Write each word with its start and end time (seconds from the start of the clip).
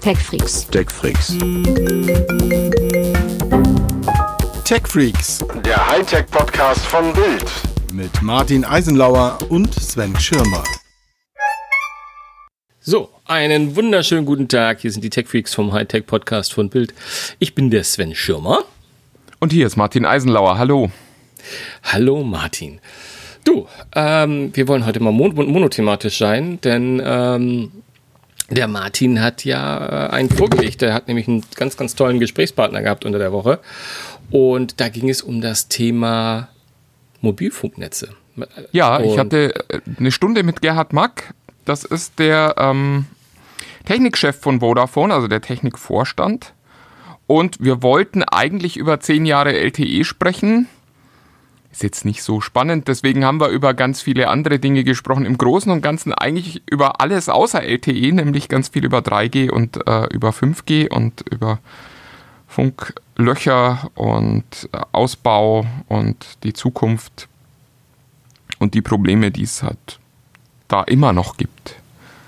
TechFreaks. 0.00 0.66
TechFreaks. 0.70 1.36
TechFreaks. 4.64 5.44
Der 5.62 5.86
Hightech-Podcast 5.90 6.86
von 6.86 7.12
Bild. 7.12 7.44
Mit 7.92 8.22
Martin 8.22 8.64
Eisenlauer 8.64 9.38
und 9.50 9.74
Sven 9.74 10.18
Schirmer. 10.18 10.64
So, 12.80 13.10
einen 13.26 13.76
wunderschönen 13.76 14.24
guten 14.24 14.48
Tag. 14.48 14.80
Hier 14.80 14.90
sind 14.90 15.04
die 15.04 15.10
TechFreaks 15.10 15.52
vom 15.54 15.74
Hightech-Podcast 15.74 16.54
von 16.54 16.70
Bild. 16.70 16.94
Ich 17.38 17.54
bin 17.54 17.70
der 17.70 17.84
Sven 17.84 18.14
Schirmer. 18.14 18.64
Und 19.38 19.52
hier 19.52 19.66
ist 19.66 19.76
Martin 19.76 20.06
Eisenlauer. 20.06 20.56
Hallo. 20.56 20.90
Hallo 21.82 22.24
Martin. 22.24 22.80
Du, 23.44 23.68
ähm, 23.94 24.50
wir 24.56 24.66
wollen 24.66 24.86
heute 24.86 25.00
mal 25.00 25.12
mon 25.12 25.34
monothematisch 25.34 26.16
sein, 26.16 26.58
denn 26.62 27.02
ähm, 27.04 27.70
der 28.50 28.68
Martin 28.68 29.20
hat 29.20 29.44
ja 29.44 30.08
äh, 30.08 30.10
einen 30.10 30.30
vorgelegt. 30.30 30.82
Der 30.82 30.94
hat 30.94 31.08
nämlich 31.08 31.28
einen 31.28 31.44
ganz, 31.54 31.76
ganz 31.76 31.94
tollen 31.94 32.20
Gesprächspartner 32.20 32.82
gehabt 32.82 33.04
unter 33.04 33.18
der 33.18 33.32
Woche. 33.32 33.60
Und 34.30 34.80
da 34.80 34.88
ging 34.88 35.08
es 35.08 35.22
um 35.22 35.40
das 35.40 35.68
Thema 35.68 36.48
Mobilfunknetze. 37.20 38.10
Ja, 38.72 38.96
Und 38.96 39.04
ich 39.04 39.18
hatte 39.18 39.54
äh, 39.68 39.80
eine 39.98 40.12
Stunde 40.12 40.42
mit 40.42 40.62
Gerhard 40.62 40.92
Mack. 40.92 41.34
Das 41.64 41.84
ist 41.84 42.18
der 42.18 42.54
ähm, 42.58 43.06
Technikchef 43.84 44.40
von 44.40 44.60
Vodafone, 44.60 45.14
also 45.14 45.28
der 45.28 45.40
Technikvorstand. 45.40 46.54
Und 47.26 47.58
wir 47.60 47.82
wollten 47.82 48.24
eigentlich 48.24 48.76
über 48.76 49.00
zehn 49.00 49.24
Jahre 49.24 49.56
LTE 49.56 50.04
sprechen. 50.04 50.66
Ist 51.72 51.84
jetzt 51.84 52.04
nicht 52.04 52.22
so 52.24 52.40
spannend, 52.40 52.88
deswegen 52.88 53.24
haben 53.24 53.40
wir 53.40 53.48
über 53.48 53.74
ganz 53.74 54.02
viele 54.02 54.28
andere 54.28 54.58
Dinge 54.58 54.82
gesprochen. 54.82 55.24
Im 55.24 55.38
Großen 55.38 55.70
und 55.70 55.82
Ganzen 55.82 56.12
eigentlich 56.12 56.62
über 56.68 57.00
alles 57.00 57.28
außer 57.28 57.62
LTE, 57.62 58.12
nämlich 58.12 58.48
ganz 58.48 58.68
viel 58.68 58.84
über 58.84 58.98
3G 58.98 59.50
und 59.50 59.76
äh, 59.86 60.06
über 60.12 60.30
5G 60.30 60.90
und 60.90 61.24
über 61.30 61.60
Funklöcher 62.48 63.88
und 63.94 64.68
äh, 64.72 64.80
Ausbau 64.90 65.64
und 65.86 66.42
die 66.42 66.52
Zukunft 66.52 67.28
und 68.58 68.74
die 68.74 68.82
Probleme, 68.82 69.30
die 69.30 69.44
es 69.44 69.62
halt 69.62 70.00
da 70.66 70.82
immer 70.82 71.12
noch 71.12 71.36
gibt. 71.36 71.79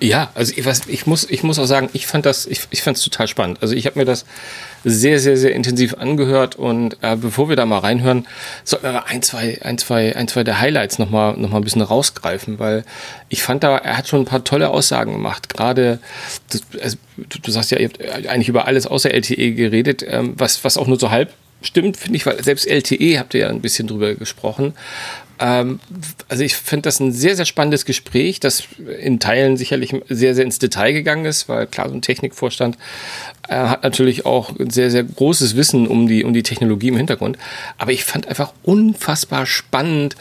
Ja, 0.03 0.33
also 0.34 0.53
ich, 0.56 0.67
was, 0.67 0.89
ich, 0.89 1.06
muss, 1.06 1.31
ich 1.31 1.45
muss 1.45 1.61
auch 1.61 1.67
sagen, 1.67 1.89
ich 1.92 2.08
fand 2.08 2.27
das, 2.27 2.47
ich, 2.47 2.62
ich 2.70 2.83
fand 2.83 2.97
es 2.97 3.05
total 3.05 3.28
spannend. 3.28 3.58
Also 3.62 3.77
ich 3.77 3.86
habe 3.86 4.00
mir 4.00 4.05
das 4.05 4.25
sehr, 4.83 5.20
sehr, 5.20 5.36
sehr 5.36 5.55
intensiv 5.55 5.95
angehört 5.95 6.56
und 6.56 6.97
äh, 7.03 7.14
bevor 7.14 7.48
wir 7.48 7.55
da 7.55 7.67
mal 7.67 7.78
reinhören, 7.78 8.27
sollten 8.64 8.86
wir 8.86 9.06
ein, 9.06 9.23
zwei, 9.23 9.61
ein, 9.62 9.78
zwei, 9.78 10.17
ein, 10.17 10.27
zwei 10.27 10.42
der 10.42 10.58
Highlights 10.58 10.98
nochmal 10.98 11.36
noch 11.36 11.50
mal 11.50 11.58
ein 11.58 11.62
bisschen 11.62 11.83
rausgreifen, 11.83 12.58
weil 12.58 12.84
ich 13.28 13.45
fand 13.45 13.62
da, 13.62 13.77
er 13.77 13.97
hat 13.97 14.08
schon 14.08 14.23
ein 14.23 14.25
paar 14.25 14.42
tolle 14.42 14.70
Aussagen 14.70 15.12
gemacht. 15.12 15.48
Gerade, 15.48 16.00
du, 16.50 16.58
also, 16.80 16.97
du, 17.17 17.39
du 17.39 17.50
sagst 17.53 17.70
ja, 17.70 17.78
ihr 17.78 17.89
habt 17.89 18.03
eigentlich 18.28 18.48
über 18.48 18.67
alles 18.67 18.89
außer 18.89 19.14
LTE 19.14 19.53
geredet, 19.53 20.05
ähm, 20.05 20.34
was, 20.36 20.64
was 20.64 20.78
auch 20.78 20.89
nur 20.89 20.98
so 20.98 21.12
halb 21.12 21.33
stimmt, 21.64 21.97
finde 21.97 22.17
ich, 22.17 22.27
weil 22.27 22.42
selbst 22.42 22.67
LTE 22.67 23.19
habt 23.19 23.34
ihr 23.34 23.41
ja 23.41 23.48
ein 23.48 23.61
bisschen 23.61 23.86
drüber 23.86 24.14
gesprochen. 24.14 24.75
Ähm, 25.43 25.81
also 26.29 26.45
ich 26.45 26.55
finde 26.55 26.83
das 26.83 27.01
ein 27.01 27.11
sehr, 27.11 27.35
sehr 27.35 27.45
spannendes 27.45 27.85
Gespräch, 27.85 28.39
das 28.39 28.62
in 29.01 29.19
Teilen 29.19 29.57
sicherlich 29.57 29.93
sehr, 30.09 30.37
sehr 30.37 30.45
ins 30.45 30.61
Detail 30.61 30.93
gegangen 30.93 31.25
ist, 31.25 31.48
weil 31.48 31.67
klar, 31.67 31.89
so 31.89 31.97
ein 31.97 32.01
Technikvorstand 32.01 32.79
äh, 33.48 33.57
hat 33.57 33.83
natürlich 33.83 34.25
auch 34.25 34.57
ein 34.57 34.70
sehr, 34.70 34.93
sehr 34.93 35.03
großes 35.03 35.57
Wissen 35.57 35.89
um 35.89 36.07
die, 36.07 36.23
um 36.23 36.33
die 36.33 36.45
Technologie 36.45 36.89
im 36.89 36.97
Hintergrund. 36.97 37.39
Aber 37.77 37.91
ich 37.91 38.05
fand 38.05 38.29
einfach 38.29 38.53
unfassbar 38.63 39.45
spannend, 39.45 40.15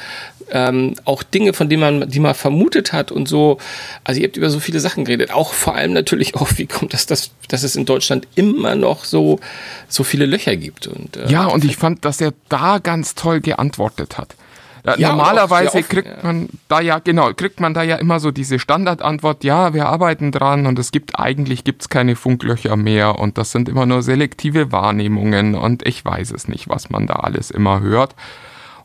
ähm, 0.53 0.95
auch 1.05 1.21
Dinge, 1.21 1.53
von 1.53 1.69
denen 1.69 1.81
man, 1.81 2.09
die 2.09 2.19
man 2.19 2.33
vermutet 2.33 2.91
hat 2.91 3.11
und 3.11 3.27
so. 3.27 3.59
Also 4.03 4.19
ihr 4.19 4.27
habt 4.27 4.37
über 4.37 4.49
so 4.49 4.59
viele 4.59 4.79
Sachen 4.79 5.05
geredet. 5.05 5.31
Auch 5.31 5.53
vor 5.53 5.75
allem 5.75 5.93
natürlich 5.93 6.33
auch, 6.33 6.49
wie 6.57 6.65
kommt 6.65 6.93
das, 6.93 7.05
dass, 7.05 7.29
dass 7.47 7.61
es 7.61 7.75
in 7.75 7.85
Deutschland 7.85 8.27
immer 8.33 8.75
noch 8.75 9.05
so, 9.05 9.39
so 9.87 10.03
viele 10.03 10.25
Löcher 10.25 10.55
gibt. 10.55 10.87
Und, 10.87 11.15
äh, 11.15 11.29
Ja, 11.29 11.45
und 11.45 11.63
ich 11.63 11.77
fand, 11.77 12.05
dass 12.05 12.19
er 12.19 12.33
da 12.49 12.79
ganz 12.79 13.13
toll 13.13 13.39
geantwortet 13.39 14.17
hat. 14.17 14.35
Ja, 14.83 15.09
Normalerweise 15.09 15.77
offen, 15.77 15.89
kriegt 15.89 16.07
ja. 16.07 16.23
man 16.23 16.49
da 16.67 16.81
ja, 16.81 16.99
genau, 16.99 17.33
kriegt 17.33 17.59
man 17.59 17.73
da 17.73 17.83
ja 17.83 17.97
immer 17.97 18.19
so 18.19 18.31
diese 18.31 18.57
Standardantwort, 18.57 19.43
ja, 19.43 19.73
wir 19.73 19.87
arbeiten 19.87 20.31
dran 20.31 20.65
und 20.65 20.79
es 20.79 20.91
gibt 20.91 21.19
eigentlich 21.19 21.63
gibt's 21.63 21.89
keine 21.89 22.15
Funklöcher 22.15 22.75
mehr 22.75 23.19
und 23.19 23.37
das 23.37 23.51
sind 23.51 23.69
immer 23.69 23.85
nur 23.85 24.01
selektive 24.01 24.71
Wahrnehmungen 24.71 25.53
und 25.53 25.87
ich 25.87 26.03
weiß 26.03 26.31
es 26.31 26.47
nicht, 26.47 26.67
was 26.67 26.89
man 26.89 27.05
da 27.05 27.15
alles 27.15 27.51
immer 27.51 27.81
hört. 27.81 28.15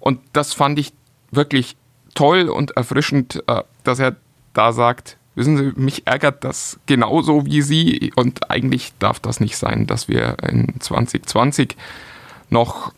Und 0.01 0.21
das 0.35 0.53
fand 0.53 0.79
ich 0.79 0.93
wirklich 1.31 1.77
toll 2.15 2.49
und 2.49 2.77
erfrischend, 2.77 3.43
äh, 3.47 3.63
dass 3.83 3.99
er 3.99 4.17
da 4.53 4.73
sagt, 4.73 5.17
wissen 5.35 5.57
Sie, 5.57 5.73
mich 5.81 6.07
ärgert 6.07 6.45
das 6.45 6.79
genauso 6.87 7.47
wie 7.47 7.63
Sie 7.63 8.13
und 8.17 8.51
eigentlich 8.51 8.93
darf 8.99 9.21
das 9.21 9.41
nicht 9.41 9.57
sein, 9.57 9.87
dass 9.87 10.09
wir 10.09 10.37
in 10.43 10.81
2020 10.81 11.77
noch 12.51 12.93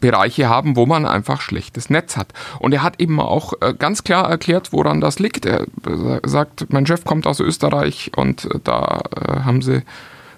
Bereiche 0.00 0.48
haben, 0.48 0.76
wo 0.76 0.86
man 0.86 1.06
einfach 1.06 1.40
schlechtes 1.40 1.90
Netz 1.90 2.16
hat. 2.16 2.32
Und 2.58 2.72
er 2.72 2.82
hat 2.82 3.00
eben 3.00 3.20
auch 3.20 3.54
äh, 3.60 3.74
ganz 3.74 4.04
klar 4.04 4.28
erklärt, 4.28 4.72
woran 4.72 5.00
das 5.00 5.18
liegt. 5.18 5.44
Er 5.44 5.62
äh, 5.62 6.20
sagt, 6.24 6.72
mein 6.72 6.86
Chef 6.86 7.04
kommt 7.04 7.26
aus 7.26 7.40
Österreich 7.40 8.12
und 8.16 8.44
äh, 8.44 8.60
da 8.62 9.02
haben 9.44 9.62
sie 9.62 9.82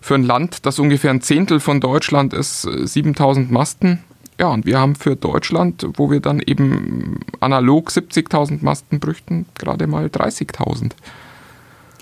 für 0.01 0.15
ein 0.15 0.25
Land, 0.25 0.65
das 0.67 0.79
ungefähr 0.79 1.11
ein 1.11 1.21
Zehntel 1.21 1.61
von 1.61 1.81
Deutschland 1.81 2.33
ist, 2.33 2.65
äh, 2.65 2.87
7000 2.87 3.51
Masten. 3.51 4.03
Ja, 4.39 4.49
und 4.49 4.65
wir 4.65 4.79
haben 4.79 4.95
für 4.95 5.17
Deutschland, 5.17 5.87
wo 5.97 6.11
wir 6.11 6.21
dann 6.21 6.41
eben 6.41 7.21
analog 7.41 7.91
70.000 7.91 8.65
Masten 8.65 8.99
bräuchten, 8.99 9.45
gerade 9.59 9.87
mal 9.87 10.07
30.000. 10.07 10.93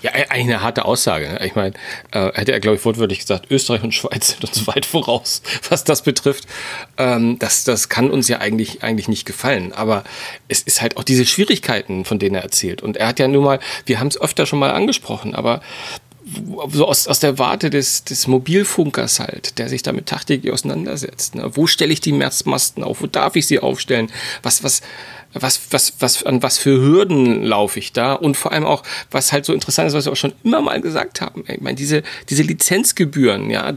Ja, 0.01 0.11
eigentlich 0.11 0.43
eine 0.43 0.61
harte 0.61 0.85
Aussage. 0.85 1.27
ne? 1.27 1.45
Ich 1.45 1.55
meine, 1.55 1.73
äh, 2.11 2.31
hätte 2.33 2.51
er, 2.51 2.59
glaube 2.59 2.77
ich, 2.77 2.85
wortwörtlich 2.85 3.19
gesagt, 3.19 3.51
Österreich 3.51 3.83
und 3.83 3.93
Schweiz 3.93 4.29
sind 4.29 4.43
uns 4.45 4.65
weit 4.67 4.85
voraus, 4.85 5.41
was 5.69 5.83
das 5.83 6.03
betrifft. 6.03 6.45
Ähm, 6.97 7.37
das, 7.39 7.63
das 7.63 7.89
kann 7.89 8.09
uns 8.09 8.27
ja 8.27 8.39
eigentlich, 8.39 8.83
eigentlich 8.83 9.07
nicht 9.07 9.25
gefallen. 9.25 9.73
Aber 9.73 10.03
es 10.47 10.61
ist 10.61 10.81
halt 10.81 10.97
auch 10.97 11.03
diese 11.03 11.25
Schwierigkeiten, 11.25 12.05
von 12.05 12.19
denen 12.19 12.35
er 12.35 12.43
erzählt. 12.43 12.81
Und 12.81 12.97
er 12.97 13.07
hat 13.07 13.19
ja 13.19 13.27
nun 13.27 13.43
mal, 13.43 13.59
wir 13.85 13.99
haben 13.99 14.07
es 14.07 14.19
öfter 14.19 14.45
schon 14.45 14.59
mal 14.59 14.71
angesprochen, 14.71 15.35
aber 15.35 15.61
so 16.71 16.87
aus, 16.87 17.07
aus 17.07 17.19
der 17.19 17.37
Warte 17.39 17.69
des, 17.69 18.03
des 18.03 18.27
Mobilfunkers 18.27 19.19
halt, 19.19 19.57
der 19.57 19.69
sich 19.69 19.83
damit 19.83 20.07
tagtäglich 20.07 20.51
auseinandersetzt. 20.51 21.35
Ne? 21.35 21.49
Wo 21.55 21.67
stelle 21.67 21.93
ich 21.93 22.01
die 22.01 22.11
Masten 22.11 22.83
auf? 22.83 23.01
Wo 23.01 23.07
darf 23.07 23.35
ich 23.35 23.47
sie 23.47 23.59
aufstellen? 23.59 24.11
Was, 24.43 24.63
was, 24.63 24.81
was, 25.33 25.61
was, 25.71 25.93
was, 25.99 26.23
an 26.23 26.41
was 26.41 26.57
für 26.57 26.79
Hürden 26.79 27.43
laufe 27.43 27.79
ich 27.79 27.93
da? 27.93 28.13
Und 28.13 28.37
vor 28.37 28.51
allem 28.51 28.65
auch, 28.65 28.83
was 29.11 29.31
halt 29.31 29.45
so 29.45 29.53
interessant 29.53 29.87
ist, 29.87 29.93
was 29.93 30.05
wir 30.05 30.11
auch 30.11 30.17
schon 30.17 30.33
immer 30.43 30.61
mal 30.61 30.81
gesagt 30.81 31.21
haben. 31.21 31.43
Ich 31.47 31.61
meine, 31.61 31.75
diese, 31.75 32.03
diese 32.29 32.43
Lizenzgebühren, 32.43 33.49
ja, 33.49 33.73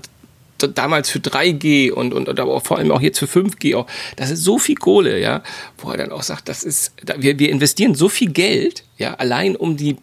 damals 0.67 1.11
für 1.11 1.19
3G 1.19 1.91
und, 1.91 2.13
und, 2.13 2.29
und 2.29 2.41
aber 2.41 2.61
vor 2.61 2.79
allem 2.79 2.91
auch 2.91 3.01
jetzt 3.01 3.19
für 3.19 3.27
5G 3.27 3.77
auch, 3.77 3.87
das 4.17 4.31
ist 4.31 4.45
so 4.45 4.59
viel 4.59 4.77
Kohle, 4.77 5.21
ja, 5.21 5.43
wo 5.79 5.91
er 5.91 5.99
dann 5.99 6.13
auch 6.13 6.23
sagt, 6.23 6.49
das 6.49 6.65
ist, 6.65 6.93
wir, 7.17 7.39
wir 7.39 7.51
investieren 7.51 7.95
so 7.95 8.09
viel 8.09 8.31
Geld, 8.31 8.85
ja, 8.99 9.15
allein 9.15 9.57
um 9.57 9.77
die, 9.77 9.97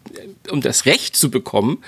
um 0.50 0.60
das 0.60 0.86
Recht 0.86 1.16
zu 1.16 1.30
bekommen, 1.30 1.82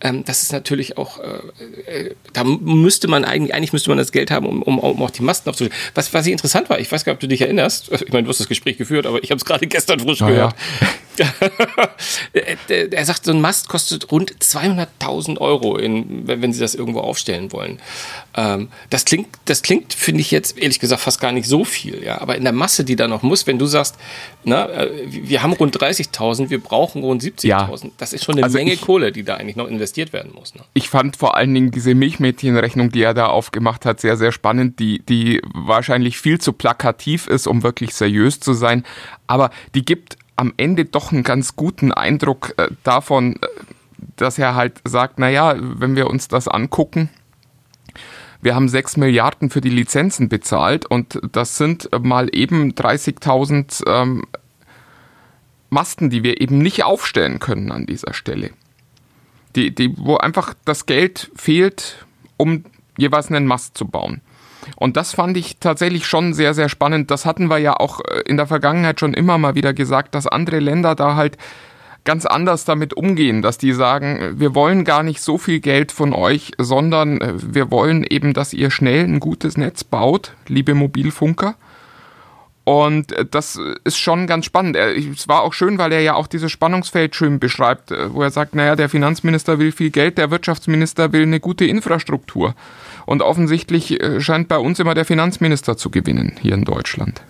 ähm, 0.00 0.24
das 0.24 0.42
ist 0.42 0.52
natürlich 0.52 0.98
auch, 0.98 1.18
äh, 1.18 2.08
äh, 2.08 2.14
da 2.32 2.44
müsste 2.44 3.08
man 3.08 3.24
eigentlich, 3.24 3.54
eigentlich 3.54 3.72
müsste 3.72 3.90
man 3.90 3.98
das 3.98 4.12
Geld 4.12 4.30
haben, 4.30 4.46
um, 4.46 4.62
um, 4.62 4.78
um 4.78 5.02
auch 5.02 5.10
die 5.10 5.22
Masten 5.22 5.48
aufzustellen. 5.48 5.80
Was, 5.94 6.12
was 6.12 6.26
ich 6.26 6.32
interessant 6.32 6.68
war, 6.68 6.78
ich 6.78 6.90
weiß 6.90 7.04
gar 7.04 7.12
nicht, 7.12 7.16
ob 7.16 7.20
du 7.20 7.28
dich 7.28 7.40
erinnerst, 7.40 7.90
ich 7.92 8.12
meine, 8.12 8.24
du 8.24 8.30
hast 8.30 8.40
das 8.40 8.48
Gespräch 8.48 8.76
geführt, 8.76 9.06
aber 9.06 9.22
ich 9.22 9.30
habe 9.30 9.38
es 9.38 9.44
gerade 9.44 9.66
gestern 9.66 10.00
frisch 10.00 10.20
Na 10.20 10.28
ja. 10.28 10.34
gehört. 10.34 10.54
er, 10.80 10.88
er 12.32 13.04
sagt, 13.04 13.24
so 13.24 13.32
ein 13.32 13.40
Mast 13.40 13.68
kostet 13.68 14.10
rund 14.10 14.32
200.000 14.38 15.38
Euro, 15.38 15.76
in, 15.76 16.26
wenn, 16.26 16.52
sie 16.52 16.60
das 16.60 16.74
irgendwo 16.74 17.00
aufstellen 17.00 17.52
wollen. 17.52 17.80
Ähm, 18.36 18.68
das 18.90 19.04
klingt, 19.04 19.28
das 19.46 19.62
klingt, 19.62 19.92
finde 19.94 20.20
ich 20.20 20.30
jetzt 20.30 20.58
ehrlich 20.58 20.78
gesagt 20.80 21.00
fast 21.02 21.20
gar 21.20 21.32
nicht 21.32 21.46
so 21.48 21.64
viel, 21.64 22.02
ja. 22.02 22.20
Aber 22.20 22.36
in 22.36 22.44
der 22.44 22.52
Masse, 22.52 22.84
die 22.84 22.96
da 22.96 23.08
noch 23.08 23.22
muss, 23.22 23.46
wenn 23.46 23.58
du 23.58 23.66
sagst, 23.66 23.96
na, 24.44 24.68
äh, 24.68 24.90
wir 25.06 25.42
haben 25.42 25.52
rund 25.52 25.76
30.000, 25.76 26.50
wir 26.50 26.60
brauchen 26.62 27.02
rund 27.02 27.22
70.000, 27.22 27.46
Ja. 27.46 27.70
das 27.98 28.12
ist 28.12 28.24
schon 28.24 28.36
eine 28.36 28.44
Also 28.44 28.58
Menge 28.58 28.72
ich- 28.72 28.80
Kohle, 28.80 29.12
die 29.12 29.22
da 29.24 29.36
eigentlich 29.36 29.56
noch 29.56 29.68
investiert 29.68 30.12
werden 30.12 30.32
muss. 30.34 30.54
Ne? 30.54 30.62
ich 30.74 30.88
fand 30.88 31.16
vor 31.16 31.36
allen 31.36 31.52
Dingen 31.54 31.70
diese 31.70 31.94
Milchmädchenrechnung, 31.94 32.90
die 32.90 33.02
er 33.02 33.14
da 33.14 33.26
aufgemacht 33.26 33.84
hat, 33.84 34.00
sehr, 34.00 34.16
sehr 34.16 34.32
spannend, 34.32 34.78
die, 34.78 35.00
die 35.00 35.40
wahrscheinlich 35.54 36.18
viel 36.18 36.40
zu 36.40 36.52
plakativ 36.52 37.26
ist, 37.26 37.46
um 37.46 37.62
wirklich 37.62 37.94
seriös 37.94 38.40
zu 38.40 38.52
sein. 38.52 38.84
Aber 39.26 39.50
die 39.74 39.84
gibt 39.84 40.16
am 40.38 40.54
Ende 40.56 40.84
doch 40.84 41.12
einen 41.12 41.22
ganz 41.22 41.56
guten 41.56 41.92
Eindruck 41.92 42.54
äh, 42.56 42.68
davon, 42.84 43.36
äh, 43.36 43.46
dass 44.16 44.38
er 44.38 44.54
halt 44.54 44.80
sagt, 44.84 45.18
naja, 45.18 45.54
wenn 45.58 45.96
wir 45.96 46.08
uns 46.08 46.28
das 46.28 46.48
angucken, 46.48 47.08
wir 48.40 48.54
haben 48.54 48.68
6 48.68 48.96
Milliarden 48.96 49.50
für 49.50 49.60
die 49.60 49.68
Lizenzen 49.68 50.28
bezahlt 50.28 50.86
und 50.86 51.20
das 51.32 51.56
sind 51.56 51.88
mal 52.00 52.28
eben 52.32 52.72
30.000 52.72 53.82
ähm, 53.88 54.24
Masten, 55.70 56.08
die 56.08 56.22
wir 56.22 56.40
eben 56.40 56.58
nicht 56.58 56.84
aufstellen 56.84 57.40
können 57.40 57.72
an 57.72 57.86
dieser 57.86 58.14
Stelle 58.14 58.50
die, 59.58 59.74
die, 59.74 59.94
wo 59.96 60.16
einfach 60.16 60.54
das 60.64 60.86
Geld 60.86 61.30
fehlt, 61.34 62.06
um 62.36 62.64
jeweils 62.96 63.28
einen 63.28 63.46
Mast 63.46 63.76
zu 63.76 63.86
bauen. 63.86 64.20
Und 64.76 64.96
das 64.96 65.12
fand 65.14 65.36
ich 65.36 65.58
tatsächlich 65.58 66.06
schon 66.06 66.34
sehr, 66.34 66.54
sehr 66.54 66.68
spannend. 66.68 67.10
Das 67.10 67.24
hatten 67.24 67.48
wir 67.48 67.58
ja 67.58 67.74
auch 67.74 68.00
äh, 68.00 68.20
in 68.26 68.36
der 68.36 68.46
Vergangenheit 68.46 69.00
schon 69.00 69.14
immer 69.14 69.38
mal 69.38 69.54
wieder 69.54 69.72
gesagt, 69.72 70.14
dass 70.14 70.26
andere 70.26 70.58
Länder 70.58 70.94
da 70.94 71.16
halt 71.16 71.36
ganz 72.04 72.24
anders 72.24 72.64
damit 72.64 72.94
umgehen, 72.94 73.42
dass 73.42 73.58
die 73.58 73.72
sagen, 73.72 74.38
wir 74.38 74.54
wollen 74.54 74.84
gar 74.84 75.02
nicht 75.02 75.20
so 75.20 75.36
viel 75.36 75.60
Geld 75.60 75.92
von 75.92 76.14
euch, 76.14 76.52
sondern 76.56 77.20
äh, 77.20 77.34
wir 77.36 77.70
wollen 77.70 78.02
eben, 78.02 78.32
dass 78.32 78.54
ihr 78.54 78.70
schnell 78.70 79.04
ein 79.04 79.20
gutes 79.20 79.56
Netz 79.56 79.84
baut, 79.84 80.32
liebe 80.46 80.74
Mobilfunker. 80.74 81.54
Und 82.64 83.12
äh, 83.12 83.24
das 83.24 83.58
ist 83.84 83.98
schon 83.98 84.26
ganz 84.26 84.44
spannend. 84.44 84.76
Es 84.76 85.26
war 85.26 85.42
auch 85.42 85.54
schön, 85.54 85.78
weil 85.78 85.90
er 85.92 86.00
ja 86.00 86.14
auch 86.14 86.26
dieses 86.26 86.52
Spannungsfeld 86.52 87.14
schön 87.14 87.40
beschreibt, 87.40 87.90
äh, 87.90 88.12
wo 88.12 88.22
er 88.22 88.30
sagt, 88.30 88.54
naja, 88.54 88.76
der 88.76 88.88
Finanzminister 88.88 89.58
will 89.58 89.72
viel 89.72 89.90
Geld, 89.90 90.18
der 90.18 90.30
Wirtschaftsminister 90.30 91.12
will 91.12 91.22
eine 91.22 91.40
gute 91.40 91.64
Infrastruktur. 91.64 92.54
Und 93.08 93.22
offensichtlich 93.22 94.02
äh, 94.02 94.20
scheint 94.20 94.48
bei 94.48 94.58
uns 94.58 94.80
immer 94.80 94.92
der 94.92 95.06
Finanzminister 95.06 95.78
zu 95.78 95.88
gewinnen 95.88 96.36
hier 96.42 96.52
in 96.52 96.64
Deutschland. 96.66 97.22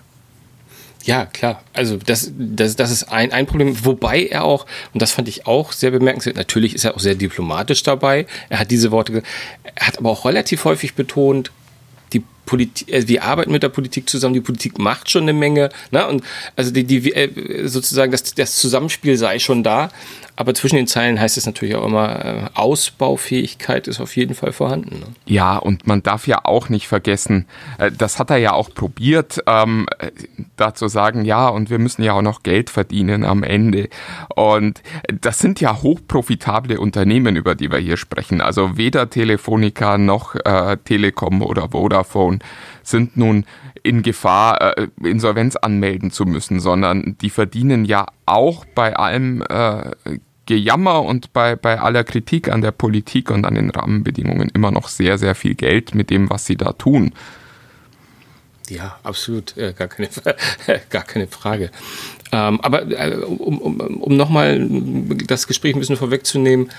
Ja, 1.05 1.25
klar. 1.25 1.63
Also 1.71 1.95
das, 1.95 2.33
das, 2.37 2.75
das 2.75 2.91
ist 2.91 3.03
ein, 3.05 3.31
ein 3.31 3.45
Problem, 3.45 3.85
wobei 3.85 4.25
er 4.25 4.43
auch, 4.43 4.65
und 4.93 5.01
das 5.01 5.13
fand 5.13 5.29
ich 5.29 5.47
auch 5.47 5.71
sehr 5.71 5.91
bemerkenswert, 5.91 6.35
natürlich 6.35 6.75
ist 6.75 6.83
er 6.83 6.95
auch 6.95 6.99
sehr 6.99 7.15
diplomatisch 7.15 7.81
dabei. 7.83 8.27
Er 8.49 8.59
hat 8.59 8.71
diese 8.71 8.91
Worte, 8.91 9.23
er 9.73 9.87
hat 9.87 9.97
aber 9.97 10.09
auch 10.09 10.25
relativ 10.25 10.65
häufig 10.65 10.95
betont, 10.95 11.49
die 12.11 12.25
Politik, 12.49 12.91
äh, 12.91 13.07
wir 13.07 13.23
arbeiten 13.23 13.51
mit 13.51 13.61
der 13.61 13.69
Politik 13.69 14.09
zusammen, 14.09 14.33
die 14.33 14.41
Politik 14.41 14.79
macht 14.79 15.11
schon 15.11 15.21
eine 15.21 15.33
Menge, 15.33 15.69
ne? 15.91 16.07
Und 16.07 16.23
also 16.55 16.71
die, 16.71 16.83
die 16.83 17.13
äh, 17.13 17.67
sozusagen 17.67 18.11
das, 18.11 18.33
das 18.33 18.55
Zusammenspiel 18.55 19.17
sei 19.17 19.37
schon 19.37 19.61
da, 19.61 19.89
aber 20.35 20.55
zwischen 20.55 20.77
den 20.77 20.87
Zeilen 20.87 21.19
heißt 21.19 21.37
es 21.37 21.45
natürlich 21.45 21.75
auch 21.75 21.85
immer, 21.85 22.25
äh, 22.25 22.49
Ausbaufähigkeit 22.55 23.87
ist 23.87 23.99
auf 23.99 24.15
jeden 24.15 24.33
Fall 24.33 24.51
vorhanden. 24.51 24.99
Ne? 24.99 25.05
Ja, 25.25 25.57
und 25.57 25.85
man 25.85 26.01
darf 26.01 26.27
ja 26.27 26.39
auch 26.43 26.69
nicht 26.69 26.87
vergessen, 26.87 27.45
das 27.97 28.19
hat 28.19 28.29
er 28.29 28.37
ja 28.37 28.53
auch 28.53 28.73
probiert, 28.73 29.43
ähm, 29.47 29.85
da 30.55 30.73
zu 30.73 30.87
sagen, 30.87 31.25
ja, 31.25 31.49
und 31.49 31.69
wir 31.69 31.77
müssen 31.77 32.03
ja 32.03 32.13
auch 32.13 32.21
noch 32.21 32.43
Geld 32.43 32.69
verdienen 32.69 33.25
am 33.25 33.43
Ende. 33.43 33.89
Und 34.33 34.81
das 35.21 35.39
sind 35.39 35.59
ja 35.59 35.81
hochprofitable 35.81 36.79
Unternehmen, 36.79 37.35
über 37.35 37.53
die 37.53 37.69
wir 37.69 37.79
hier 37.79 37.97
sprechen. 37.97 38.39
Also 38.39 38.77
weder 38.77 39.09
Telefonica 39.09 39.97
noch 39.97 40.35
äh, 40.35 40.77
Telekom 40.85 41.41
oder 41.41 41.69
Vodafone 41.69 42.38
sind 42.83 43.17
nun 43.17 43.45
in 43.83 44.03
Gefahr, 44.03 44.77
äh, 44.77 44.87
Insolvenz 45.03 45.55
anmelden 45.55 46.11
zu 46.11 46.25
müssen, 46.25 46.59
sondern 46.59 47.17
die 47.21 47.29
verdienen 47.29 47.85
ja 47.85 48.07
auch 48.25 48.65
bei 48.65 48.95
allem 48.95 49.43
äh, 49.49 49.91
Gejammer 50.45 51.03
und 51.03 51.31
bei, 51.31 51.55
bei 51.55 51.79
aller 51.79 52.03
Kritik 52.03 52.49
an 52.49 52.61
der 52.61 52.71
Politik 52.71 53.29
und 53.29 53.45
an 53.45 53.53
den 53.53 53.69
Rahmenbedingungen 53.69 54.49
immer 54.49 54.71
noch 54.71 54.87
sehr, 54.87 55.17
sehr 55.19 55.35
viel 55.35 55.53
Geld 55.53 55.93
mit 55.93 56.09
dem, 56.09 56.29
was 56.29 56.45
sie 56.45 56.57
da 56.57 56.73
tun. 56.73 57.13
Ja, 58.67 58.99
absolut, 59.03 59.57
äh, 59.57 59.73
gar, 59.73 59.87
keine, 59.87 60.09
gar 60.89 61.03
keine 61.03 61.27
Frage. 61.27 61.71
Ähm, 62.31 62.61
aber 62.61 62.89
äh, 62.89 63.15
um, 63.15 63.59
um, 63.59 63.79
um 63.79 64.15
nochmal 64.15 64.67
das 65.27 65.47
Gespräch 65.47 65.75
ein 65.75 65.79
bisschen 65.79 65.97
vorwegzunehmen, 65.97 66.71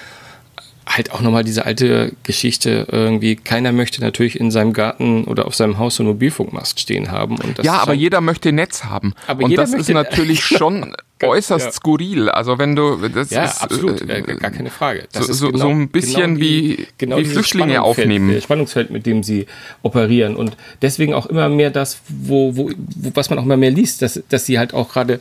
halt 0.86 1.12
auch 1.12 1.20
nochmal 1.20 1.44
diese 1.44 1.66
alte 1.66 2.12
Geschichte 2.22 2.86
irgendwie, 2.90 3.36
keiner 3.36 3.72
möchte 3.72 4.00
natürlich 4.00 4.38
in 4.38 4.50
seinem 4.50 4.72
Garten 4.72 5.24
oder 5.24 5.46
auf 5.46 5.54
seinem 5.54 5.78
Haus 5.78 5.96
so 5.96 6.02
einen 6.02 6.12
Mobilfunkmast 6.12 6.80
stehen 6.80 7.10
haben. 7.10 7.36
ja, 7.62 7.78
aber 7.78 7.94
jeder 7.94 8.20
möchte 8.20 8.52
Netz 8.52 8.84
haben. 8.84 9.14
Aber 9.26 9.44
und 9.44 9.56
das 9.56 9.72
ist 9.72 9.88
natürlich 9.88 10.44
schon 10.44 10.94
äußerst 11.28 11.66
ja. 11.66 11.72
skurril. 11.72 12.28
Also 12.28 12.58
wenn 12.58 12.76
du 12.76 13.08
das 13.08 13.30
ja 13.30 13.44
ist, 13.44 13.62
absolut 13.62 14.08
äh, 14.08 14.22
gar 14.22 14.50
keine 14.50 14.70
Frage. 14.70 15.06
Das 15.12 15.26
so, 15.26 15.32
so, 15.32 15.46
genau, 15.52 15.64
so 15.64 15.68
ein 15.68 15.88
bisschen 15.88 16.34
genau 16.34 16.40
die, 16.40 16.78
wie, 16.78 16.86
genau 16.98 17.18
wie 17.18 17.24
Flüchtlinge 17.24 17.82
aufnehmen. 17.82 18.40
Spannungsfeld, 18.40 18.90
mit 18.90 19.06
dem 19.06 19.22
sie 19.22 19.46
operieren 19.82 20.36
und 20.36 20.56
deswegen 20.82 21.14
auch 21.14 21.26
immer 21.26 21.48
mehr 21.48 21.70
das, 21.70 22.00
wo, 22.08 22.56
wo, 22.56 22.70
wo 22.70 23.10
was 23.14 23.30
man 23.30 23.38
auch 23.38 23.44
immer 23.44 23.56
mehr 23.56 23.70
liest, 23.70 24.02
dass, 24.02 24.22
dass 24.28 24.46
sie 24.46 24.58
halt 24.58 24.74
auch 24.74 24.92
gerade 24.92 25.20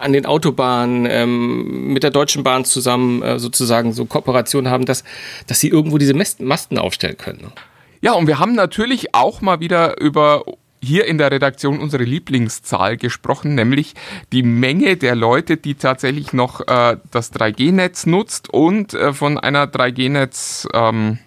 an 0.00 0.12
den 0.12 0.26
Autobahnen 0.26 1.06
ähm, 1.08 1.92
mit 1.92 2.02
der 2.02 2.10
Deutschen 2.10 2.42
Bahn 2.42 2.64
zusammen 2.64 3.22
äh, 3.22 3.38
sozusagen 3.38 3.92
so 3.92 4.04
Kooperationen 4.04 4.70
haben, 4.70 4.84
dass 4.84 5.04
dass 5.46 5.60
sie 5.60 5.68
irgendwo 5.68 5.98
diese 5.98 6.14
Masten 6.14 6.78
aufstellen 6.78 7.16
können. 7.16 7.40
Ne? 7.42 7.52
Ja, 8.00 8.12
und 8.12 8.26
wir 8.26 8.38
haben 8.38 8.54
natürlich 8.54 9.14
auch 9.14 9.40
mal 9.40 9.60
wieder 9.60 10.00
über 10.00 10.44
hier 10.86 11.06
in 11.06 11.18
der 11.18 11.30
Redaktion 11.30 11.80
unsere 11.80 12.04
Lieblingszahl 12.04 12.96
gesprochen, 12.96 13.54
nämlich 13.54 13.94
die 14.32 14.42
Menge 14.42 14.96
der 14.96 15.14
Leute, 15.14 15.56
die 15.56 15.74
tatsächlich 15.74 16.32
noch 16.32 16.66
äh, 16.66 16.96
das 17.10 17.32
3G-Netz 17.32 18.06
nutzt 18.06 18.48
und 18.48 18.94
äh, 18.94 19.12
von 19.12 19.38
einer 19.38 19.66
3G-Netz 19.66 20.68
ähm, 20.72 21.18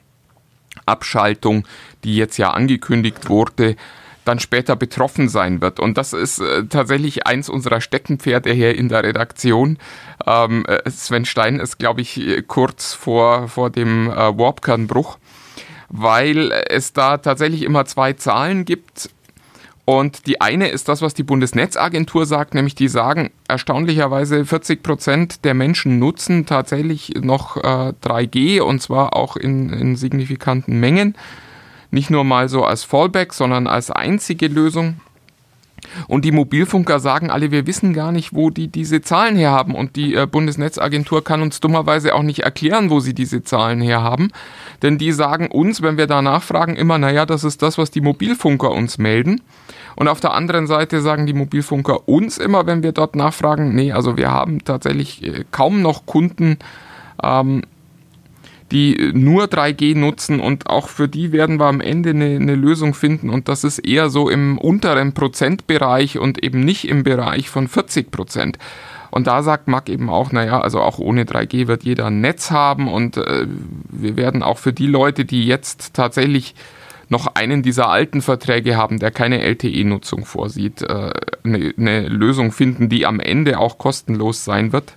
die 2.03 2.15
jetzt 2.15 2.37
ja 2.37 2.51
angekündigt 2.51 3.29
wurde, 3.29 3.75
dann 4.25 4.39
später 4.39 4.75
betroffen 4.75 5.29
sein 5.29 5.61
wird. 5.61 5.79
Und 5.79 5.97
das 5.97 6.13
ist 6.13 6.39
äh, 6.39 6.65
tatsächlich 6.65 7.25
eins 7.25 7.49
unserer 7.49 7.81
Steckenpferde 7.81 8.51
hier 8.51 8.75
in 8.75 8.89
der 8.89 9.03
Redaktion. 9.03 9.77
Ähm, 10.25 10.65
äh, 10.67 10.89
Sven 10.89 11.25
Stein 11.25 11.59
ist, 11.59 11.79
glaube 11.79 12.01
ich, 12.01 12.43
kurz 12.47 12.93
vor, 12.93 13.47
vor 13.47 13.69
dem 13.69 14.09
äh, 14.09 14.15
Warpkernbruch, 14.15 15.17
weil 15.89 16.51
es 16.69 16.93
da 16.93 17.17
tatsächlich 17.17 17.63
immer 17.63 17.85
zwei 17.85 18.13
Zahlen 18.13 18.65
gibt 18.65 19.09
und 19.89 20.27
die 20.27 20.39
eine 20.39 20.67
ist 20.67 20.87
das, 20.87 21.01
was 21.01 21.15
die 21.15 21.23
Bundesnetzagentur 21.23 22.27
sagt, 22.27 22.53
nämlich 22.53 22.75
die 22.75 22.87
sagen, 22.87 23.31
erstaunlicherweise 23.47 24.45
40 24.45 24.83
Prozent 24.83 25.45
der 25.45 25.55
Menschen 25.55 25.97
nutzen 25.97 26.45
tatsächlich 26.45 27.13
noch 27.19 27.57
äh, 27.57 27.93
3G 28.03 28.61
und 28.61 28.83
zwar 28.83 29.15
auch 29.15 29.35
in, 29.35 29.73
in 29.73 29.95
signifikanten 29.95 30.79
Mengen. 30.79 31.15
Nicht 31.89 32.11
nur 32.11 32.23
mal 32.23 32.49
so 32.49 32.65
als 32.65 32.83
Fallback, 32.83 33.33
sondern 33.33 33.65
als 33.65 33.89
einzige 33.89 34.45
Lösung. 34.45 35.01
Und 36.07 36.23
die 36.23 36.31
Mobilfunker 36.31 36.99
sagen 36.99 37.31
alle, 37.31 37.49
wir 37.49 37.65
wissen 37.65 37.93
gar 37.93 38.11
nicht, 38.11 38.35
wo 38.35 38.51
die 38.51 38.67
diese 38.67 39.01
Zahlen 39.01 39.35
herhaben. 39.35 39.73
Und 39.73 39.95
die 39.95 40.13
äh, 40.13 40.27
Bundesnetzagentur 40.27 41.23
kann 41.23 41.41
uns 41.41 41.61
dummerweise 41.61 42.13
auch 42.13 42.21
nicht 42.21 42.41
erklären, 42.41 42.91
wo 42.91 42.99
sie 42.99 43.15
diese 43.15 43.43
Zahlen 43.43 43.81
herhaben. 43.81 44.31
Denn 44.83 44.99
die 44.99 45.11
sagen 45.11 45.47
uns, 45.47 45.81
wenn 45.81 45.97
wir 45.97 46.05
da 46.05 46.21
nachfragen, 46.21 46.75
immer, 46.75 46.99
naja, 46.99 47.25
das 47.25 47.43
ist 47.43 47.63
das, 47.63 47.79
was 47.79 47.89
die 47.89 48.01
Mobilfunker 48.01 48.69
uns 48.69 48.99
melden. 48.99 49.41
Und 49.95 50.07
auf 50.07 50.19
der 50.19 50.33
anderen 50.33 50.67
Seite 50.67 51.01
sagen 51.01 51.25
die 51.25 51.33
Mobilfunker 51.33 52.07
uns 52.07 52.37
immer, 52.37 52.65
wenn 52.65 52.83
wir 52.83 52.91
dort 52.91 53.15
nachfragen, 53.15 53.75
nee, 53.75 53.91
also 53.91 54.17
wir 54.17 54.31
haben 54.31 54.63
tatsächlich 54.63 55.23
äh, 55.23 55.45
kaum 55.51 55.81
noch 55.81 56.05
Kunden, 56.05 56.57
ähm, 57.23 57.63
die 58.71 59.11
nur 59.13 59.45
3G 59.45 59.97
nutzen 59.97 60.39
und 60.39 60.69
auch 60.69 60.89
für 60.89 61.07
die 61.07 61.31
werden 61.31 61.59
wir 61.59 61.65
am 61.65 61.81
Ende 61.81 62.11
eine, 62.11 62.35
eine, 62.35 62.55
Lösung 62.55 62.93
finden 62.93 63.29
und 63.29 63.47
das 63.47 63.63
ist 63.63 63.79
eher 63.79 64.09
so 64.09 64.29
im 64.29 64.57
unteren 64.59 65.13
Prozentbereich 65.13 66.19
und 66.19 66.43
eben 66.43 66.59
nicht 66.59 66.87
im 66.87 67.03
Bereich 67.03 67.49
von 67.49 67.67
40 67.67 68.11
Prozent. 68.11 68.59
Und 69.11 69.25
da 69.25 69.41
sagt 69.41 69.67
Mac 69.67 69.89
eben 69.89 70.09
auch, 70.09 70.31
naja, 70.31 70.61
also 70.61 70.81
auch 70.81 70.99
ohne 70.99 71.23
3G 71.23 71.67
wird 71.67 71.83
jeder 71.83 72.07
ein 72.07 72.21
Netz 72.21 72.51
haben 72.51 72.87
und 72.87 73.17
äh, 73.17 73.47
wir 73.89 74.17
werden 74.17 74.43
auch 74.43 74.59
für 74.59 74.71
die 74.71 74.85
Leute, 74.85 75.25
die 75.25 75.47
jetzt 75.47 75.95
tatsächlich 75.95 76.53
noch 77.09 77.27
einen 77.35 77.63
dieser 77.63 77.89
alten 77.89 78.21
Verträge 78.21 78.77
haben, 78.77 78.99
der 78.99 79.11
keine 79.11 79.41
LTE-Nutzung 79.41 80.25
vorsieht, 80.25 80.83
äh, 80.83 81.11
eine, 81.43 81.73
eine 81.77 82.07
Lösung 82.07 82.51
finden, 82.51 82.87
die 82.87 83.05
am 83.05 83.19
Ende 83.19 83.59
auch 83.59 83.77
kostenlos 83.77 84.45
sein 84.45 84.71
wird. 84.71 84.95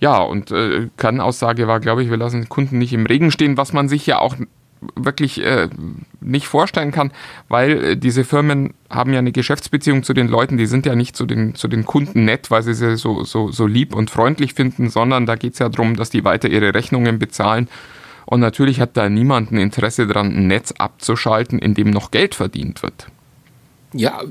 Ja, 0.00 0.18
und 0.18 0.50
äh, 0.50 0.88
Kernaussage 0.96 1.68
war, 1.68 1.80
glaube 1.80 2.02
ich, 2.02 2.10
wir 2.10 2.16
lassen 2.16 2.48
Kunden 2.48 2.78
nicht 2.78 2.92
im 2.92 3.06
Regen 3.06 3.30
stehen, 3.30 3.56
was 3.56 3.72
man 3.72 3.88
sich 3.88 4.06
ja 4.06 4.18
auch 4.18 4.36
wirklich 4.94 5.42
äh, 5.42 5.68
nicht 6.20 6.48
vorstellen 6.48 6.92
kann, 6.92 7.12
weil 7.48 7.84
äh, 7.84 7.96
diese 7.96 8.24
Firmen 8.24 8.74
haben 8.90 9.12
ja 9.12 9.18
eine 9.18 9.32
Geschäftsbeziehung 9.32 10.02
zu 10.02 10.12
den 10.12 10.28
Leuten, 10.28 10.58
die 10.58 10.66
sind 10.66 10.86
ja 10.86 10.94
nicht 10.94 11.16
zu 11.16 11.26
den, 11.26 11.54
zu 11.54 11.68
den 11.68 11.84
Kunden 11.86 12.24
nett, 12.24 12.50
weil 12.50 12.62
sie 12.62 12.74
sie 12.74 12.96
so, 12.96 13.24
so, 13.24 13.50
so 13.50 13.66
lieb 13.66 13.94
und 13.94 14.10
freundlich 14.10 14.54
finden, 14.54 14.90
sondern 14.90 15.26
da 15.26 15.36
geht 15.36 15.54
es 15.54 15.58
ja 15.58 15.68
darum, 15.68 15.96
dass 15.96 16.10
die 16.10 16.24
weiter 16.24 16.48
ihre 16.48 16.74
Rechnungen 16.74 17.18
bezahlen. 17.18 17.68
Und 18.26 18.40
natürlich 18.40 18.80
hat 18.80 18.96
da 18.96 19.08
niemand 19.08 19.52
ein 19.52 19.58
Interesse 19.58 20.06
daran, 20.06 20.36
ein 20.36 20.46
Netz 20.48 20.72
abzuschalten, 20.72 21.58
in 21.58 21.74
dem 21.74 21.90
noch 21.90 22.10
Geld 22.10 22.34
verdient 22.34 22.82
wird. 22.82 23.06
Ja, 23.92 24.22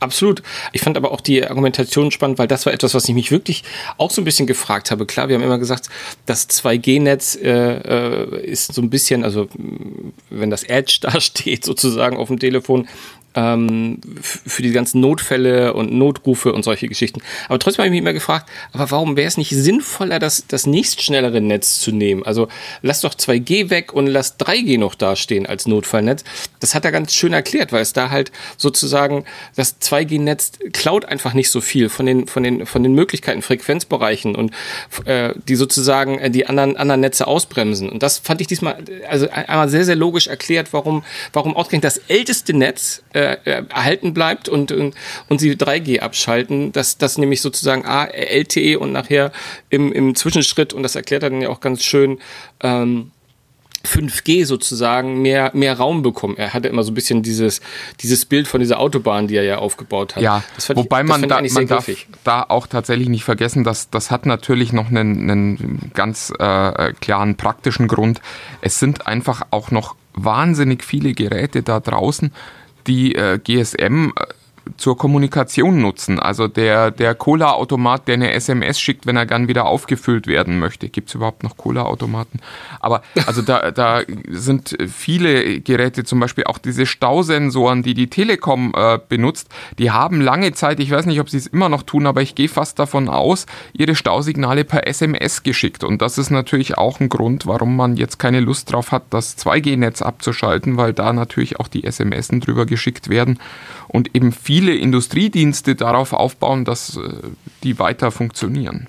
absolut. 0.00 0.42
Ich 0.72 0.82
fand 0.82 0.96
aber 0.96 1.12
auch 1.12 1.20
die 1.20 1.46
Argumentation 1.46 2.10
spannend, 2.10 2.38
weil 2.38 2.48
das 2.48 2.66
war 2.66 2.72
etwas, 2.72 2.94
was 2.94 3.08
ich 3.08 3.14
mich 3.14 3.30
wirklich 3.30 3.64
auch 3.96 4.10
so 4.10 4.20
ein 4.20 4.24
bisschen 4.24 4.46
gefragt 4.46 4.90
habe. 4.90 5.06
Klar, 5.06 5.28
wir 5.28 5.36
haben 5.36 5.42
immer 5.42 5.58
gesagt, 5.58 5.88
das 6.26 6.48
2G-Netz 6.50 7.36
äh, 7.36 7.50
äh, 7.50 8.44
ist 8.44 8.74
so 8.74 8.82
ein 8.82 8.90
bisschen, 8.90 9.24
also 9.24 9.48
wenn 10.30 10.50
das 10.50 10.64
Edge 10.64 10.98
da 11.02 11.20
steht 11.20 11.64
sozusagen 11.64 12.16
auf 12.16 12.28
dem 12.28 12.38
Telefon, 12.38 12.88
ähm, 13.34 14.00
für 14.20 14.62
die 14.62 14.72
ganzen 14.72 15.00
Notfälle 15.00 15.74
und 15.74 15.92
Notrufe 15.92 16.52
und 16.52 16.64
solche 16.64 16.88
Geschichten. 16.88 17.20
Aber 17.48 17.58
trotzdem 17.58 17.78
habe 17.78 17.88
ich 17.88 17.92
mich 17.92 18.00
immer 18.00 18.12
gefragt, 18.12 18.48
aber 18.72 18.90
warum 18.90 19.16
wäre 19.16 19.28
es 19.28 19.36
nicht 19.36 19.50
sinnvoller, 19.50 20.18
das, 20.18 20.46
das 20.46 20.66
nächstschnellere 20.66 21.40
Netz 21.40 21.80
zu 21.80 21.92
nehmen? 21.92 22.24
Also 22.24 22.48
lass 22.82 23.00
doch 23.00 23.14
2G 23.14 23.70
weg 23.70 23.92
und 23.92 24.06
lass 24.06 24.38
3G 24.38 24.78
noch 24.78 24.94
dastehen 24.94 25.46
als 25.46 25.66
Notfallnetz. 25.66 26.24
Das 26.60 26.74
hat 26.74 26.84
er 26.84 26.92
ganz 26.92 27.14
schön 27.14 27.32
erklärt, 27.32 27.72
weil 27.72 27.82
es 27.82 27.92
da 27.92 28.10
halt 28.10 28.32
sozusagen 28.56 29.24
das 29.56 29.80
2G-Netz 29.80 30.52
klaut 30.72 31.04
einfach 31.04 31.34
nicht 31.34 31.50
so 31.50 31.60
viel 31.60 31.88
von 31.88 32.06
den, 32.06 32.26
von 32.26 32.42
den, 32.42 32.66
von 32.66 32.82
den 32.82 32.94
Möglichkeiten, 32.94 33.42
Frequenzbereichen 33.42 34.34
und 34.34 34.52
äh, 35.04 35.34
die 35.48 35.56
sozusagen 35.56 36.18
äh, 36.18 36.30
die 36.30 36.46
anderen, 36.46 36.76
anderen 36.76 37.00
Netze 37.00 37.26
ausbremsen. 37.26 37.88
Und 37.88 38.02
das 38.02 38.18
fand 38.18 38.40
ich 38.40 38.46
diesmal 38.46 38.78
also 39.08 39.28
einmal 39.30 39.68
sehr, 39.68 39.84
sehr 39.84 39.96
logisch 39.96 40.26
erklärt, 40.26 40.72
warum, 40.72 41.04
warum 41.32 41.56
ausgerechnet 41.56 41.84
das 41.84 41.98
älteste 42.08 42.54
Netz 42.54 43.02
äh, 43.12 43.21
äh, 43.22 43.64
erhalten 43.68 44.14
bleibt 44.14 44.48
und, 44.48 44.72
und, 44.72 44.94
und 45.28 45.40
sie 45.40 45.52
3G 45.52 46.00
abschalten, 46.00 46.72
dass 46.72 46.98
das 46.98 47.18
nämlich 47.18 47.40
sozusagen 47.40 47.84
A, 47.84 48.04
LTE 48.04 48.78
und 48.78 48.92
nachher 48.92 49.32
im, 49.70 49.92
im 49.92 50.14
Zwischenschritt, 50.14 50.72
und 50.72 50.82
das 50.82 50.94
erklärt 50.94 51.22
er 51.22 51.30
dann 51.30 51.40
ja 51.40 51.48
auch 51.48 51.60
ganz 51.60 51.82
schön, 51.82 52.18
ähm, 52.60 53.10
5G 53.84 54.46
sozusagen 54.46 55.22
mehr, 55.22 55.50
mehr 55.54 55.76
Raum 55.76 56.02
bekommen. 56.02 56.36
Er 56.36 56.52
hatte 56.54 56.68
immer 56.68 56.82
so 56.82 56.92
ein 56.92 56.94
bisschen 56.94 57.22
dieses, 57.22 57.60
dieses 58.00 58.24
Bild 58.24 58.46
von 58.48 58.60
dieser 58.60 58.78
Autobahn, 58.78 59.26
die 59.26 59.36
er 59.36 59.42
ja 59.42 59.58
aufgebaut 59.58 60.16
hat. 60.16 60.22
Ja, 60.22 60.42
wobei 60.74 61.02
ich, 61.02 61.08
man, 61.08 61.28
da, 61.28 61.40
man 61.42 61.66
darf 61.66 61.88
da 62.24 62.44
auch 62.48 62.66
tatsächlich 62.66 63.08
nicht 63.08 63.24
vergessen, 63.24 63.64
dass 63.64 63.90
das 63.90 64.10
hat 64.10 64.26
natürlich 64.26 64.72
noch 64.72 64.88
einen, 64.88 65.30
einen 65.30 65.90
ganz 65.94 66.32
äh, 66.38 66.92
klaren 67.00 67.36
praktischen 67.36 67.88
Grund. 67.88 68.20
Es 68.60 68.78
sind 68.78 69.06
einfach 69.06 69.42
auch 69.50 69.70
noch 69.70 69.96
wahnsinnig 70.14 70.84
viele 70.84 71.14
Geräte 71.14 71.62
da 71.62 71.80
draußen, 71.80 72.32
die 72.86 73.14
äh, 73.14 73.38
GSM 73.38 74.12
äh, 74.16 74.41
zur 74.76 74.96
Kommunikation 74.96 75.80
nutzen. 75.80 76.18
Also 76.18 76.48
der, 76.48 76.90
der 76.90 77.14
Cola-Automat, 77.14 78.08
der 78.08 78.14
eine 78.14 78.32
SMS 78.32 78.80
schickt, 78.80 79.06
wenn 79.06 79.16
er 79.16 79.26
gern 79.26 79.48
wieder 79.48 79.66
aufgefüllt 79.66 80.26
werden 80.26 80.58
möchte. 80.58 80.88
Gibt 80.88 81.08
es 81.08 81.14
überhaupt 81.14 81.42
noch 81.42 81.56
Cola-Automaten? 81.56 82.40
Aber 82.80 83.02
also 83.26 83.42
da, 83.42 83.70
da 83.70 84.02
sind 84.28 84.76
viele 84.88 85.60
Geräte, 85.60 86.04
zum 86.04 86.20
Beispiel 86.20 86.44
auch 86.44 86.58
diese 86.58 86.86
Stausensoren, 86.86 87.82
die 87.82 87.94
die 87.94 88.08
Telekom 88.08 88.72
äh, 88.76 88.98
benutzt, 89.08 89.48
die 89.78 89.90
haben 89.90 90.20
lange 90.20 90.52
Zeit, 90.52 90.80
ich 90.80 90.90
weiß 90.90 91.06
nicht, 91.06 91.20
ob 91.20 91.28
sie 91.28 91.38
es 91.38 91.46
immer 91.46 91.68
noch 91.68 91.82
tun, 91.82 92.06
aber 92.06 92.22
ich 92.22 92.34
gehe 92.34 92.48
fast 92.48 92.78
davon 92.78 93.08
aus, 93.08 93.46
ihre 93.72 93.94
Stausignale 93.94 94.64
per 94.64 94.86
SMS 94.86 95.42
geschickt. 95.42 95.84
Und 95.84 96.02
das 96.02 96.18
ist 96.18 96.30
natürlich 96.30 96.78
auch 96.78 97.00
ein 97.00 97.08
Grund, 97.08 97.46
warum 97.46 97.76
man 97.76 97.96
jetzt 97.96 98.18
keine 98.18 98.40
Lust 98.40 98.72
drauf 98.72 98.92
hat, 98.92 99.04
das 99.10 99.36
2G-Netz 99.38 100.02
abzuschalten, 100.02 100.76
weil 100.76 100.92
da 100.92 101.12
natürlich 101.12 101.58
auch 101.58 101.68
die 101.68 101.84
SMS 101.84 102.28
drüber 102.28 102.66
geschickt 102.66 103.08
werden 103.08 103.38
und 103.88 104.14
eben 104.14 104.32
viele 104.52 104.74
Industriedienste 104.74 105.74
darauf 105.74 106.12
aufbauen, 106.12 106.66
dass 106.66 106.98
äh, 106.98 107.00
die 107.62 107.78
weiter 107.78 108.10
funktionieren 108.10 108.86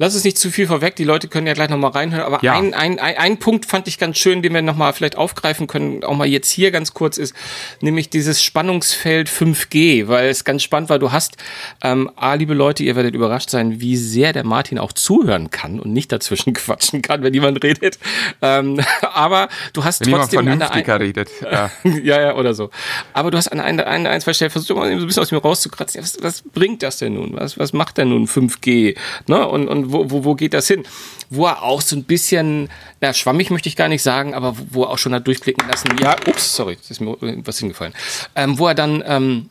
lass 0.00 0.14
es 0.14 0.24
nicht 0.24 0.38
zu 0.38 0.50
viel 0.50 0.66
vorweg, 0.66 0.96
die 0.96 1.04
Leute 1.04 1.28
können 1.28 1.46
ja 1.46 1.52
gleich 1.52 1.68
nochmal 1.68 1.90
reinhören, 1.90 2.24
aber 2.24 2.42
ja. 2.42 2.54
ein, 2.54 2.72
ein, 2.72 2.98
ein, 2.98 3.18
ein 3.18 3.38
Punkt 3.38 3.66
fand 3.66 3.86
ich 3.86 3.98
ganz 3.98 4.16
schön, 4.16 4.40
den 4.40 4.54
wir 4.54 4.62
nochmal 4.62 4.94
vielleicht 4.94 5.16
aufgreifen 5.16 5.66
können, 5.66 6.02
auch 6.04 6.16
mal 6.16 6.26
jetzt 6.26 6.50
hier 6.50 6.70
ganz 6.70 6.94
kurz 6.94 7.18
ist, 7.18 7.36
nämlich 7.82 8.08
dieses 8.08 8.42
Spannungsfeld 8.42 9.28
5G, 9.28 10.08
weil 10.08 10.30
es 10.30 10.44
ganz 10.44 10.62
spannend 10.62 10.88
war, 10.88 10.98
du 10.98 11.12
hast, 11.12 11.36
ähm, 11.82 12.10
A, 12.16 12.32
liebe 12.32 12.54
Leute, 12.54 12.82
ihr 12.82 12.96
werdet 12.96 13.14
überrascht 13.14 13.50
sein, 13.50 13.82
wie 13.82 13.98
sehr 13.98 14.32
der 14.32 14.44
Martin 14.44 14.78
auch 14.78 14.94
zuhören 14.94 15.50
kann 15.50 15.78
und 15.78 15.92
nicht 15.92 16.10
dazwischen 16.10 16.54
quatschen 16.54 17.02
kann, 17.02 17.22
wenn 17.22 17.34
jemand 17.34 17.62
redet, 17.62 17.98
ähm, 18.40 18.80
aber 19.02 19.50
du 19.74 19.84
hast 19.84 20.00
wenn 20.06 20.14
trotzdem... 20.14 20.38
Wenn 20.38 20.52
jemand 20.52 20.64
vernünftiger 20.64 20.98
redet. 20.98 21.28
Ja. 21.42 21.70
ja, 22.02 22.20
ja, 22.22 22.36
oder 22.36 22.54
so. 22.54 22.70
Aber 23.12 23.30
du 23.30 23.36
hast 23.36 23.48
an 23.48 23.60
ein, 23.60 23.78
ein, 23.78 24.06
ein 24.06 24.20
zwei 24.22 24.32
Stellen 24.32 24.50
versucht, 24.50 24.68
so 24.68 24.80
ein 24.80 25.06
bisschen 25.06 25.22
aus 25.22 25.30
mir 25.30 25.42
rauszukratzen, 25.42 26.00
was, 26.00 26.16
was 26.22 26.42
bringt 26.42 26.82
das 26.82 26.96
denn 26.96 27.12
nun? 27.12 27.34
Was, 27.34 27.58
was 27.58 27.74
macht 27.74 27.98
denn 27.98 28.08
nun 28.08 28.26
5G? 28.26 28.96
Ne? 29.26 29.46
Und, 29.46 29.68
und 29.68 29.89
wo, 29.92 30.10
wo, 30.10 30.24
wo 30.24 30.34
geht 30.34 30.54
das 30.54 30.66
hin? 30.68 30.84
Wo 31.28 31.46
er 31.46 31.62
auch 31.62 31.80
so 31.80 31.96
ein 31.96 32.04
bisschen, 32.04 32.68
na, 33.00 33.12
schwammig 33.12 33.50
möchte 33.50 33.68
ich 33.68 33.76
gar 33.76 33.88
nicht 33.88 34.02
sagen, 34.02 34.34
aber 34.34 34.56
wo 34.70 34.84
er 34.84 34.90
auch 34.90 34.98
schon 34.98 35.14
hat 35.14 35.26
durchblicken 35.26 35.68
lassen, 35.68 35.90
ja, 36.00 36.16
ups, 36.26 36.54
sorry, 36.54 36.76
ist 36.88 37.00
mir 37.00 37.16
was 37.44 37.58
hingefallen, 37.58 37.94
ähm, 38.34 38.58
wo 38.58 38.68
er 38.68 38.74
dann, 38.74 39.02
ähm, 39.06 39.48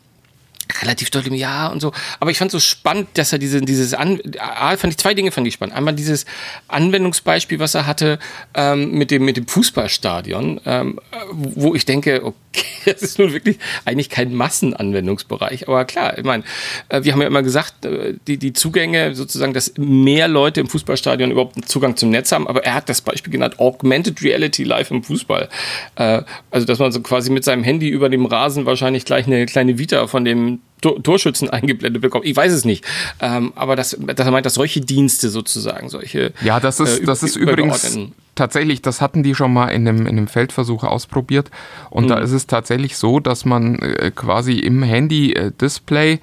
relativ 0.82 1.10
deutlich 1.10 1.40
Ja 1.40 1.68
und 1.68 1.82
so. 1.82 1.92
Aber 2.20 2.32
ich 2.32 2.38
fand 2.38 2.52
so 2.52 2.60
spannend, 2.60 3.10
dass 3.16 3.34
er 3.34 3.40
diese, 3.40 3.62
dieses 3.62 3.94
An 3.94 4.22
A, 4.40 4.78
fand 4.78 4.94
ich 4.94 4.98
zwei 4.98 5.14
Dinge 5.14 5.32
fand 5.32 5.48
ich 5.48 5.56
spannend. 5.56 5.76
Einmal 5.76 5.96
dieses 5.96 6.26
Anwendungsbeispiel, 6.68 7.60
was 7.60 7.74
er 7.76 7.88
hatte 7.88 8.20
ähm, 8.54 8.92
mit 8.92 9.12
dem 9.12 9.26
mit 9.26 9.38
dem 9.38 9.48
Fußballstadion, 9.48 10.62
ähm, 10.66 11.00
wo 11.32 11.76
ich 11.76 11.86
denke, 11.86 12.24
okay, 12.24 12.36
das 12.86 13.02
ist 13.02 13.20
nun 13.20 13.34
wirklich 13.34 13.58
eigentlich 13.86 14.10
kein 14.10 14.34
Massenanwendungsbereich. 14.34 15.68
Aber 15.68 15.86
klar, 15.86 16.18
ich 16.18 16.24
meine, 16.24 16.44
äh, 16.90 17.04
wir 17.04 17.14
haben 17.14 17.22
ja 17.22 17.28
immer 17.28 17.44
gesagt, 17.44 17.86
äh, 17.86 18.16
die 18.28 18.38
die 18.38 18.54
Zugänge 18.54 19.16
sozusagen, 19.16 19.54
dass 19.54 19.74
mehr 19.78 20.28
Leute 20.28 20.62
im 20.62 20.68
Fußballstadion 20.68 21.32
überhaupt 21.32 21.56
einen 21.56 21.66
Zugang 21.66 21.96
zum 21.96 22.10
Netz 22.10 22.32
haben. 22.32 22.48
Aber 22.48 22.64
er 22.64 22.74
hat 22.74 22.90
das 22.90 23.02
Beispiel 23.02 23.32
genannt, 23.32 23.60
Augmented 23.60 24.22
Reality 24.24 24.64
live 24.64 24.92
im 24.92 25.04
Fußball. 25.04 25.50
Äh, 25.96 26.22
also 26.52 26.66
dass 26.66 26.80
man 26.80 26.92
so 26.92 27.02
quasi 27.02 27.32
mit 27.32 27.44
seinem 27.44 27.64
Handy 27.64 27.90
über 27.90 28.10
dem 28.10 28.26
Rasen 28.26 28.66
wahrscheinlich 28.66 29.06
gleich 29.06 29.28
eine 29.28 29.46
kleine 29.46 29.78
Vita 29.78 30.08
von 30.08 30.26
dem 30.26 30.60
Torschützen 30.82 31.50
eingeblendet 31.50 32.02
bekommen. 32.02 32.26
Ich 32.26 32.36
weiß 32.36 32.52
es 32.52 32.66
nicht. 32.66 32.86
Ähm, 33.20 33.54
aber 33.56 33.76
das, 33.76 33.98
dass 34.00 34.26
er 34.26 34.32
meint, 34.32 34.46
dass 34.46 34.56
solche 34.56 34.82
Dienste 34.82 35.30
sozusagen, 35.30 35.90
solche. 35.90 36.34
Ja, 36.42 36.60
das 36.60 36.80
ist, 36.80 37.00
äh, 37.00 37.06
das 37.06 37.24
ist 37.24 37.36
übrigens 37.36 37.98
tatsächlich, 38.36 38.82
das 38.82 39.02
hatten 39.02 39.22
die 39.22 39.36
schon 39.36 39.52
mal 39.52 39.68
in 39.68 39.88
einem, 39.88 40.02
in 40.02 40.18
einem 40.18 40.28
Feldversuch 40.28 40.84
ausprobiert. 40.84 41.52
Und 41.90 42.06
mhm. 42.06 42.10
da 42.10 42.20
ist 42.20 42.32
es 42.32 42.48
tatsächlich 42.48 42.98
so, 42.98 43.20
dass 43.20 43.46
man 43.46 43.80
äh, 43.80 44.12
quasi 44.16 44.54
im 44.54 44.82
Handy-Display 44.82 46.14
äh, 46.14 46.20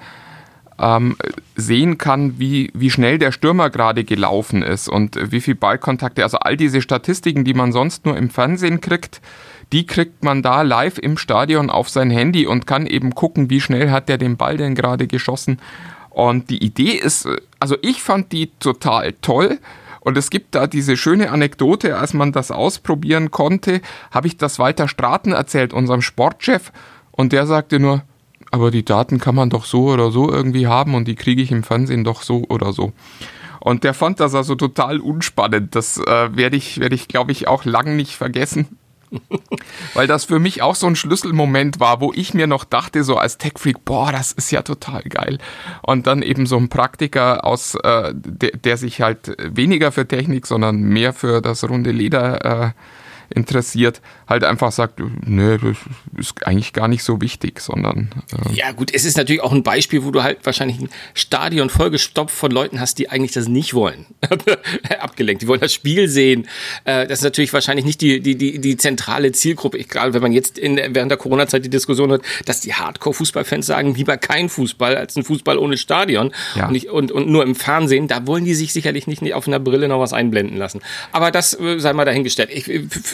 ähm, 0.79 1.17
sehen 1.55 1.97
kann, 1.97 2.39
wie, 2.39 2.71
wie 2.73 2.89
schnell 2.89 3.17
der 3.17 3.31
Stürmer 3.31 3.69
gerade 3.69 4.03
gelaufen 4.03 4.61
ist 4.61 4.87
und 4.87 5.17
wie 5.31 5.41
viel 5.41 5.55
Ballkontakte, 5.55 6.23
also 6.23 6.37
all 6.37 6.57
diese 6.57 6.81
Statistiken, 6.81 7.43
die 7.43 7.53
man 7.53 7.71
sonst 7.71 8.05
nur 8.05 8.17
im 8.17 8.29
Fernsehen 8.29 8.81
kriegt, 8.81 9.21
die 9.71 9.85
kriegt 9.85 10.23
man 10.23 10.41
da 10.41 10.61
live 10.61 10.97
im 10.97 11.17
Stadion 11.17 11.69
auf 11.69 11.89
sein 11.89 12.09
Handy 12.09 12.47
und 12.47 12.67
kann 12.67 12.87
eben 12.87 13.15
gucken, 13.15 13.49
wie 13.49 13.61
schnell 13.61 13.91
hat 13.91 14.09
der 14.09 14.17
den 14.17 14.37
Ball 14.37 14.57
denn 14.57 14.75
gerade 14.75 15.07
geschossen. 15.07 15.59
Und 16.09 16.49
die 16.49 16.63
Idee 16.63 16.91
ist, 16.91 17.27
also 17.59 17.75
ich 17.81 18.01
fand 18.01 18.31
die 18.31 18.51
total 18.59 19.13
toll. 19.21 19.59
Und 19.99 20.17
es 20.17 20.29
gibt 20.29 20.55
da 20.55 20.67
diese 20.67 20.95
schöne 20.95 21.31
Anekdote, 21.31 21.97
als 21.97 22.13
man 22.13 22.31
das 22.31 22.49
ausprobieren 22.49 23.29
konnte, 23.29 23.81
habe 24.09 24.27
ich 24.27 24.37
das 24.37 24.57
Walter 24.57 24.87
Straten 24.87 25.33
erzählt, 25.33 25.73
unserem 25.73 26.01
Sportchef. 26.01 26.71
Und 27.11 27.33
der 27.33 27.45
sagte 27.45 27.79
nur, 27.79 28.03
aber 28.51 28.71
die 28.71 28.85
Daten 28.85 29.19
kann 29.19 29.35
man 29.35 29.49
doch 29.49 29.65
so 29.65 29.89
oder 29.89 30.11
so 30.11 30.31
irgendwie 30.31 30.67
haben 30.67 30.95
und 30.95 31.09
die 31.09 31.15
kriege 31.15 31.41
ich 31.41 31.51
im 31.51 31.63
Fernsehen 31.63 32.05
doch 32.05 32.21
so 32.21 32.45
oder 32.47 32.71
so. 32.71 32.93
Und 33.59 33.83
der 33.83 33.93
fand 33.93 34.21
das 34.21 34.33
also 34.33 34.55
total 34.55 34.99
unspannend. 34.99 35.75
Das 35.75 35.97
äh, 35.97 36.35
werde 36.35 36.55
ich, 36.55 36.79
werde 36.79 36.95
ich 36.95 37.09
glaube 37.09 37.33
ich, 37.33 37.49
auch 37.49 37.65
lang 37.65 37.97
nicht 37.97 38.15
vergessen. 38.15 38.77
Weil 39.93 40.07
das 40.07 40.25
für 40.25 40.39
mich 40.39 40.61
auch 40.61 40.75
so 40.75 40.87
ein 40.87 40.95
Schlüsselmoment 40.95 41.79
war, 41.79 42.01
wo 42.01 42.11
ich 42.13 42.33
mir 42.33 42.47
noch 42.47 42.63
dachte, 42.63 43.03
so 43.03 43.17
als 43.17 43.37
Tech-Freak, 43.37 43.85
boah, 43.85 44.11
das 44.11 44.31
ist 44.31 44.51
ja 44.51 44.61
total 44.61 45.03
geil. 45.03 45.37
Und 45.81 46.07
dann 46.07 46.21
eben 46.21 46.45
so 46.45 46.57
ein 46.57 46.69
Praktiker 46.69 47.45
aus, 47.45 47.75
äh, 47.75 48.13
der, 48.15 48.51
der 48.51 48.77
sich 48.77 49.01
halt 49.01 49.35
weniger 49.39 49.91
für 49.91 50.07
Technik, 50.07 50.47
sondern 50.47 50.81
mehr 50.81 51.13
für 51.13 51.41
das 51.41 51.67
runde 51.67 51.91
Leder 51.91 52.65
äh, 52.65 52.71
interessiert, 53.29 54.01
halt 54.27 54.43
einfach 54.43 54.71
sagt, 54.71 55.01
nö, 55.25 55.57
das 55.57 55.77
ist 56.17 56.45
eigentlich 56.45 56.73
gar 56.73 56.87
nicht 56.87 57.03
so 57.03 57.21
wichtig, 57.21 57.59
sondern. 57.59 58.09
Äh 58.31 58.53
ja, 58.53 58.71
gut, 58.71 58.93
es 58.93 59.05
ist 59.05 59.17
natürlich 59.17 59.41
auch 59.41 59.51
ein 59.51 59.63
Beispiel, 59.63 60.03
wo 60.03 60.11
du 60.11 60.23
halt 60.23 60.45
wahrscheinlich 60.45 60.79
ein 60.79 60.89
Stadion 61.13 61.69
vollgestopft 61.69 62.35
von 62.35 62.51
Leuten 62.51 62.79
hast, 62.79 62.99
die 62.99 63.09
eigentlich 63.09 63.33
das 63.33 63.47
nicht 63.47 63.73
wollen. 63.73 64.05
Abgelenkt. 64.99 65.41
Die 65.41 65.47
wollen 65.47 65.61
das 65.61 65.73
Spiel 65.73 66.07
sehen. 66.07 66.47
Äh, 66.85 67.07
das 67.07 67.19
ist 67.19 67.23
natürlich 67.23 67.53
wahrscheinlich 67.53 67.85
nicht 67.85 68.01
die, 68.01 68.19
die, 68.19 68.35
die, 68.35 68.59
die 68.59 68.77
zentrale 68.77 69.31
Zielgruppe. 69.31 69.77
Ich 69.77 69.87
glaube, 69.87 70.13
wenn 70.13 70.21
man 70.21 70.31
jetzt 70.31 70.57
in, 70.57 70.77
während 70.77 71.11
der 71.11 71.17
Corona-Zeit 71.17 71.65
die 71.65 71.69
Diskussion 71.69 72.11
hat, 72.11 72.21
dass 72.45 72.61
die 72.61 72.73
Hardcore-Fußballfans 72.73 73.65
sagen, 73.65 73.95
lieber 73.95 74.17
kein 74.17 74.49
Fußball 74.49 74.95
als 74.95 75.15
ein 75.15 75.23
Fußball 75.23 75.57
ohne 75.57 75.77
Stadion 75.77 76.31
ja. 76.55 76.67
und, 76.67 76.71
nicht, 76.71 76.89
und, 76.89 77.11
und 77.11 77.29
nur 77.29 77.43
im 77.43 77.55
Fernsehen, 77.55 78.07
da 78.07 78.25
wollen 78.27 78.45
die 78.45 78.53
sich 78.53 78.73
sicherlich 78.73 79.07
nicht 79.07 79.33
auf 79.33 79.47
einer 79.47 79.59
Brille 79.59 79.87
noch 79.87 79.99
was 79.99 80.13
einblenden 80.13 80.57
lassen. 80.57 80.81
Aber 81.11 81.31
das 81.31 81.59
äh, 81.59 81.79
sei 81.79 81.93
mal 81.93 82.05
dahingestellt. 82.05 82.49
Ich, 82.51 82.67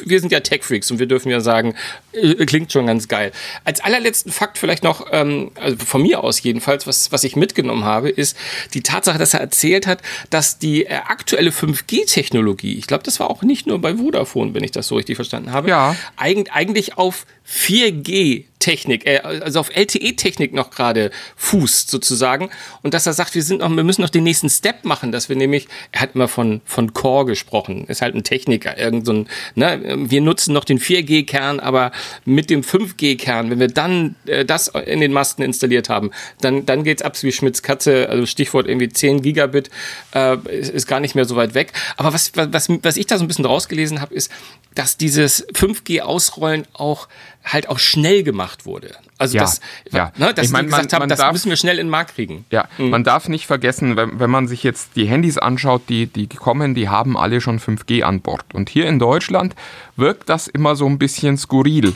wir 0.05 0.19
sind 0.19 0.31
ja 0.31 0.39
Tech-Freaks 0.39 0.91
und 0.91 1.00
wir 1.00 1.05
dürfen 1.05 1.29
ja 1.29 1.39
sagen, 1.39 1.75
äh, 2.13 2.45
klingt 2.45 2.72
schon 2.72 2.88
ganz 2.88 3.07
geil. 3.07 3.31
Als 3.63 3.81
allerletzten 3.81 4.31
Fakt 4.31 4.57
vielleicht 4.57 4.83
noch, 4.83 5.07
ähm, 5.12 5.51
also 5.55 5.77
von 5.77 6.01
mir 6.01 6.24
aus 6.24 6.41
jedenfalls, 6.41 6.88
was, 6.88 7.12
was 7.12 7.24
ich 7.24 7.36
mitgenommen 7.36 7.83
habe, 7.83 8.10
ist 8.10 8.38
die 8.74 8.81
Tatsache, 8.81 9.17
dass 9.17 9.33
er 9.33 9.41
erzählt 9.41 9.88
hat, 9.88 10.01
dass 10.29 10.60
die 10.60 10.86
äh, 10.86 10.95
aktuelle 11.07 11.51
5G-Technologie, 11.51 12.77
ich 12.77 12.88
glaube, 12.88 13.03
das 13.03 13.19
war 13.19 13.29
auch 13.29 13.43
nicht 13.43 13.67
nur 13.67 13.79
bei 13.79 13.95
Vodafone, 13.95 14.53
wenn 14.53 14.63
ich 14.63 14.72
das 14.72 14.88
so 14.88 14.95
richtig 14.95 15.15
verstanden 15.15 15.51
habe, 15.51 15.69
ja. 15.69 15.95
eig 16.17 16.50
eigentlich 16.51 16.98
auf 16.98 17.25
4G 17.47 18.45
Technik, 18.63 19.05
äh, 19.05 19.19
also 19.19 19.59
auf 19.59 19.75
LTE-Technik 19.75 20.53
noch 20.53 20.71
gerade 20.71 21.12
fußt 21.35 21.91
sozusagen 21.91 22.50
und 22.81 22.93
dass 22.93 23.05
er 23.05 23.12
sagt, 23.12 23.35
wir 23.35 23.43
sind 23.43 23.59
noch, 23.59 23.69
wir 23.69 23.83
müssen 23.83 24.01
noch 24.01 24.09
den 24.09 24.23
nächsten 24.23 24.50
Step 24.50 24.85
machen, 24.85 25.12
dass 25.12 25.27
wir 25.27 25.35
nämlich, 25.35 25.67
er 25.91 26.00
hat 26.00 26.15
immer 26.15 26.29
von 26.29 26.62
von 26.63 26.93
Core 26.93 27.25
gesprochen, 27.25 27.85
ist 27.89 28.01
halt 28.01 28.15
ein 28.15 28.23
Techniker, 28.23 28.77
irgend 28.77 29.05
so 29.05 29.12
ein, 29.12 29.27
ne, 29.55 29.81
wir 30.09 30.21
nutzen 30.21 30.53
noch 30.53 30.63
den 30.63 30.79
4G-Kern, 30.79 31.59
aber 31.59 31.91
mit 32.23 32.50
dem 32.50 32.62
5G-Kern, 32.62 33.50
wenn 33.50 33.59
wir 33.59 33.67
dann 33.67 34.15
äh, 34.27 34.45
das 34.45 34.69
in 34.69 35.01
den 35.01 35.12
Masten 35.12 35.43
installiert 35.43 35.89
haben, 35.89 36.12
dann 36.39 36.65
dann 36.65 36.85
geht's 36.85 37.01
ab 37.01 37.21
wie 37.21 37.33
Schmitz 37.33 37.63
Katze, 37.63 38.07
also 38.07 38.25
Stichwort 38.25 38.67
irgendwie 38.67 38.88
10 38.88 39.21
Gigabit, 39.21 39.69
äh, 40.15 40.38
ist, 40.57 40.69
ist 40.71 40.88
gar 40.88 41.01
nicht 41.01 41.15
mehr 41.15 41.25
so 41.25 41.35
weit 41.35 41.53
weg. 41.53 41.73
Aber 41.97 42.13
was 42.13 42.31
was 42.33 42.69
was 42.81 42.95
ich 42.95 43.07
da 43.07 43.17
so 43.17 43.25
ein 43.25 43.27
bisschen 43.27 43.45
rausgelesen 43.45 44.00
habe, 44.00 44.15
ist, 44.15 44.31
dass 44.75 44.98
dieses 44.98 45.48
5G-Ausrollen 45.50 46.65
auch 46.74 47.08
halt 47.44 47.70
auch 47.70 47.80
schnell 47.80 48.24
gemacht 48.24 48.65
wurde. 48.65 48.96
Also 49.18 49.36
ja, 49.36 49.42
das, 49.42 49.60
ja. 49.92 50.12
Ne, 50.18 50.34
dass 50.34 50.48
ich 50.48 50.51
mein, 50.51 50.65
gesagt 50.65 50.92
man, 50.92 51.01
haben, 51.01 51.10
das 51.10 51.20
darf, 51.20 51.34
müssen 51.34 51.50
wir 51.50 51.58
schnell 51.58 51.77
in 51.77 51.88
den 51.88 51.92
Markt 51.92 52.15
kriegen. 52.15 52.46
Ja, 52.51 52.68
mhm. 52.77 52.89
man 52.89 53.03
darf 53.03 53.27
nicht 53.27 53.46
vergessen, 53.46 53.96
wenn, 53.98 54.20
wenn 54.20 54.30
man 54.30 54.48
sich 54.48 54.63
jetzt 54.63 54.96
die 54.96 55.06
Handys 55.06 55.38
anschaut, 55.38 55.84
die, 55.89 56.08
die 56.08 56.27
kommen, 56.27 56.74
die 56.74 56.89
haben 56.89 57.18
alle 57.18 57.42
schon 57.42 57.60
5G 57.60 58.03
an 58.03 58.22
Bord. 58.22 58.46
Und 58.53 58.70
hier 58.70 58.88
in 58.88 59.00
Deutschland 59.00 59.56
wirkt 59.96 60.30
das 60.30 60.48
immer 60.48 60.75
so 60.75 60.88
ein 60.88 60.98
bisschen 60.98 61.38
skurril 61.38 61.94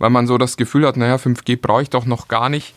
weil 0.00 0.10
man 0.10 0.26
so 0.26 0.38
das 0.38 0.56
Gefühl 0.56 0.86
hat, 0.86 0.96
naja, 0.96 1.16
5G 1.16 1.60
brauche 1.60 1.82
ich 1.82 1.90
doch 1.90 2.06
noch 2.06 2.26
gar 2.26 2.48
nicht. 2.48 2.74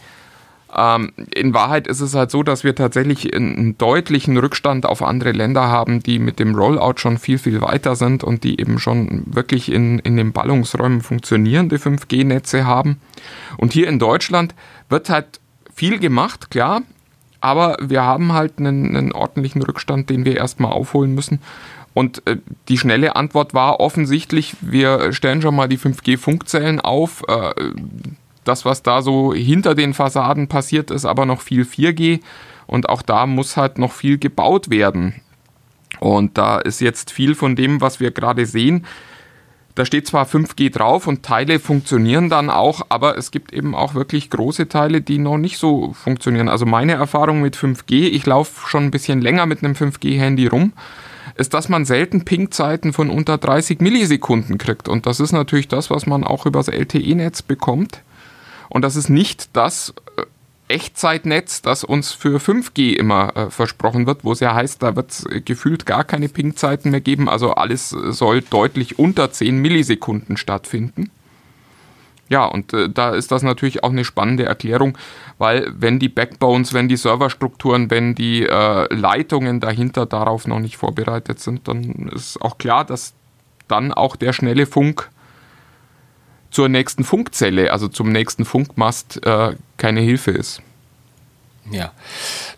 Ähm, 0.75 1.11
in 1.33 1.53
Wahrheit 1.53 1.87
ist 1.87 2.01
es 2.01 2.15
halt 2.15 2.31
so, 2.31 2.41
dass 2.43 2.63
wir 2.63 2.75
tatsächlich 2.75 3.35
einen 3.35 3.77
deutlichen 3.77 4.37
Rückstand 4.37 4.85
auf 4.85 5.03
andere 5.03 5.31
Länder 5.31 5.67
haben, 5.67 6.01
die 6.01 6.19
mit 6.19 6.39
dem 6.39 6.55
Rollout 6.55 6.95
schon 6.97 7.17
viel, 7.17 7.37
viel 7.37 7.61
weiter 7.61 7.95
sind 7.95 8.23
und 8.23 8.43
die 8.43 8.59
eben 8.59 8.79
schon 8.79 9.23
wirklich 9.25 9.71
in, 9.71 9.99
in 9.99 10.17
den 10.17 10.31
Ballungsräumen 10.31 11.01
funktionierende 11.01 11.77
5G-Netze 11.77 12.65
haben. 12.65 12.99
Und 13.57 13.73
hier 13.73 13.87
in 13.87 13.99
Deutschland 13.99 14.55
wird 14.89 15.09
halt 15.09 15.39
viel 15.73 15.99
gemacht, 15.99 16.49
klar, 16.49 16.81
aber 17.39 17.77
wir 17.81 18.03
haben 18.03 18.33
halt 18.33 18.57
einen, 18.57 18.95
einen 18.95 19.11
ordentlichen 19.11 19.61
Rückstand, 19.61 20.09
den 20.09 20.25
wir 20.25 20.37
erstmal 20.37 20.71
aufholen 20.71 21.13
müssen. 21.13 21.39
Und 21.93 22.25
äh, 22.25 22.37
die 22.69 22.77
schnelle 22.77 23.15
Antwort 23.15 23.53
war 23.53 23.79
offensichtlich, 23.79 24.55
wir 24.61 25.13
stellen 25.13 25.41
schon 25.41 25.55
mal 25.55 25.67
die 25.67 25.77
5G-Funkzellen 25.77 26.79
auf. 26.79 27.23
Äh, 27.27 27.53
das, 28.43 28.65
was 28.65 28.83
da 28.83 29.01
so 29.01 29.33
hinter 29.33 29.75
den 29.75 29.93
Fassaden 29.93 30.47
passiert, 30.47 30.91
ist 30.91 31.05
aber 31.05 31.25
noch 31.25 31.41
viel 31.41 31.63
4G 31.63 32.21
und 32.67 32.89
auch 32.89 33.01
da 33.01 33.25
muss 33.25 33.57
halt 33.57 33.77
noch 33.77 33.91
viel 33.91 34.17
gebaut 34.17 34.69
werden. 34.69 35.21
Und 35.99 36.37
da 36.37 36.57
ist 36.57 36.81
jetzt 36.81 37.11
viel 37.11 37.35
von 37.35 37.55
dem, 37.55 37.81
was 37.81 37.99
wir 37.99 38.11
gerade 38.11 38.45
sehen. 38.45 38.85
Da 39.75 39.85
steht 39.85 40.05
zwar 40.05 40.25
5G 40.25 40.71
drauf 40.71 41.07
und 41.07 41.23
Teile 41.23 41.59
funktionieren 41.59 42.29
dann 42.29 42.51
auch, 42.51 42.85
aber 42.89 43.17
es 43.17 43.31
gibt 43.31 43.53
eben 43.53 43.73
auch 43.73 43.95
wirklich 43.95 44.29
große 44.29 44.69
Teile, 44.69 45.01
die 45.01 45.17
noch 45.17 45.37
nicht 45.37 45.57
so 45.57 45.93
funktionieren. 45.93 46.47
Also 46.47 46.67
meine 46.67 46.93
Erfahrung 46.93 47.41
mit 47.41 47.55
5G, 47.57 48.09
ich 48.09 48.25
laufe 48.25 48.67
schon 48.67 48.85
ein 48.85 48.91
bisschen 48.91 49.21
länger 49.21 49.47
mit 49.47 49.63
einem 49.63 49.73
5G-Handy 49.73 50.45
rum, 50.45 50.73
ist, 51.35 51.55
dass 51.55 51.69
man 51.69 51.85
selten 51.85 52.23
Ping-Zeiten 52.23 52.93
von 52.93 53.09
unter 53.09 53.39
30 53.39 53.79
Millisekunden 53.81 54.59
kriegt. 54.59 54.87
Und 54.87 55.07
das 55.07 55.19
ist 55.19 55.31
natürlich 55.31 55.67
das, 55.67 55.89
was 55.89 56.05
man 56.05 56.23
auch 56.23 56.45
übers 56.45 56.67
LTE-Netz 56.67 57.41
bekommt. 57.41 58.03
Und 58.73 58.81
das 58.81 58.95
ist 58.95 59.07
nicht 59.07 59.55
das 59.55 59.93
äh, 60.17 60.23
Echtzeitnetz, 60.67 61.61
das 61.61 61.83
uns 61.83 62.11
für 62.11 62.39
5G 62.39 62.95
immer 62.95 63.37
äh, 63.37 63.49
versprochen 63.51 64.07
wird, 64.07 64.23
wo 64.23 64.31
es 64.31 64.39
ja 64.39 64.55
heißt, 64.55 64.81
da 64.81 64.95
wird 64.95 65.11
es 65.11 65.27
gefühlt 65.45 65.85
gar 65.85 66.03
keine 66.03 66.27
Ping-Zeiten 66.27 66.89
mehr 66.89 66.99
geben. 66.99 67.29
Also 67.29 67.53
alles 67.53 67.89
soll 67.91 68.41
deutlich 68.41 68.97
unter 68.97 69.31
10 69.31 69.57
Millisekunden 69.57 70.37
stattfinden. 70.37 71.11
Ja, 72.29 72.45
und 72.45 72.73
äh, 72.73 72.89
da 72.89 73.11
ist 73.11 73.31
das 73.31 73.43
natürlich 73.43 73.83
auch 73.83 73.91
eine 73.91 74.05
spannende 74.05 74.45
Erklärung, 74.45 74.97
weil 75.37 75.71
wenn 75.77 75.99
die 75.99 76.09
Backbones, 76.09 76.73
wenn 76.73 76.87
die 76.87 76.97
Serverstrukturen, 76.97 77.91
wenn 77.91 78.15
die 78.15 78.41
äh, 78.41 78.91
Leitungen 78.91 79.59
dahinter 79.59 80.07
darauf 80.07 80.47
noch 80.47 80.59
nicht 80.59 80.77
vorbereitet 80.77 81.39
sind, 81.39 81.67
dann 81.67 82.09
ist 82.11 82.41
auch 82.41 82.57
klar, 82.57 82.85
dass 82.85 83.13
dann 83.67 83.93
auch 83.93 84.15
der 84.15 84.33
schnelle 84.33 84.65
Funk 84.65 85.11
zur 86.53 86.69
nächsten 86.69 87.03
Funkzelle, 87.03 87.71
also 87.73 87.87
zum 87.87 88.11
nächsten 88.11 88.45
Funkmast, 88.45 89.25
äh, 89.25 89.55
keine 89.77 90.01
Hilfe 90.01 90.31
ist. 90.31 90.61
Ja. 91.71 91.91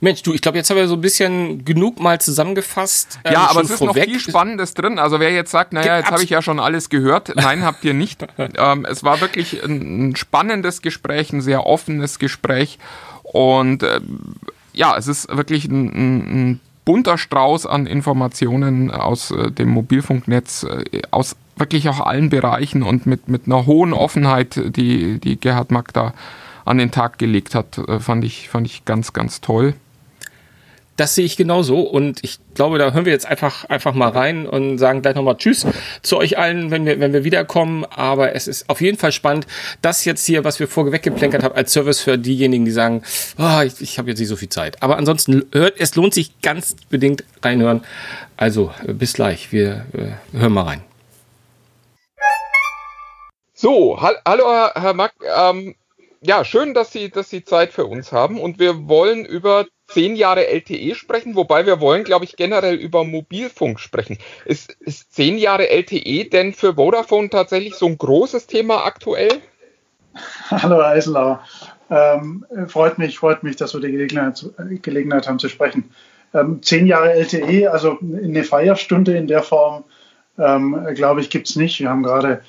Mensch, 0.02 0.24
du, 0.24 0.34
ich 0.34 0.42
glaube, 0.42 0.58
jetzt 0.58 0.70
haben 0.70 0.78
wir 0.78 0.88
so 0.88 0.96
ein 0.96 1.02
bisschen 1.02 1.64
genug 1.64 2.00
mal 2.00 2.20
zusammengefasst. 2.20 3.20
Ähm, 3.24 3.34
ja, 3.34 3.50
aber 3.50 3.62
es 3.62 3.70
ist 3.70 3.82
noch 3.82 3.96
viel 3.96 4.20
Spannendes 4.20 4.74
drin. 4.74 5.00
Also 5.00 5.20
wer 5.20 5.32
jetzt 5.32 5.52
sagt, 5.52 5.74
naja, 5.74 5.98
jetzt 5.98 6.12
habe 6.12 6.24
ich 6.24 6.30
ja 6.30 6.42
schon 6.42 6.60
alles 6.60 6.90
gehört. 6.90 7.34
Nein, 7.36 7.64
habt 7.64 7.86
ihr 7.86 7.94
nicht. 7.94 8.26
ähm, 8.38 8.86
es 8.90 9.04
war 9.04 9.22
wirklich 9.22 9.64
ein, 9.64 10.10
ein, 10.10 10.16
spannendes 10.16 10.82
Gespräch, 10.82 11.32
ein 11.32 11.42
sehr 11.42 11.66
offenes 11.66 12.20
Gespräch. 12.20 12.80
Und 13.24 13.84
äh, 13.84 14.02
ja, 14.74 14.98
es 14.98 15.08
ist 15.08 15.30
wirklich 15.30 15.66
ein, 15.66 15.86
ein, 15.86 16.18
ein 16.18 16.60
bunter 16.84 17.18
Strauß 17.18 17.68
an 17.68 17.86
Informationen 17.86 18.92
aus 18.92 19.32
äh, 19.32 19.52
dem 19.52 19.70
Mobilfunknetz, 19.70 20.64
äh, 20.64 21.02
aus 21.12 21.36
wirklich 21.58 21.90
auch 21.90 22.00
allen 22.00 22.30
Bereichen 22.30 22.84
und 22.84 23.06
mit, 23.06 23.28
mit 23.28 23.46
einer 23.46 23.66
hohen 23.66 23.94
Offenheit, 23.94 24.60
die, 24.76 25.20
die 25.20 25.40
Gerhard 25.40 25.72
Mack 25.72 25.94
da 25.94 26.14
an 26.66 26.78
den 26.78 26.92
Tag 26.92 27.18
gelegt 27.18 27.56
hat, 27.56 27.78
äh, 27.78 28.00
fand 28.00 28.24
ich, 28.24 28.50
fand 28.50 28.68
ich 28.68 28.86
ganz, 28.86 29.14
ganz 29.14 29.42
toll. 29.42 29.76
Das 30.98 31.14
sehe 31.14 31.26
ich 31.26 31.36
genauso 31.36 31.82
und 31.82 32.24
ich 32.24 32.40
glaube, 32.54 32.78
da 32.78 32.94
hören 32.94 33.04
wir 33.04 33.12
jetzt 33.12 33.26
einfach, 33.26 33.66
einfach 33.66 33.94
mal 33.94 34.08
rein 34.08 34.48
und 34.48 34.78
sagen 34.78 35.02
gleich 35.02 35.16
nochmal 35.16 35.36
Tschüss 35.36 35.68
zu 36.02 36.16
euch 36.16 36.38
allen, 36.38 36.72
wenn 36.72 36.86
wir, 36.86 37.02
wenn 37.02 37.12
wir 37.12 37.26
wiederkommen. 37.26 37.84
Aber 37.84 38.34
es 38.34 38.48
ist 38.48 38.70
auf 38.70 38.80
jeden 38.80 38.98
Fall 38.98 39.12
spannend, 39.12 39.46
das 39.82 40.06
jetzt 40.06 40.26
hier, 40.26 40.46
was 40.46 40.62
wir 40.62 40.70
vorweg 40.70 41.04
geplänkert 41.04 41.44
haben, 41.44 41.54
als 41.54 41.74
Service 41.74 42.00
für 42.00 42.18
diejenigen, 42.18 42.64
die 42.64 42.72
sagen, 42.72 43.02
oh, 43.38 43.60
ich, 43.60 43.82
ich 43.82 43.98
habe 43.98 44.10
jetzt 44.10 44.20
nicht 44.20 44.30
so 44.30 44.38
viel 44.38 44.48
Zeit. 44.48 44.82
Aber 44.82 44.98
ansonsten 44.98 45.44
hört, 45.52 45.74
es 45.80 45.96
lohnt 45.96 46.14
sich 46.14 46.40
ganz 46.42 46.78
bedingt 46.90 47.26
reinhören. 47.44 47.82
Also 48.38 48.72
bis 48.88 49.14
gleich, 49.14 49.52
wir 49.52 49.86
äh, 49.92 50.38
hören 50.38 50.54
mal 50.54 50.64
rein. 50.64 50.95
So, 53.58 54.02
ha 54.02 54.12
hallo 54.28 54.44
Herr, 54.76 54.94
Mack. 54.94 55.14
Ähm, 55.24 55.76
ja, 56.20 56.44
schön, 56.44 56.74
dass 56.74 56.92
Sie, 56.92 57.10
dass 57.10 57.30
Sie 57.30 57.46
Zeit 57.46 57.72
für 57.72 57.86
uns 57.86 58.12
haben. 58.12 58.38
Und 58.38 58.60
wir 58.60 58.90
wollen 58.90 59.24
über 59.24 59.66
zehn 59.88 60.18
Jahre 60.18 60.48
LTE 60.48 60.94
sprechen, 60.94 61.36
wobei 61.36 61.66
wir 61.66 61.80
wollen, 61.80 62.04
glaube 62.04 62.26
ich, 62.26 62.36
generell 62.36 62.76
über 62.76 63.06
Mobilfunk 63.06 63.80
sprechen. 63.80 64.18
Ist, 64.44 64.74
ist 64.82 65.14
zehn 65.14 65.38
Jahre 65.38 65.70
LTE 65.70 66.26
denn 66.26 66.54
für 66.54 66.74
Vodafone 66.74 67.30
tatsächlich 67.30 67.76
so 67.76 67.86
ein 67.86 67.98
großes 67.98 68.48
Thema 68.48 68.84
aktuell? 68.84 69.40
Hallo 70.52 70.76
Herr 70.76 70.88
Eisenlauer. 70.88 71.42
Ähm, 71.90 72.46
freut 72.68 72.98
mich, 72.98 73.18
freut 73.18 73.44
mich, 73.44 73.56
dass 73.56 73.74
wir 73.74 73.80
die 73.80 73.92
Gelegenheit, 73.92 74.44
Gelegenheit 74.82 75.30
haben 75.30 75.40
zu 75.40 75.48
sprechen. 75.48 75.92
Ähm, 76.34 76.62
zehn 76.62 76.88
Jahre 76.88 77.14
LTE, 77.14 77.72
also 77.72 78.00
eine 78.02 78.44
Feierstunde 78.44 79.16
in 79.16 79.28
der 79.28 79.44
Form, 79.44 79.86
ähm, 80.38 80.86
glaube 80.94 81.22
ich, 81.22 81.30
gibt 81.30 81.48
es 81.48 81.56
nicht. 81.56 81.80
Wir 81.80 81.90
haben 81.90 82.04
gerade 82.04 82.42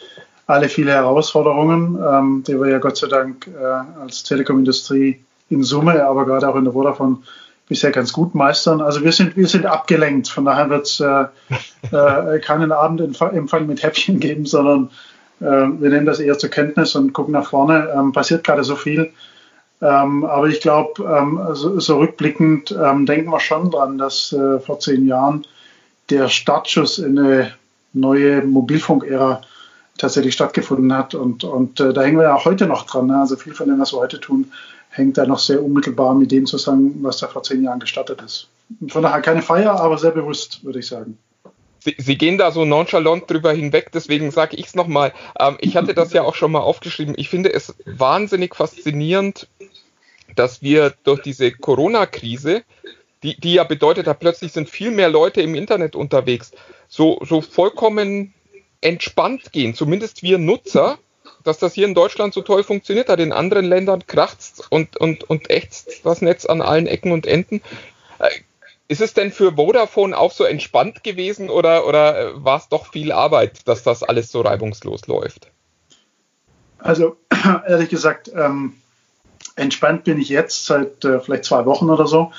alle 0.47 0.69
viele 0.69 0.93
Herausforderungen, 0.93 1.99
ähm, 2.03 2.45
die 2.47 2.59
wir 2.59 2.69
ja 2.69 2.79
Gott 2.79 2.97
sei 2.97 3.09
Dank 3.09 3.49
äh, 3.49 4.01
als 4.01 4.23
Telekomindustrie 4.23 5.21
in 5.51 5.63
Summe, 5.63 6.05
aber 6.05 6.25
gerade 6.25 6.49
auch 6.49 6.57
in 6.57 6.65
der 6.65 6.73
Vodafone 6.73 7.19
bisher 7.69 7.91
ganz 7.91 8.13
gut 8.13 8.35
meistern. 8.35 8.81
Also 8.81 9.03
wir 9.03 9.13
sind, 9.13 9.37
wir 9.37 9.49
sind 9.49 9.67
abgelenkt. 9.67 10.29
Von 10.29 10.45
daher 10.45 10.71
wird 10.71 10.87
es 10.87 11.01
äh, 11.01 11.25
äh, 11.93 12.39
keinen 12.39 12.73
Abendempfang 12.73 13.67
mit 13.67 13.83
Häppchen 13.83 14.21
geben, 14.21 14.47
sondern 14.47 14.91
äh, 15.41 15.45
wir 15.45 15.91
nehmen 15.91 16.07
das 16.07 16.21
eher 16.21 16.39
zur 16.39 16.51
Kenntnis 16.51 16.95
und 16.95 17.13
gucken 17.13 17.33
nach 17.33 17.51
vorne. 17.51 17.89
Ähm, 17.95 18.13
passiert 18.13 18.45
gerade 18.45 18.63
so 18.63 18.77
viel. 18.77 19.13
Ähm, 19.83 20.25
aber 20.25 20.47
ich 20.47 20.61
glaube, 20.61 21.03
ähm, 21.05 21.41
so, 21.53 21.79
so, 21.81 21.99
rückblickend 21.99 22.71
ähm, 22.71 23.05
denken 23.05 23.31
wir 23.31 23.41
schon 23.41 23.71
dran, 23.71 23.99
dass 23.99 24.33
äh, 24.33 24.59
vor 24.59 24.79
zehn 24.79 25.07
Jahren 25.07 25.45
der 26.09 26.29
Startschuss 26.29 26.99
in 26.99 27.19
eine 27.19 27.53
neue 27.93 28.43
Mobilfunkära 28.43 29.43
tatsächlich 29.99 30.35
stattgefunden 30.35 30.93
hat. 30.93 31.15
Und, 31.15 31.45
und 31.45 31.81
äh, 31.81 31.93
da 31.93 32.03
hängen 32.03 32.19
wir 32.19 32.25
ja 32.25 32.35
auch 32.35 32.45
heute 32.45 32.67
noch 32.67 32.87
dran. 32.87 33.07
Ne? 33.07 33.19
Also 33.19 33.37
viel 33.37 33.55
von 33.55 33.69
dem, 33.69 33.81
was 33.81 33.93
wir 33.93 33.99
heute 33.99 34.21
tun, 34.21 34.53
hängt 34.91 35.19
da 35.19 35.27
noch 35.27 35.39
sehr 35.39 35.63
unmittelbar 35.63 36.15
mit 36.15 36.33
dem 36.33 36.47
zusammen, 36.47 36.99
was 37.03 37.19
da 37.19 37.29
vor 37.29 37.43
zehn 37.43 37.63
Jahren 37.63 37.81
gestartet 37.81 38.23
ist. 38.23 38.49
Von 38.89 39.03
daher 39.03 39.21
keine 39.21 39.43
Feier, 39.43 39.79
aber 39.79 39.99
sehr 39.99 40.11
bewusst, 40.11 40.65
würde 40.65 40.81
ich 40.81 40.87
sagen. 40.87 41.19
Sie, 41.79 41.95
Sie, 41.99 42.19
gehen 42.19 42.37
da 42.37 42.51
so 42.51 42.65
nonchalant 42.65 43.31
drüber 43.31 43.53
hinweg, 43.53 43.91
deswegen 43.93 44.31
sage 44.33 44.57
ich 44.57 44.67
es 44.67 44.75
nochmal. 44.75 45.13
Ähm, 45.39 45.57
ich 45.61 45.77
hatte 45.77 45.95
das 45.95 46.13
ja 46.13 46.23
auch 46.23 46.35
schon 46.35 46.51
mal 46.51 46.61
aufgeschrieben. 46.61 47.15
Ich 47.17 47.29
finde 47.29 47.53
es 47.53 47.77
wahnsinnig 47.85 48.57
faszinierend, 48.57 49.49
dass 50.35 50.63
wir 50.63 50.95
durch 51.05 51.23
diese 51.23 51.53
Corona-Krise, 51.53 52.63
die, 53.23 53.39
die 53.39 53.55
ja 53.55 53.65
bedeutet 53.65 54.09
hat, 54.09 54.19
plötzlich 54.19 54.53
sind 54.53 54.69
viel 54.69 54.91
mehr 54.91 55.09
Leute 55.09 55.43
im 55.43 55.55
Internet 55.55 55.95
unterwegs, 55.95 56.51
so, 56.89 57.21
so 57.25 57.41
vollkommen 57.41 58.35
entspannt 58.87 59.53
gehen, 59.53 59.75
zumindest 59.75 60.23
wir 60.23 60.39
Nutzer, 60.39 60.99
dass 61.43 61.59
das 61.59 61.75
hier 61.75 61.87
in 61.87 61.95
Deutschland 61.95 62.35
so 62.35 62.43
toll 62.43 62.63
funktioniert 62.63 63.09
hat. 63.09 63.21
In 63.21 63.33
anderen 63.33 63.67
Ländern 63.67 64.07
kracht's 64.07 64.63
und, 64.71 64.97
und, 64.97 65.25
und 65.25 65.51
ächzt 65.51 66.05
das 66.05 66.23
Netz 66.23 66.47
an 66.47 66.63
allen 66.63 66.87
Ecken 66.87 67.13
und 67.13 67.27
Enden. 67.27 67.63
Äh, 68.19 68.31
ist 68.89 69.01
es 69.01 69.15
denn 69.15 69.33
für 69.33 69.57
Vodafone 69.57 70.17
auch 70.17 70.31
so 70.31 70.45
entspannt 70.45 71.03
gewesen 71.03 71.51
oder, 71.51 71.87
oder 71.89 72.19
äh, 72.19 72.45
war 72.45 72.59
es 72.59 72.69
doch 72.69 72.93
viel 72.93 73.11
Arbeit, 73.11 73.67
dass 73.67 73.83
das 73.83 74.05
alles 74.05 74.31
so 74.31 74.43
reibungslos 74.43 75.09
läuft? 75.09 75.51
Also 76.79 77.17
ehrlich 77.67 77.89
gesagt, 77.89 78.31
ähm, 78.33 78.75
entspannt 79.57 80.05
bin 80.05 80.21
ich 80.21 80.29
jetzt 80.29 80.67
seit 80.67 81.05
äh, 81.05 81.19
vielleicht 81.19 81.45
zwei 81.45 81.67
Wochen 81.67 81.91
oder 81.91 82.07
so. 82.07 82.31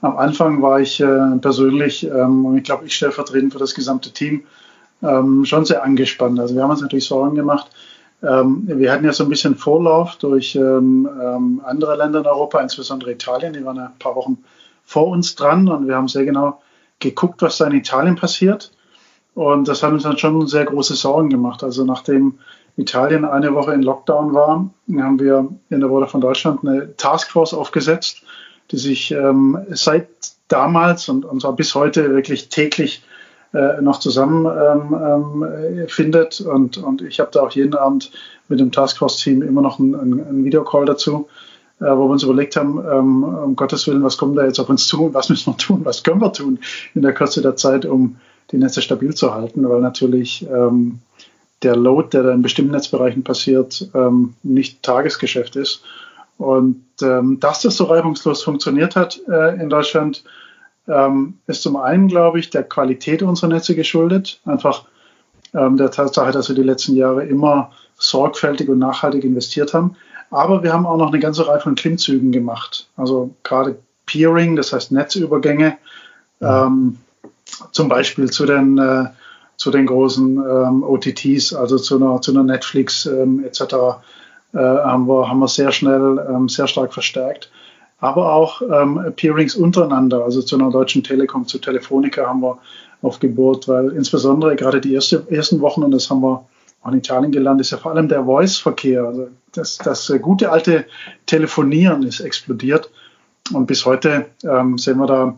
Am 0.00 0.16
Anfang 0.16 0.62
war 0.62 0.80
ich 0.80 1.00
äh, 1.00 1.36
persönlich, 1.42 2.04
ähm, 2.06 2.56
ich 2.56 2.64
glaube, 2.64 2.86
ich 2.86 2.94
stellvertretend 2.94 3.52
für 3.52 3.58
das 3.58 3.74
gesamte 3.74 4.12
Team, 4.12 4.46
ähm, 5.02 5.44
schon 5.44 5.64
sehr 5.64 5.82
angespannt. 5.82 6.38
Also 6.38 6.54
wir 6.54 6.62
haben 6.62 6.70
uns 6.70 6.82
natürlich 6.82 7.06
Sorgen 7.06 7.34
gemacht. 7.34 7.70
Ähm, 8.22 8.64
wir 8.66 8.92
hatten 8.92 9.04
ja 9.04 9.12
so 9.12 9.24
ein 9.24 9.30
bisschen 9.30 9.56
Vorlauf 9.56 10.16
durch 10.16 10.54
ähm, 10.54 11.08
ähm, 11.22 11.62
andere 11.64 11.96
Länder 11.96 12.20
in 12.20 12.26
Europa, 12.26 12.60
insbesondere 12.60 13.12
Italien. 13.12 13.52
Die 13.52 13.64
waren 13.64 13.78
ein 13.78 13.98
paar 13.98 14.14
Wochen 14.14 14.38
vor 14.84 15.08
uns 15.08 15.36
dran 15.36 15.68
und 15.68 15.86
wir 15.86 15.96
haben 15.96 16.08
sehr 16.08 16.24
genau 16.24 16.60
geguckt, 16.98 17.40
was 17.42 17.58
da 17.58 17.66
in 17.66 17.74
Italien 17.74 18.16
passiert. 18.16 18.72
Und 19.34 19.68
das 19.68 19.82
hat 19.82 19.92
uns 19.92 20.02
dann 20.02 20.18
schon 20.18 20.46
sehr 20.46 20.64
große 20.64 20.94
Sorgen 20.94 21.30
gemacht. 21.30 21.62
Also 21.62 21.84
nachdem 21.84 22.38
Italien 22.76 23.24
eine 23.24 23.54
Woche 23.54 23.72
in 23.72 23.82
Lockdown 23.82 24.34
war, 24.34 24.68
haben 24.98 25.20
wir 25.20 25.48
in 25.70 25.80
der 25.80 25.88
Rolle 25.88 26.06
von 26.06 26.20
Deutschland 26.20 26.60
eine 26.64 26.96
Taskforce 26.96 27.54
aufgesetzt, 27.54 28.22
die 28.70 28.76
sich 28.76 29.12
ähm, 29.12 29.58
seit 29.70 30.08
damals 30.48 31.08
und, 31.08 31.24
und 31.24 31.40
zwar 31.40 31.54
bis 31.54 31.74
heute 31.74 32.14
wirklich 32.14 32.48
täglich 32.48 33.02
äh, 33.52 33.80
noch 33.80 33.98
zusammen 33.98 34.46
ähm, 34.46 35.44
ähm, 35.44 35.88
findet. 35.88 36.40
Und, 36.40 36.78
und 36.78 37.02
ich 37.02 37.20
habe 37.20 37.30
da 37.32 37.40
auch 37.40 37.50
jeden 37.50 37.74
Abend 37.74 38.12
mit 38.48 38.60
dem 38.60 38.72
Taskforce-Team 38.72 39.42
immer 39.42 39.62
noch 39.62 39.78
einen, 39.78 39.94
einen 39.94 40.44
Videocall 40.44 40.86
dazu, 40.86 41.28
äh, 41.80 41.84
wo 41.84 42.06
wir 42.06 42.12
uns 42.12 42.22
überlegt 42.22 42.56
haben, 42.56 42.78
ähm, 42.78 43.24
um 43.24 43.56
Gottes 43.56 43.86
Willen, 43.86 44.02
was 44.02 44.18
kommt 44.18 44.36
da 44.36 44.44
jetzt 44.44 44.60
auf 44.60 44.68
uns 44.68 44.86
zu 44.86 45.04
und 45.06 45.14
was 45.14 45.28
müssen 45.30 45.52
wir 45.52 45.56
tun, 45.56 45.80
was 45.84 46.02
können 46.02 46.20
wir 46.20 46.32
tun 46.32 46.58
in 46.94 47.02
der 47.02 47.12
Kürze 47.12 47.42
der 47.42 47.56
Zeit, 47.56 47.84
um 47.86 48.16
die 48.52 48.58
Netze 48.58 48.82
stabil 48.82 49.14
zu 49.14 49.34
halten, 49.34 49.68
weil 49.68 49.80
natürlich 49.80 50.46
ähm, 50.48 51.00
der 51.62 51.76
Load, 51.76 52.08
der 52.12 52.22
da 52.22 52.32
in 52.32 52.42
bestimmten 52.42 52.72
Netzbereichen 52.72 53.22
passiert, 53.22 53.88
ähm, 53.94 54.34
nicht 54.42 54.82
Tagesgeschäft 54.82 55.56
ist. 55.56 55.82
Und 56.38 56.82
ähm, 57.02 57.38
dass 57.38 57.62
das 57.62 57.76
so 57.76 57.84
reibungslos 57.84 58.42
funktioniert 58.42 58.96
hat 58.96 59.20
äh, 59.28 59.60
in 59.60 59.68
Deutschland, 59.68 60.24
ähm, 60.90 61.38
ist 61.46 61.62
zum 61.62 61.76
einen, 61.76 62.08
glaube 62.08 62.38
ich, 62.38 62.50
der 62.50 62.64
Qualität 62.64 63.22
unserer 63.22 63.48
Netze 63.48 63.74
geschuldet. 63.74 64.40
Einfach 64.44 64.84
ähm, 65.54 65.76
der 65.76 65.90
Tatsache, 65.90 66.32
dass 66.32 66.48
wir 66.48 66.56
die 66.56 66.62
letzten 66.62 66.96
Jahre 66.96 67.24
immer 67.24 67.70
sorgfältig 67.96 68.68
und 68.68 68.78
nachhaltig 68.78 69.24
investiert 69.24 69.74
haben. 69.74 69.96
Aber 70.30 70.62
wir 70.62 70.72
haben 70.72 70.86
auch 70.86 70.96
noch 70.96 71.08
eine 71.08 71.18
ganze 71.18 71.46
Reihe 71.46 71.60
von 71.60 71.74
Klimmzügen 71.74 72.32
gemacht. 72.32 72.88
Also 72.96 73.34
gerade 73.42 73.78
Peering, 74.06 74.56
das 74.56 74.72
heißt 74.72 74.92
Netzübergänge, 74.92 75.76
ähm, 76.40 76.98
zum 77.72 77.88
Beispiel 77.88 78.30
zu 78.30 78.46
den, 78.46 78.78
äh, 78.78 79.06
zu 79.56 79.70
den 79.70 79.86
großen 79.86 80.36
ähm, 80.36 80.82
OTTs, 80.82 81.52
also 81.52 81.78
zu 81.78 81.96
einer, 81.96 82.20
zu 82.20 82.30
einer 82.32 82.44
Netflix 82.44 83.06
ähm, 83.06 83.44
etc., 83.44 83.62
äh, 84.52 84.58
haben, 84.58 85.06
wir, 85.06 85.28
haben 85.28 85.38
wir 85.40 85.48
sehr 85.48 85.70
schnell, 85.72 86.24
ähm, 86.28 86.48
sehr 86.48 86.66
stark 86.66 86.92
verstärkt 86.92 87.50
aber 88.00 88.32
auch 88.32 88.62
ähm, 88.62 89.12
Peerings 89.14 89.54
untereinander, 89.54 90.24
also 90.24 90.42
zu 90.42 90.56
einer 90.56 90.70
Deutschen 90.70 91.04
Telekom, 91.04 91.46
zu 91.46 91.58
Telefonica 91.58 92.26
haben 92.26 92.40
wir 92.40 92.58
aufgebohrt, 93.02 93.68
weil 93.68 93.90
insbesondere 93.90 94.56
gerade 94.56 94.80
die 94.80 94.94
erste, 94.94 95.26
ersten 95.30 95.60
Wochen, 95.60 95.82
und 95.82 95.90
das 95.90 96.10
haben 96.10 96.22
wir 96.22 96.46
auch 96.82 96.90
in 96.90 96.98
Italien 96.98 97.32
gelernt, 97.32 97.60
ist 97.60 97.70
ja 97.70 97.78
vor 97.78 97.92
allem 97.92 98.08
der 98.08 98.24
Voice-Verkehr. 98.24 99.04
Also 99.04 99.28
das, 99.52 99.78
das 99.78 100.08
äh, 100.10 100.18
gute 100.18 100.50
alte 100.50 100.86
Telefonieren 101.26 102.02
ist 102.02 102.20
explodiert. 102.20 102.90
Und 103.52 103.66
bis 103.66 103.84
heute 103.84 104.26
ähm, 104.44 104.78
sehen 104.78 104.98
wir 104.98 105.06
da 105.06 105.36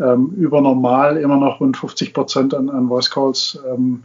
ähm, 0.00 0.32
über 0.36 0.60
normal 0.60 1.16
immer 1.16 1.36
noch 1.36 1.60
rund 1.60 1.76
50 1.76 2.14
Prozent 2.14 2.54
an, 2.54 2.70
an 2.70 2.88
Voice 2.88 3.10
Calls 3.10 3.58
ähm, 3.70 4.04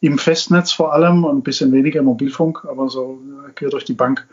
im 0.00 0.18
Festnetz 0.18 0.72
vor 0.72 0.92
allem 0.92 1.24
und 1.24 1.38
ein 1.38 1.42
bisschen 1.42 1.72
weniger 1.72 2.00
im 2.00 2.06
Mobilfunk, 2.06 2.64
aber 2.64 2.88
so 2.88 3.20
äh, 3.46 3.52
quer 3.52 3.70
durch 3.70 3.84
die 3.84 3.94
Bank 3.94 4.26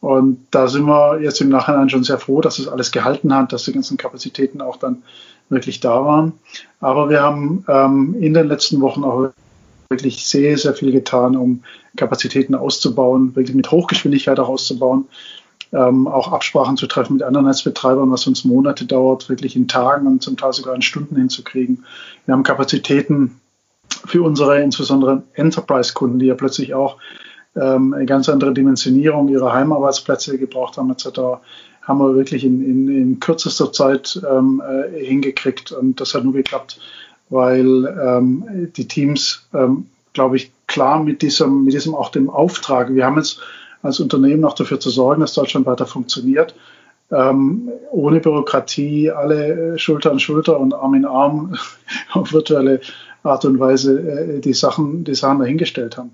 und 0.00 0.46
da 0.50 0.68
sind 0.68 0.86
wir 0.86 1.20
jetzt 1.20 1.40
im 1.40 1.48
Nachhinein 1.48 1.90
schon 1.90 2.04
sehr 2.04 2.18
froh, 2.18 2.40
dass 2.40 2.58
es 2.58 2.68
alles 2.68 2.92
gehalten 2.92 3.34
hat, 3.34 3.52
dass 3.52 3.64
die 3.64 3.72
ganzen 3.72 3.96
Kapazitäten 3.96 4.60
auch 4.60 4.76
dann 4.76 5.02
wirklich 5.48 5.80
da 5.80 6.04
waren. 6.04 6.34
Aber 6.80 7.08
wir 7.08 7.22
haben 7.22 7.64
ähm, 7.68 8.14
in 8.20 8.34
den 8.34 8.46
letzten 8.46 8.80
Wochen 8.80 9.02
auch 9.02 9.30
wirklich 9.88 10.26
sehr, 10.26 10.56
sehr 10.58 10.74
viel 10.74 10.92
getan, 10.92 11.36
um 11.36 11.62
Kapazitäten 11.96 12.54
auszubauen, 12.54 13.34
wirklich 13.34 13.56
mit 13.56 13.70
Hochgeschwindigkeit 13.70 14.38
auch 14.38 14.48
auszubauen, 14.48 15.06
ähm, 15.72 16.06
auch 16.06 16.30
Absprachen 16.30 16.76
zu 16.76 16.86
treffen 16.86 17.14
mit 17.14 17.22
anderen 17.22 17.46
Netzbetreibern, 17.46 18.10
was 18.10 18.26
uns 18.26 18.44
Monate 18.44 18.84
dauert, 18.84 19.28
wirklich 19.28 19.56
in 19.56 19.66
Tagen 19.66 20.06
und 20.06 20.22
zum 20.22 20.36
Teil 20.36 20.52
sogar 20.52 20.74
in 20.74 20.82
Stunden 20.82 21.16
hinzukriegen. 21.16 21.84
Wir 22.26 22.34
haben 22.34 22.42
Kapazitäten 22.42 23.40
für 24.04 24.22
unsere 24.22 24.62
insbesondere 24.62 25.22
Enterprise-Kunden, 25.32 26.18
die 26.18 26.26
ja 26.26 26.34
plötzlich 26.34 26.74
auch 26.74 26.98
ähm, 27.60 27.94
eine 27.94 28.06
ganz 28.06 28.28
andere 28.28 28.52
Dimensionierung 28.52 29.28
ihrer 29.28 29.52
Heimarbeitsplätze 29.52 30.38
gebraucht 30.38 30.76
haben 30.76 30.90
etc., 30.90 31.08
haben 31.82 32.00
wir 32.00 32.14
wirklich 32.14 32.44
in, 32.44 32.62
in, 32.62 32.88
in 32.88 33.20
kürzester 33.20 33.72
Zeit 33.72 34.20
ähm, 34.30 34.62
äh, 34.62 35.04
hingekriegt. 35.04 35.72
Und 35.72 36.00
das 36.00 36.14
hat 36.14 36.22
nur 36.22 36.34
geklappt, 36.34 36.78
weil 37.30 37.86
ähm, 37.86 38.70
die 38.76 38.86
Teams, 38.86 39.48
ähm, 39.54 39.86
glaube 40.12 40.36
ich, 40.36 40.52
klar 40.66 41.02
mit 41.02 41.22
diesem, 41.22 41.64
mit 41.64 41.72
diesem 41.72 41.94
auch 41.94 42.10
dem 42.10 42.28
Auftrag, 42.28 42.94
wir 42.94 43.06
haben 43.06 43.16
jetzt 43.16 43.40
als 43.82 44.00
Unternehmen 44.00 44.44
auch 44.44 44.54
dafür 44.54 44.78
zu 44.78 44.90
sorgen, 44.90 45.22
dass 45.22 45.32
Deutschland 45.32 45.64
weiter 45.64 45.86
funktioniert, 45.86 46.54
ähm, 47.10 47.70
ohne 47.90 48.20
Bürokratie, 48.20 49.10
alle 49.10 49.74
äh, 49.74 49.78
Schulter 49.78 50.10
an 50.10 50.20
Schulter 50.20 50.60
und 50.60 50.74
Arm 50.74 50.94
in 50.94 51.06
Arm 51.06 51.56
auf 52.12 52.32
virtuelle 52.32 52.80
Art 53.22 53.44
und 53.44 53.58
Weise 53.58 53.98
äh, 53.98 54.40
die 54.40 54.52
Sachen, 54.52 55.04
die 55.04 55.14
Sachen 55.14 55.38
dahingestellt 55.38 55.96
haben. 55.96 56.10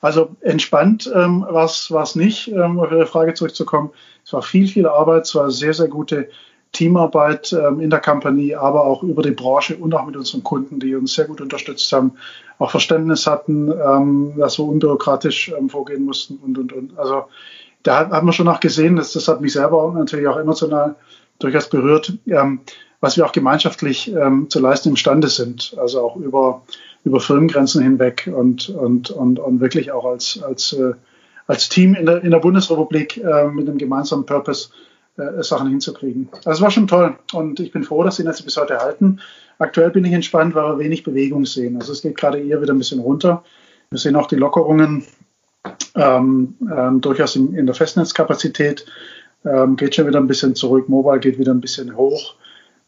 Also 0.00 0.36
entspannt 0.40 1.10
ähm, 1.14 1.44
war 1.48 1.64
es 1.64 2.14
nicht, 2.16 2.48
ähm, 2.48 2.78
auf 2.78 2.90
Ihre 2.90 3.06
Frage 3.06 3.34
zurückzukommen. 3.34 3.90
Es 4.24 4.32
war 4.32 4.42
viel, 4.42 4.68
viel 4.68 4.86
Arbeit, 4.86 5.24
es 5.24 5.34
war 5.34 5.50
sehr, 5.50 5.74
sehr 5.74 5.88
gute 5.88 6.28
Teamarbeit 6.72 7.52
ähm, 7.52 7.80
in 7.80 7.90
der 7.90 8.00
Company, 8.00 8.54
aber 8.54 8.84
auch 8.84 9.02
über 9.02 9.22
die 9.22 9.30
Branche 9.30 9.76
und 9.76 9.94
auch 9.94 10.04
mit 10.04 10.16
unseren 10.16 10.42
Kunden, 10.42 10.78
die 10.78 10.94
uns 10.94 11.14
sehr 11.14 11.24
gut 11.24 11.40
unterstützt 11.40 11.90
haben, 11.92 12.12
auch 12.58 12.70
Verständnis 12.70 13.26
hatten, 13.26 13.70
ähm, 13.70 14.34
dass 14.36 14.58
wir 14.58 14.64
unbürokratisch 14.64 15.52
ähm, 15.58 15.70
vorgehen 15.70 16.04
mussten 16.04 16.36
und, 16.36 16.58
und, 16.58 16.72
und. 16.72 16.98
Also 16.98 17.24
da 17.82 18.00
hat, 18.00 18.10
hat 18.10 18.24
man 18.24 18.32
schon 18.32 18.48
auch 18.48 18.60
gesehen, 18.60 18.96
dass, 18.96 19.12
das 19.12 19.28
hat 19.28 19.40
mich 19.40 19.54
selber 19.54 19.92
natürlich 19.96 20.26
auch 20.28 20.36
emotional 20.36 20.96
durchaus 21.38 21.68
berührt, 21.68 22.12
ähm, 22.26 22.60
was 23.00 23.16
wir 23.16 23.24
auch 23.24 23.32
gemeinschaftlich 23.32 24.12
ähm, 24.12 24.50
zu 24.50 24.58
leisten 24.58 24.90
imstande 24.90 25.28
sind. 25.28 25.74
Also 25.78 26.00
auch 26.00 26.16
über 26.16 26.62
über 27.06 27.20
Firmengrenzen 27.20 27.82
hinweg 27.82 28.28
und, 28.34 28.68
und, 28.68 29.10
und, 29.10 29.38
und 29.38 29.60
wirklich 29.60 29.92
auch 29.92 30.04
als, 30.04 30.42
als, 30.42 30.72
äh, 30.72 30.92
als 31.46 31.68
Team 31.68 31.94
in 31.94 32.04
der, 32.04 32.24
in 32.24 32.32
der 32.32 32.40
Bundesrepublik 32.40 33.18
äh, 33.18 33.46
mit 33.46 33.68
einem 33.68 33.78
gemeinsamen 33.78 34.26
Purpose 34.26 34.70
äh, 35.16 35.40
Sachen 35.44 35.68
hinzukriegen. 35.70 36.28
Also 36.38 36.50
es 36.50 36.60
war 36.60 36.72
schon 36.72 36.88
toll 36.88 37.16
und 37.32 37.60
ich 37.60 37.70
bin 37.70 37.84
froh, 37.84 38.02
dass 38.02 38.16
die 38.16 38.24
Netze 38.24 38.42
bis 38.42 38.56
heute 38.56 38.78
halten. 38.78 39.20
Aktuell 39.60 39.90
bin 39.90 40.04
ich 40.04 40.12
entspannt, 40.12 40.56
weil 40.56 40.64
wir 40.64 40.78
wenig 40.80 41.04
Bewegung 41.04 41.46
sehen. 41.46 41.76
Also 41.76 41.92
es 41.92 42.02
geht 42.02 42.16
gerade 42.16 42.40
eher 42.40 42.60
wieder 42.60 42.74
ein 42.74 42.78
bisschen 42.78 42.98
runter. 42.98 43.44
Wir 43.90 44.00
sehen 44.00 44.16
auch 44.16 44.26
die 44.26 44.34
Lockerungen 44.34 45.04
ähm, 45.94 46.56
ähm, 46.68 47.00
durchaus 47.00 47.36
in, 47.36 47.54
in, 47.54 47.66
der 47.66 47.76
Festnetzkapazität. 47.76 48.84
Ähm, 49.44 49.76
geht 49.76 49.94
schon 49.94 50.08
wieder 50.08 50.18
ein 50.18 50.26
bisschen 50.26 50.56
zurück. 50.56 50.88
Mobile 50.88 51.20
geht 51.20 51.38
wieder 51.38 51.54
ein 51.54 51.60
bisschen 51.60 51.96
hoch. 51.96 52.34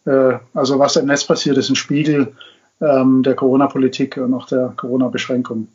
Äh, 0.07 0.39
also 0.55 0.81
was 0.81 0.97
im 0.97 1.07
Netz 1.07 1.25
passiert, 1.25 1.57
ist 1.57 1.69
ein 1.71 1.77
Spiegel 1.77 2.33
ähm, 2.81 3.23
der 3.23 3.35
Corona-Politik 3.35 4.17
und 4.17 4.35
auch 4.35 4.47
der 4.47 4.73
Corona-Beschränkungen. 4.77 5.69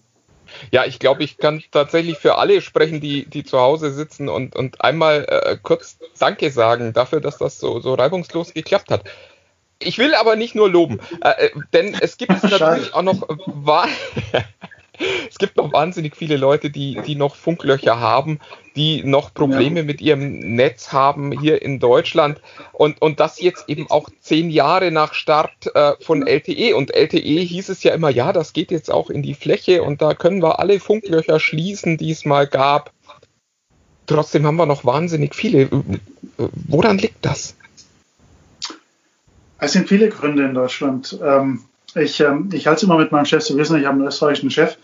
Ja, 0.72 0.86
ich 0.86 1.00
glaube, 1.00 1.24
ich 1.24 1.38
kann 1.38 1.64
tatsächlich 1.72 2.18
für 2.18 2.38
alle 2.38 2.62
sprechen, 2.62 3.00
die, 3.00 3.26
die 3.26 3.44
zu 3.44 3.60
Hause 3.60 3.92
sitzen 3.92 4.30
und, 4.30 4.56
und 4.56 4.82
einmal 4.82 5.26
äh, 5.28 5.58
kurz 5.62 5.98
Danke 6.20 6.52
sagen 6.52 6.94
dafür, 6.94 7.22
dass 7.22 7.38
das 7.38 7.60
so, 7.60 7.80
so 7.80 7.94
reibungslos 7.94 8.54
geklappt 8.54 8.92
hat. 8.92 9.04
Ich 9.80 9.98
will 9.98 10.16
aber 10.16 10.36
nicht 10.36 10.56
nur 10.56 10.70
loben, 10.70 11.00
äh, 11.22 11.48
äh 11.48 11.50
denn 11.74 11.96
es 12.00 12.18
gibt 12.18 12.32
natürlich 12.44 12.94
auch 12.94 13.02
noch 13.02 13.28
es 15.30 15.38
gibt 15.38 15.58
noch 15.58 15.74
wahnsinnig 15.74 16.16
viele 16.16 16.38
Leute, 16.38 16.70
die, 16.70 17.00
die 17.06 17.16
noch 17.16 17.36
Funklöcher 17.36 18.00
haben, 18.00 18.40
die 18.76 19.04
noch 19.04 19.34
Probleme 19.34 19.80
ja. 19.80 19.86
mit 19.86 20.02
ihrem 20.02 20.56
Netz 20.56 20.92
haben 20.92 21.32
hier 21.32 21.62
in 21.62 21.80
Deutschland 21.80 22.42
und, 22.72 23.02
und 23.02 23.20
das 23.20 23.42
jetzt 23.42 23.70
eben 23.70 23.90
auch 23.90 24.10
zehn 24.20 24.50
Jahre 24.50 24.92
nach 24.92 25.14
Start 25.14 25.74
äh, 25.74 25.94
von 26.00 26.26
LTE. 26.26 26.76
Und 26.76 26.94
LTE 26.94 27.18
hieß 27.18 27.70
es 27.70 27.84
ja 27.84 27.94
immer, 27.94 28.10
ja, 28.10 28.34
das 28.34 28.54
geht 28.54 28.72
jetzt 28.72 28.92
auch 28.92 29.10
in 29.10 29.24
die 29.24 29.34
Fläche 29.34 29.84
und 29.84 30.02
da 30.02 30.14
können 30.14 30.42
wir 30.42 30.60
alle 30.60 30.80
Funklöcher 30.80 31.40
schließen, 31.40 31.98
die 31.98 32.12
es 32.12 32.26
mal 32.26 32.48
gab. 32.48 32.92
Trotzdem 34.06 34.46
haben 34.46 34.58
wir 34.58 34.66
noch 34.66 34.86
wahnsinnig 34.86 35.34
viele. 35.34 35.70
Woran 36.38 36.98
liegt 36.98 37.26
das? 37.26 37.56
Es 39.60 39.72
sind 39.72 39.88
viele 39.88 40.10
Gründe 40.10 40.44
in 40.44 40.54
Deutschland. 40.54 41.18
Ähm, 41.24 41.64
ich, 41.96 42.20
ähm, 42.20 42.50
ich 42.52 42.68
halte 42.68 42.78
es 42.78 42.84
immer 42.84 42.98
mit 42.98 43.12
meinem 43.12 43.26
Chef, 43.26 43.44
Sie 43.44 43.58
wissen, 43.58 43.80
ich 43.80 43.86
habe 43.86 43.98
einen 43.98 44.08
österreichischen 44.08 44.52
Chef, 44.52 44.78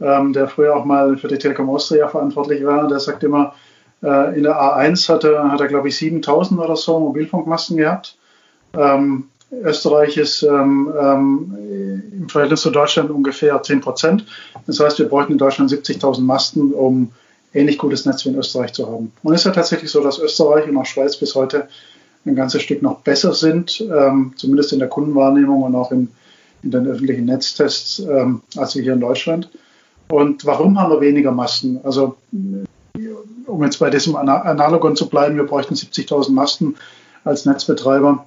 ähm, 0.00 0.32
der 0.32 0.48
früher 0.48 0.76
auch 0.76 0.84
mal 0.84 1.16
für 1.16 1.28
die 1.28 1.38
Telekom 1.38 1.70
Austria 1.70 2.08
verantwortlich 2.08 2.64
war. 2.64 2.88
Der 2.88 3.00
sagt 3.00 3.22
immer, 3.24 3.54
äh, 4.02 4.36
in 4.36 4.42
der 4.42 4.60
A1 4.60 5.08
hat 5.08 5.24
er, 5.24 5.50
hat 5.50 5.60
er 5.60 5.68
glaube 5.68 5.88
ich, 5.88 5.96
7000 5.96 6.60
oder 6.60 6.76
so 6.76 6.98
Mobilfunkmasten 6.98 7.76
gehabt. 7.76 8.16
Ähm, 8.74 9.28
Österreich 9.52 10.16
ist 10.16 10.42
ähm, 10.42 10.92
ähm, 10.98 12.02
im 12.12 12.28
Verhältnis 12.28 12.62
zu 12.62 12.70
Deutschland 12.70 13.10
ungefähr 13.10 13.62
10 13.62 13.82
Prozent. 13.82 14.24
Das 14.66 14.80
heißt, 14.80 14.98
wir 14.98 15.08
bräuchten 15.08 15.32
in 15.32 15.38
Deutschland 15.38 15.70
70.000 15.70 16.22
Masten, 16.22 16.72
um 16.72 17.12
ähnlich 17.52 17.76
gutes 17.76 18.06
Netz 18.06 18.24
wie 18.24 18.30
in 18.30 18.38
Österreich 18.38 18.72
zu 18.72 18.86
haben. 18.86 19.12
Und 19.22 19.34
es 19.34 19.42
ist 19.42 19.44
ja 19.44 19.52
tatsächlich 19.52 19.90
so, 19.90 20.02
dass 20.02 20.18
Österreich 20.18 20.68
und 20.68 20.76
auch 20.78 20.86
Schweiz 20.86 21.16
bis 21.16 21.34
heute 21.34 21.68
ein 22.24 22.34
ganzes 22.34 22.62
Stück 22.62 22.82
noch 22.82 23.00
besser 23.00 23.34
sind, 23.34 23.80
ähm, 23.80 24.32
zumindest 24.36 24.72
in 24.72 24.78
der 24.78 24.88
Kundenwahrnehmung 24.88 25.62
und 25.62 25.74
auch 25.74 25.92
in, 25.92 26.08
in 26.62 26.70
den 26.70 26.86
öffentlichen 26.86 27.24
Netztests, 27.24 28.00
ähm, 28.00 28.42
als 28.56 28.72
hier 28.72 28.92
in 28.92 29.00
Deutschland. 29.00 29.48
Und 30.08 30.44
warum 30.44 30.78
haben 30.78 30.92
wir 30.92 31.00
weniger 31.00 31.32
Masten? 31.32 31.80
Also, 31.84 32.16
um 33.46 33.64
jetzt 33.64 33.78
bei 33.78 33.90
diesem 33.90 34.16
Analogon 34.16 34.96
zu 34.96 35.08
bleiben, 35.08 35.36
wir 35.36 35.46
bräuchten 35.46 35.74
70.000 35.74 36.32
Masten 36.32 36.76
als 37.24 37.46
Netzbetreiber. 37.46 38.26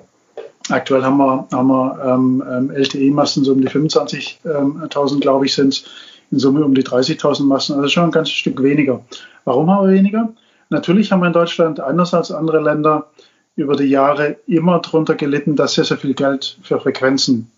Aktuell 0.70 1.04
haben 1.04 1.18
wir, 1.18 1.48
haben 1.52 1.68
wir 1.68 2.00
ähm, 2.04 2.44
ähm 2.50 2.72
LTE-Masten, 2.72 3.44
so 3.44 3.54
um 3.54 3.62
die 3.62 3.70
25.000, 3.70 5.14
ähm, 5.14 5.20
glaube 5.20 5.46
ich, 5.46 5.54
sind 5.54 5.74
es. 5.74 5.86
In 6.32 6.40
Summe 6.40 6.66
um 6.66 6.74
die 6.74 6.84
30.000 6.84 7.44
Masten, 7.44 7.76
also 7.76 7.88
schon 7.88 8.06
ein 8.06 8.12
ganzes 8.12 8.34
Stück 8.34 8.62
weniger. 8.64 9.06
Warum 9.44 9.70
haben 9.70 9.88
wir 9.88 9.94
weniger? 9.94 10.34
Natürlich 10.72 11.12
haben 11.12 11.20
wir 11.20 11.28
in 11.28 11.34
Deutschland 11.34 11.80
anders 11.80 12.16
als 12.16 12.32
andere 12.32 12.62
Länder 12.62 13.12
über 13.56 13.76
die 13.76 13.86
Jahre 13.86 14.38
immer 14.48 14.80
darunter 14.80 15.14
gelitten, 15.14 15.56
dass 15.56 15.76
sehr, 15.76 15.86
sehr 15.86 15.98
viel 15.98 16.16
Geld 16.16 16.58
für 16.64 16.80
Frequenzen 16.80 17.52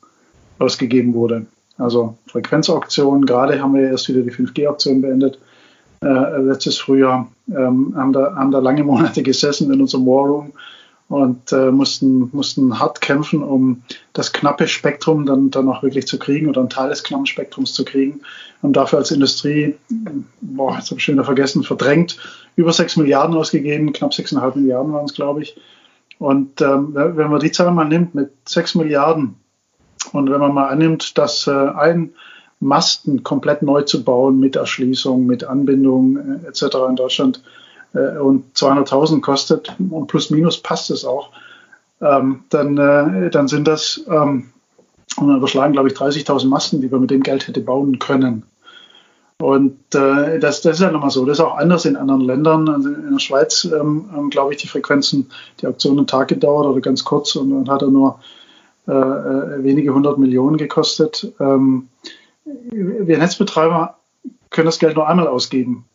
ausgegeben 0.60 1.14
wurde. 1.14 1.46
Also 1.78 2.18
Frequenzauktionen, 2.28 3.26
gerade 3.26 3.62
haben 3.62 3.76
wir 3.76 3.90
erst 3.90 4.10
wieder 4.10 4.22
die 4.22 4.32
5G-Auktion 4.32 5.02
beendet, 5.02 5.40
äh, 6.02 6.42
letztes 6.42 6.78
Frühjahr, 6.78 7.28
ähm, 7.50 7.94
haben, 7.96 8.14
da, 8.14 8.36
haben 8.36 8.52
da 8.52 8.60
lange 8.60 8.84
Monate 8.84 9.24
gesessen 9.24 9.72
in 9.72 9.82
unserem 9.82 10.06
Warroom 10.06 10.54
und 11.10 11.52
äh, 11.54 11.72
mussten, 11.72 12.30
mussten 12.34 12.80
hart 12.80 13.00
kämpfen, 13.00 13.42
um 13.42 13.84
das 14.14 14.34
knappe 14.34 14.68
Spektrum 14.68 15.26
dann, 15.26 15.52
dann 15.52 15.70
auch 15.70 15.82
wirklich 15.82 16.06
zu 16.08 16.20
kriegen 16.20 16.50
oder 16.50 16.60
einen 16.60 16.70
Teil 16.70 16.90
des 16.90 17.04
knappen 17.04 17.26
Spektrums 17.26 17.74
zu 17.74 17.86
kriegen. 17.86 18.22
Und 18.62 18.74
dafür 18.74 19.00
als 19.00 19.12
Industrie, 19.12 19.76
boah, 20.42 20.76
jetzt 20.76 20.90
habe 20.90 21.00
ich 21.00 21.06
schon 21.06 21.16
wieder 21.16 21.24
vergessen, 21.24 21.64
verdrängt, 21.64 22.18
über 22.56 22.74
6 22.74 22.98
Milliarden 22.98 23.36
ausgegeben, 23.36 23.94
knapp 23.94 24.12
6,5 24.12 24.58
Milliarden 24.58 24.92
waren 24.94 25.06
es, 25.06 25.14
glaube 25.14 25.44
ich. 25.44 25.56
Und 26.20 26.62
ähm, 26.62 26.90
wenn 26.94 27.30
man 27.30 27.40
die 27.40 27.52
Zahl 27.52 27.72
mal 27.72 27.86
nimmt 27.86 28.16
mit 28.16 28.32
6 28.46 28.76
Milliarden 28.76 29.36
und 30.14 30.30
wenn 30.30 30.40
man 30.40 30.54
mal 30.54 30.68
annimmt, 30.68 31.18
dass 31.18 31.48
äh, 31.48 31.52
ein 31.52 32.14
Masten 32.60 33.24
komplett 33.24 33.62
neu 33.62 33.84
zu 33.84 34.04
bauen 34.04 34.40
mit 34.40 34.56
Erschließung, 34.56 35.26
mit 35.26 35.44
Anbindung 35.44 36.42
äh, 36.44 36.48
etc. 36.48 36.78
in 36.90 36.96
Deutschland 36.96 37.44
äh, 37.94 38.18
und 38.18 38.56
200.000 38.56 39.22
kostet 39.22 39.76
und 39.90 40.08
plus 40.08 40.30
minus 40.30 40.62
passt 40.62 40.90
es 40.90 41.06
auch, 41.06 41.30
ähm, 42.02 42.44
dann, 42.50 42.78
äh, 42.78 43.30
dann 43.30 43.48
sind 43.48 43.68
das, 43.68 44.04
ähm, 44.08 44.50
und 45.18 45.28
dann 45.28 45.38
überschlagen, 45.38 45.74
glaube 45.74 45.90
ich, 45.90 45.96
30.000 45.96 46.48
Masten, 46.48 46.82
die 46.82 46.92
wir 46.92 47.00
mit 47.00 47.12
dem 47.12 47.24
Geld 47.24 47.48
hätte 47.48 47.62
bauen 47.62 48.00
können. 48.00 48.44
Und 49.40 49.78
äh, 49.94 50.40
das, 50.40 50.62
das 50.62 50.78
ist 50.78 50.82
ja 50.82 50.92
nochmal 50.92 51.12
so. 51.12 51.24
Das 51.26 51.38
ist 51.38 51.46
auch 51.46 51.58
anders 51.58 51.86
in 51.86 51.96
anderen 51.96 52.22
Ländern. 52.22 52.68
Also 52.70 52.90
in 52.90 53.12
der 53.12 53.20
Schweiz 53.20 53.66
ähm, 53.66 54.10
haben, 54.12 54.30
glaube 54.32 54.54
ich, 54.54 54.62
die 54.62 54.68
Frequenzen, 54.68 55.30
die 55.62 55.68
Auktion 55.68 55.98
einen 55.98 56.08
Tag 56.08 56.30
gedauert 56.30 56.66
oder 56.66 56.82
ganz 56.82 57.04
kurz 57.04 57.36
und 57.36 57.52
dann 57.52 57.70
hat 57.70 57.84
er 57.84 57.90
nur 57.90 58.20
äh, 58.88 58.92
äh, 58.92 59.64
wenige 59.64 59.94
hundert 59.94 60.18
Millionen 60.18 60.58
gekostet. 60.58 61.34
Ähm, 61.40 61.90
wir 62.46 63.18
Netzbetreiber 63.18 63.98
können 64.50 64.68
das 64.68 64.80
Geld 64.80 64.96
nur 64.96 65.08
einmal 65.08 65.28
ausgeben. 65.28 65.86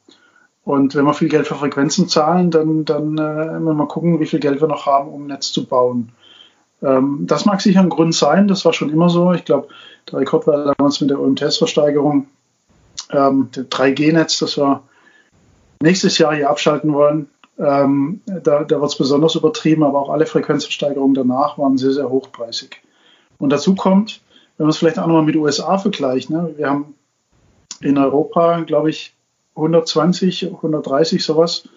Und 0.64 0.94
wenn 0.94 1.04
wir 1.04 1.14
viel 1.14 1.28
Geld 1.28 1.48
für 1.48 1.54
Frequenzen 1.54 2.08
zahlen, 2.08 2.50
dann, 2.50 2.84
dann 2.84 3.18
äh, 3.18 3.58
müssen 3.58 3.78
wir 3.78 3.88
gucken, 3.88 4.20
wie 4.20 4.26
viel 4.26 4.40
Geld 4.40 4.60
wir 4.60 4.68
noch 4.68 4.86
haben, 4.86 5.08
um 5.08 5.24
ein 5.24 5.28
Netz 5.28 5.52
zu 5.52 5.66
bauen. 5.66 6.12
Ähm, 6.82 7.20
das 7.22 7.46
mag 7.46 7.60
sicher 7.60 7.80
ein 7.80 7.88
Grund 7.88 8.14
sein, 8.14 8.46
das 8.46 8.64
war 8.64 8.72
schon 8.72 8.90
immer 8.90 9.08
so. 9.08 9.32
Ich 9.32 9.44
glaube, 9.44 9.68
der 10.10 10.20
Rekord 10.20 10.46
war 10.46 10.74
damals 10.76 11.00
mit 11.00 11.10
der 11.10 11.18
UMTS-Versteigerung, 11.18 12.26
ähm, 13.10 13.48
das 13.52 13.66
3G-Netz, 13.66 14.38
das 14.38 14.56
wir 14.56 14.82
nächstes 15.80 16.18
Jahr 16.18 16.34
hier 16.34 16.50
abschalten 16.50 16.92
wollen. 16.92 17.28
Ähm, 17.58 18.20
da 18.26 18.64
da 18.64 18.80
wird 18.80 18.90
es 18.90 18.96
besonders 18.96 19.34
übertrieben, 19.34 19.82
aber 19.82 20.00
auch 20.00 20.10
alle 20.10 20.26
Frequenzversteigerungen 20.26 21.14
danach 21.14 21.58
waren 21.58 21.76
sehr, 21.78 21.92
sehr 21.92 22.08
hochpreisig. 22.08 22.80
Und 23.38 23.50
dazu 23.50 23.74
kommt, 23.74 24.20
wenn 24.56 24.66
man 24.66 24.70
es 24.70 24.78
vielleicht 24.78 24.98
auch 24.98 25.06
nochmal 25.06 25.24
mit 25.24 25.36
USA 25.36 25.78
vergleicht, 25.78 26.30
ne, 26.30 26.54
wir 26.56 26.68
haben 26.68 26.94
in 27.80 27.98
Europa, 27.98 28.60
glaube 28.60 28.90
ich, 28.90 29.14
120, 29.56 30.46
130 30.46 31.22
sowas 31.22 31.68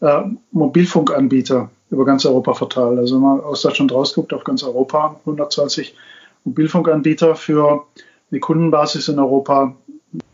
äh, 0.00 0.22
Mobilfunkanbieter 0.50 1.70
über 1.90 2.04
ganz 2.04 2.26
Europa 2.26 2.54
verteilt. 2.54 2.98
Also 2.98 3.16
wenn 3.16 3.22
man 3.22 3.40
aus 3.40 3.62
Deutschland 3.62 3.92
rausguckt, 3.92 4.32
auf 4.34 4.44
ganz 4.44 4.62
Europa 4.62 5.16
120 5.20 5.94
Mobilfunkanbieter 6.44 7.36
für 7.36 7.86
eine 8.30 8.40
Kundenbasis 8.40 9.08
in 9.08 9.18
Europa 9.18 9.74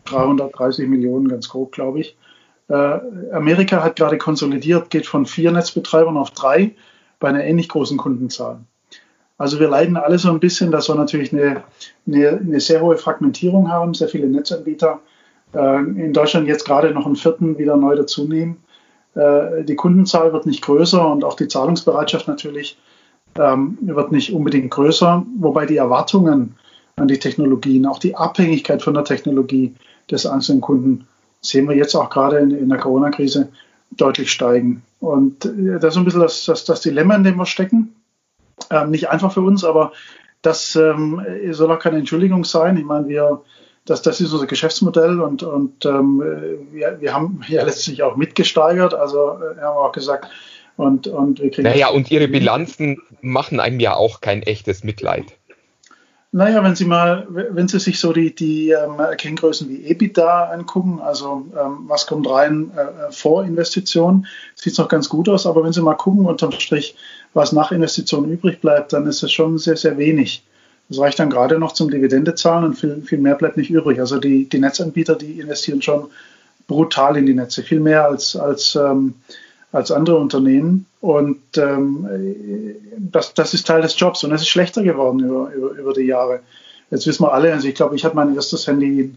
330 0.05 0.87
Millionen, 0.87 1.27
ganz 1.27 1.49
grob, 1.49 1.71
glaube 1.71 2.01
ich. 2.01 2.17
Äh, 2.73 2.99
Amerika 3.31 3.83
hat 3.83 3.97
gerade 3.97 4.17
konsolidiert, 4.17 4.89
geht 4.89 5.05
von 5.05 5.27
vier 5.27 5.51
Netzbetreibern 5.51 6.17
auf 6.17 6.31
drei 6.31 6.71
bei 7.19 7.29
einer 7.29 7.43
ähnlich 7.43 7.69
großen 7.69 7.97
Kundenzahl. 7.97 8.61
Also 9.37 9.59
wir 9.59 9.69
leiden 9.69 9.95
alle 9.95 10.17
so 10.17 10.31
ein 10.31 10.39
bisschen, 10.39 10.71
dass 10.71 10.89
wir 10.89 10.95
natürlich 10.95 11.31
eine, 11.33 11.63
eine, 12.07 12.29
eine 12.29 12.59
sehr 12.59 12.81
hohe 12.81 12.97
Fragmentierung 12.97 13.71
haben, 13.71 13.93
sehr 13.93 14.07
viele 14.07 14.27
Netzanbieter. 14.27 15.01
Äh, 15.53 15.83
in 15.83 16.13
Deutschland 16.13 16.47
jetzt 16.47 16.65
gerade 16.65 16.91
noch 16.91 17.05
einen 17.05 17.15
vierten 17.15 17.59
wieder 17.59 17.77
neu 17.77 17.95
dazunehmen. 17.95 18.57
Äh, 19.13 19.63
die 19.65 19.75
Kundenzahl 19.75 20.33
wird 20.33 20.47
nicht 20.47 20.63
größer 20.63 21.11
und 21.11 21.23
auch 21.23 21.35
die 21.35 21.47
Zahlungsbereitschaft 21.47 22.27
natürlich 22.27 22.79
ähm, 23.37 23.77
wird 23.81 24.11
nicht 24.11 24.33
unbedingt 24.33 24.71
größer, 24.71 25.23
wobei 25.39 25.67
die 25.67 25.77
Erwartungen 25.77 26.55
an 26.95 27.07
die 27.07 27.19
Technologien, 27.19 27.85
auch 27.85 27.99
die 27.99 28.15
Abhängigkeit 28.15 28.81
von 28.81 28.95
der 28.95 29.03
Technologie 29.03 29.75
des 30.09 30.25
einzelnen 30.25 30.61
Kunden 30.61 31.07
sehen 31.43 31.69
wir 31.69 31.75
jetzt 31.75 31.93
auch 31.93 32.09
gerade 32.09 32.37
in, 32.39 32.51
in 32.51 32.69
der 32.69 32.79
Corona-Krise 32.79 33.49
deutlich 33.91 34.31
steigen. 34.31 34.81
Und 34.99 35.45
äh, 35.45 35.79
das 35.79 35.93
ist 35.93 35.97
ein 35.97 36.05
bisschen 36.05 36.21
das, 36.21 36.45
das, 36.45 36.65
das 36.65 36.81
Dilemma, 36.81 37.15
in 37.15 37.23
dem 37.23 37.37
wir 37.37 37.45
stecken. 37.45 37.95
Ähm, 38.71 38.89
nicht 38.89 39.09
einfach 39.09 39.33
für 39.33 39.41
uns, 39.41 39.63
aber 39.63 39.91
das 40.41 40.75
ähm, 40.75 41.21
soll 41.51 41.71
auch 41.71 41.79
keine 41.79 41.97
Entschuldigung 41.97 42.43
sein. 42.43 42.77
Ich 42.77 42.85
meine, 42.85 43.07
wir, 43.07 43.41
das, 43.85 44.01
das 44.01 44.21
ist 44.21 44.33
unser 44.33 44.47
Geschäftsmodell 44.47 45.21
und, 45.21 45.43
und 45.43 45.85
ähm, 45.85 46.23
wir, 46.71 46.97
wir 46.99 47.13
haben 47.13 47.41
ja 47.47 47.63
letztlich 47.65 48.03
auch 48.03 48.15
mitgesteigert. 48.15 48.93
Also 48.93 49.37
äh, 49.37 49.61
haben 49.61 49.77
auch 49.77 49.91
gesagt, 49.91 50.29
und, 50.75 51.07
und 51.07 51.39
wir 51.39 51.51
kriegen. 51.51 51.67
Naja, 51.67 51.89
und 51.89 52.09
Ihre 52.09 52.27
Bilanzen 52.27 53.01
machen 53.21 53.59
einem 53.59 53.79
ja 53.79 53.95
auch 53.95 54.21
kein 54.21 54.41
echtes 54.41 54.83
Mitleid. 54.83 55.25
Naja, 56.35 56.63
wenn 56.63 56.75
Sie 56.75 56.85
mal, 56.85 57.27
wenn 57.29 57.67
Sie 57.67 57.77
sich 57.77 57.99
so 57.99 58.11
die, 58.11 58.33
die 58.33 58.71
ähm, 58.71 58.99
Kenngrößen 59.17 59.69
wie 59.69 59.85
EBITDA 59.85 60.49
angucken, 60.49 60.99
also 60.99 61.45
ähm, 61.55 61.83
was 61.87 62.07
kommt 62.07 62.27
rein 62.27 62.71
äh, 62.75 63.11
vor 63.11 63.45
Investitionen, 63.45 64.25
sieht 64.55 64.73
es 64.73 64.79
noch 64.79 64.87
ganz 64.87 65.09
gut 65.09 65.29
aus, 65.29 65.45
aber 65.45 65.63
wenn 65.63 65.73
Sie 65.73 65.81
mal 65.83 65.93
gucken, 65.93 66.25
unterm 66.25 66.51
Strich, 66.53 66.95
was 67.35 67.51
nach 67.51 67.71
Investitionen 67.71 68.31
übrig 68.31 68.61
bleibt, 68.61 68.93
dann 68.93 69.05
ist 69.05 69.21
es 69.21 69.31
schon 69.31 69.59
sehr, 69.59 69.77
sehr 69.77 69.99
wenig. 69.99 70.43
Das 70.89 70.97
reicht 70.97 71.19
dann 71.19 71.29
gerade 71.29 71.59
noch 71.59 71.73
zum 71.73 71.91
Dividende 71.91 72.33
zahlen 72.33 72.65
und 72.65 72.79
viel, 72.79 73.03
viel 73.03 73.19
mehr 73.19 73.35
bleibt 73.35 73.57
nicht 73.57 73.69
übrig. 73.69 73.99
Also 73.99 74.19
die, 74.19 74.49
die 74.49 74.59
Netzanbieter, 74.59 75.15
die 75.15 75.39
investieren 75.39 75.83
schon 75.83 76.09
brutal 76.65 77.15
in 77.15 77.27
die 77.27 77.35
Netze, 77.35 77.61
viel 77.61 77.79
mehr 77.79 78.05
als, 78.05 78.35
als 78.35 78.75
ähm, 78.75 79.13
als 79.73 79.91
andere 79.91 80.17
Unternehmen. 80.17 80.85
Und 81.03 81.41
ähm, 81.57 82.07
das, 82.97 83.33
das 83.33 83.53
ist 83.53 83.67
Teil 83.67 83.81
des 83.81 83.99
Jobs 83.99 84.23
und 84.23 84.31
es 84.31 84.43
ist 84.43 84.47
schlechter 84.47 84.83
geworden 84.83 85.19
über, 85.19 85.51
über, 85.51 85.71
über 85.71 85.93
die 85.93 86.05
Jahre. 86.05 86.39
Jetzt 86.91 87.05
wissen 87.05 87.23
wir 87.23 87.33
alle, 87.33 87.51
also 87.51 87.67
ich 87.67 87.75
glaube, 87.75 87.97
ich 87.97 88.05
hatte 88.05 88.15
mein 88.15 88.33
erstes 88.33 88.67
Handy 88.67 89.13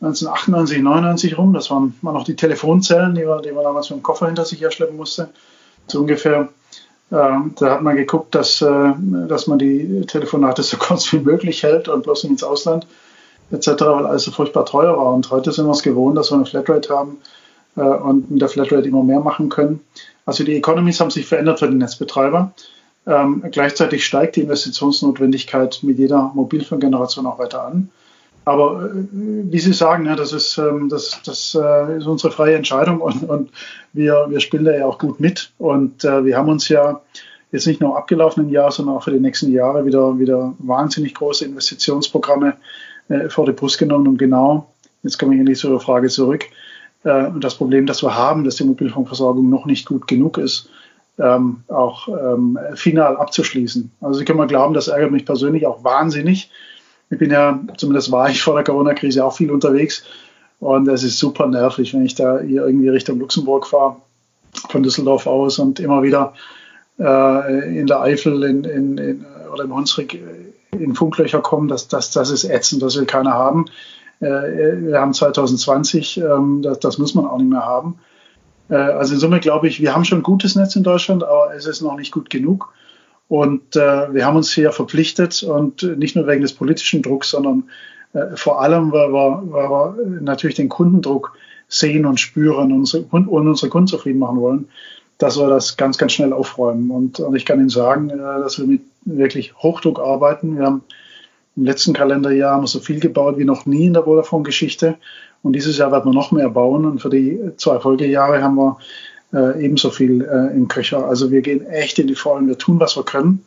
1998, 0.00 0.82
99 0.82 1.38
rum. 1.38 1.52
Das 1.52 1.70
waren, 1.70 1.94
waren 2.02 2.14
noch 2.14 2.24
die 2.24 2.34
Telefonzellen, 2.34 3.14
die 3.14 3.24
man, 3.24 3.40
die 3.40 3.52
man 3.52 3.62
damals 3.62 3.88
mit 3.88 4.00
dem 4.00 4.02
Koffer 4.02 4.26
hinter 4.26 4.44
sich 4.44 4.60
herschleppen 4.62 4.96
musste. 4.96 5.28
So 5.86 6.00
ungefähr. 6.00 6.48
Ähm, 7.12 7.54
da 7.56 7.70
hat 7.70 7.82
man 7.82 7.94
geguckt, 7.94 8.34
dass, 8.34 8.60
äh, 8.60 8.92
dass 9.28 9.46
man 9.46 9.60
die 9.60 10.04
Telefonate 10.08 10.62
so 10.64 10.76
kurz 10.76 11.12
wie 11.12 11.20
möglich 11.20 11.62
hält 11.62 11.86
und 11.86 12.02
bloß 12.02 12.24
nicht 12.24 12.32
ins 12.32 12.42
Ausland 12.42 12.84
etc., 13.52 13.68
weil 13.78 14.06
alles 14.06 14.24
so 14.24 14.32
furchtbar 14.32 14.66
teuer 14.66 14.96
war. 14.96 15.14
Und 15.14 15.30
heute 15.30 15.52
sind 15.52 15.66
wir 15.66 15.72
es 15.72 15.84
gewohnt, 15.84 16.18
dass 16.18 16.32
wir 16.32 16.34
eine 16.34 16.46
Flatrate 16.46 16.92
haben, 16.92 17.18
und 17.80 18.30
mit 18.30 18.42
der 18.42 18.48
Flatrate 18.48 18.88
immer 18.88 19.02
mehr 19.02 19.20
machen 19.20 19.48
können. 19.48 19.80
Also 20.26 20.44
die 20.44 20.56
Economies 20.56 21.00
haben 21.00 21.10
sich 21.10 21.26
verändert 21.26 21.58
für 21.58 21.68
den 21.68 21.78
Netzbetreiber. 21.78 22.52
Ähm, 23.06 23.42
gleichzeitig 23.50 24.04
steigt 24.04 24.36
die 24.36 24.42
Investitionsnotwendigkeit 24.42 25.80
mit 25.82 25.98
jeder 25.98 26.30
Mobilfunkgeneration 26.34 27.26
auch 27.26 27.38
weiter 27.38 27.64
an. 27.64 27.90
Aber 28.44 28.84
äh, 28.84 29.06
wie 29.12 29.58
Sie 29.58 29.72
sagen, 29.72 30.06
ja, 30.06 30.16
das, 30.16 30.32
ist, 30.32 30.58
ähm, 30.58 30.88
das, 30.88 31.20
das 31.24 31.56
äh, 31.60 31.98
ist 31.98 32.06
unsere 32.06 32.32
freie 32.32 32.56
Entscheidung 32.56 33.00
und, 33.00 33.28
und 33.28 33.50
wir, 33.92 34.26
wir 34.28 34.40
spielen 34.40 34.64
da 34.64 34.76
ja 34.76 34.86
auch 34.86 34.98
gut 34.98 35.20
mit. 35.20 35.52
Und 35.58 36.04
äh, 36.04 36.24
wir 36.24 36.36
haben 36.36 36.48
uns 36.48 36.68
ja 36.68 37.00
jetzt 37.50 37.66
nicht 37.66 37.80
nur 37.80 37.90
im 37.90 37.96
abgelaufenen 37.96 38.50
Jahr, 38.50 38.70
sondern 38.70 38.96
auch 38.96 39.04
für 39.04 39.12
die 39.12 39.20
nächsten 39.20 39.52
Jahre 39.52 39.84
wieder, 39.84 40.18
wieder 40.18 40.54
wahnsinnig 40.58 41.14
große 41.14 41.44
Investitionsprogramme 41.44 42.54
äh, 43.08 43.28
vor 43.28 43.46
die 43.46 43.52
Brust 43.52 43.78
genommen, 43.78 44.08
um 44.08 44.16
genau, 44.16 44.72
jetzt 45.02 45.18
komme 45.18 45.34
ich 45.34 45.40
endlich 45.40 45.58
zu 45.58 45.68
der 45.68 45.80
Frage 45.80 46.08
zurück, 46.08 46.46
äh, 47.04 47.26
und 47.26 47.42
das 47.42 47.54
Problem, 47.54 47.86
das 47.86 48.02
wir 48.02 48.16
haben, 48.16 48.44
dass 48.44 48.56
die 48.56 48.64
Mobilfunkversorgung 48.64 49.48
noch 49.48 49.66
nicht 49.66 49.86
gut 49.86 50.06
genug 50.06 50.38
ist, 50.38 50.68
ähm, 51.18 51.62
auch 51.68 52.08
ähm, 52.08 52.58
final 52.74 53.16
abzuschließen. 53.16 53.90
Also 54.00 54.18
Sie 54.18 54.24
können 54.24 54.38
mal 54.38 54.46
glauben, 54.46 54.74
das 54.74 54.88
ärgert 54.88 55.10
mich 55.10 55.26
persönlich 55.26 55.66
auch 55.66 55.84
wahnsinnig. 55.84 56.50
Ich 57.10 57.18
bin 57.18 57.30
ja, 57.30 57.60
zumindest 57.76 58.10
war 58.10 58.30
ich 58.30 58.42
vor 58.42 58.54
der 58.54 58.64
Corona-Krise 58.64 59.24
auch 59.24 59.36
viel 59.36 59.50
unterwegs 59.50 60.04
und 60.60 60.88
es 60.88 61.02
ist 61.02 61.18
super 61.18 61.46
nervig, 61.46 61.92
wenn 61.92 62.06
ich 62.06 62.14
da 62.14 62.40
hier 62.40 62.64
irgendwie 62.64 62.88
Richtung 62.88 63.18
Luxemburg 63.18 63.66
fahre, 63.66 63.96
von 64.68 64.82
Düsseldorf 64.82 65.26
aus 65.26 65.58
und 65.58 65.80
immer 65.80 66.02
wieder 66.02 66.34
äh, 66.98 67.78
in 67.78 67.86
der 67.86 68.00
Eifel 68.00 68.42
in, 68.44 68.64
in, 68.64 68.98
in, 68.98 69.26
oder 69.52 69.64
im 69.64 69.74
Hunsrück 69.74 70.16
in 70.70 70.94
Funklöcher 70.94 71.40
kommen. 71.40 71.68
Das, 71.68 71.88
das, 71.88 72.10
das 72.10 72.30
ist 72.30 72.44
ätzend, 72.44 72.82
das 72.82 72.96
will 72.96 73.06
keiner 73.06 73.32
haben. 73.34 73.66
Äh, 74.22 74.86
wir 74.86 75.00
haben 75.00 75.12
2020, 75.12 76.18
ähm, 76.18 76.62
das, 76.62 76.78
das 76.78 76.98
muss 76.98 77.14
man 77.14 77.26
auch 77.26 77.38
nicht 77.38 77.50
mehr 77.50 77.66
haben. 77.66 77.98
Äh, 78.70 78.76
also 78.76 79.14
in 79.14 79.20
Summe 79.20 79.40
glaube 79.40 79.66
ich, 79.66 79.80
wir 79.80 79.94
haben 79.94 80.04
schon 80.04 80.20
ein 80.20 80.22
gutes 80.22 80.54
Netz 80.54 80.76
in 80.76 80.84
Deutschland, 80.84 81.24
aber 81.24 81.54
es 81.54 81.66
ist 81.66 81.82
noch 81.82 81.96
nicht 81.96 82.12
gut 82.12 82.30
genug. 82.30 82.72
Und 83.28 83.76
äh, 83.76 84.14
wir 84.14 84.24
haben 84.24 84.36
uns 84.36 84.52
hier 84.52 84.72
verpflichtet 84.72 85.42
und 85.42 85.82
nicht 85.98 86.14
nur 86.14 86.26
wegen 86.26 86.42
des 86.42 86.52
politischen 86.52 87.02
Drucks, 87.02 87.30
sondern 87.30 87.64
vor 88.34 88.60
allem, 88.60 88.92
weil 88.92 89.10
wir, 89.10 89.42
weil 89.46 89.70
wir 89.70 90.20
natürlich 90.20 90.56
den 90.56 90.68
Kundendruck 90.68 91.32
sehen 91.68 92.04
und 92.04 92.20
spüren 92.20 92.70
und 92.70 92.80
unsere, 92.80 93.04
und 93.04 93.26
unsere 93.26 93.70
Kunden 93.70 93.86
zufrieden 93.86 94.18
machen 94.18 94.38
wollen, 94.38 94.68
dass 95.16 95.38
wir 95.38 95.48
das 95.48 95.78
ganz, 95.78 95.96
ganz 95.96 96.12
schnell 96.12 96.34
aufräumen. 96.34 96.90
Und, 96.90 97.20
und 97.20 97.34
ich 97.34 97.46
kann 97.46 97.58
Ihnen 97.58 97.70
sagen, 97.70 98.08
dass 98.08 98.58
wir 98.58 98.66
mit 98.66 98.82
wirklich 99.06 99.54
Hochdruck 99.56 99.98
arbeiten. 99.98 100.58
Wir 100.58 100.66
haben 100.66 100.82
Im 101.56 101.64
letzten 101.64 101.92
Kalenderjahr 101.92 102.54
haben 102.54 102.62
wir 102.62 102.68
so 102.68 102.80
viel 102.80 103.00
gebaut 103.00 103.36
wie 103.38 103.44
noch 103.44 103.66
nie 103.66 103.86
in 103.86 103.94
der 103.94 104.04
Vodafone-Geschichte. 104.04 104.96
Und 105.42 105.54
dieses 105.54 105.76
Jahr 105.76 105.92
werden 105.92 106.10
wir 106.10 106.14
noch 106.14 106.32
mehr 106.32 106.48
bauen. 106.48 106.86
Und 106.86 107.00
für 107.00 107.10
die 107.10 107.38
zwei 107.56 107.78
Folgejahre 107.78 108.42
haben 108.42 108.56
wir 108.56 108.78
äh, 109.32 109.64
ebenso 109.64 109.90
viel 109.90 110.22
äh, 110.22 110.54
im 110.54 110.68
Köcher. 110.68 111.06
Also 111.06 111.30
wir 111.30 111.42
gehen 111.42 111.66
echt 111.66 111.98
in 111.98 112.06
die 112.06 112.14
Vollen. 112.14 112.48
Wir 112.48 112.58
tun, 112.58 112.80
was 112.80 112.96
wir 112.96 113.04
können. 113.04 113.44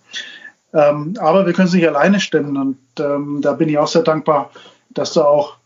Ähm, 0.74 1.16
aber 1.20 1.46
wir 1.46 1.54
können 1.54 1.68
es 1.68 1.74
nicht 1.74 1.88
alleine 1.88 2.20
stemmen. 2.20 2.58
Und 2.58 2.78
ähm, 3.00 3.40
da 3.42 3.54
bin 3.54 3.70
ich 3.70 3.78
auch 3.78 3.88
sehr 3.88 4.04
dankbar, 4.04 4.52
dass 4.90 5.14
da 5.14 5.24
auch 5.24 5.58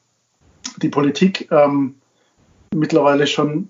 die 0.78 0.90
Politik 0.90 1.50
ähm, 1.52 1.96
mittlerweile 2.74 3.28
schon 3.28 3.70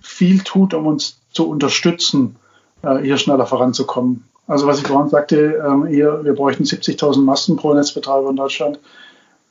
viel 0.00 0.42
tut, 0.42 0.74
um 0.74 0.86
uns 0.86 1.20
zu 1.32 1.48
unterstützen, 1.48 2.36
äh, 2.82 2.98
hier 2.98 3.18
schneller 3.18 3.46
voranzukommen. 3.46 4.24
Also 4.48 4.66
was 4.66 4.78
ich 4.78 4.86
vorhin 4.86 5.10
sagte, 5.10 5.62
ähm, 5.64 5.86
hier, 5.86 6.20
wir 6.24 6.34
bräuchten 6.34 6.64
70.000 6.64 7.20
Masten 7.20 7.56
pro 7.56 7.74
Netzbetreiber 7.74 8.30
in 8.30 8.36
Deutschland. 8.36 8.80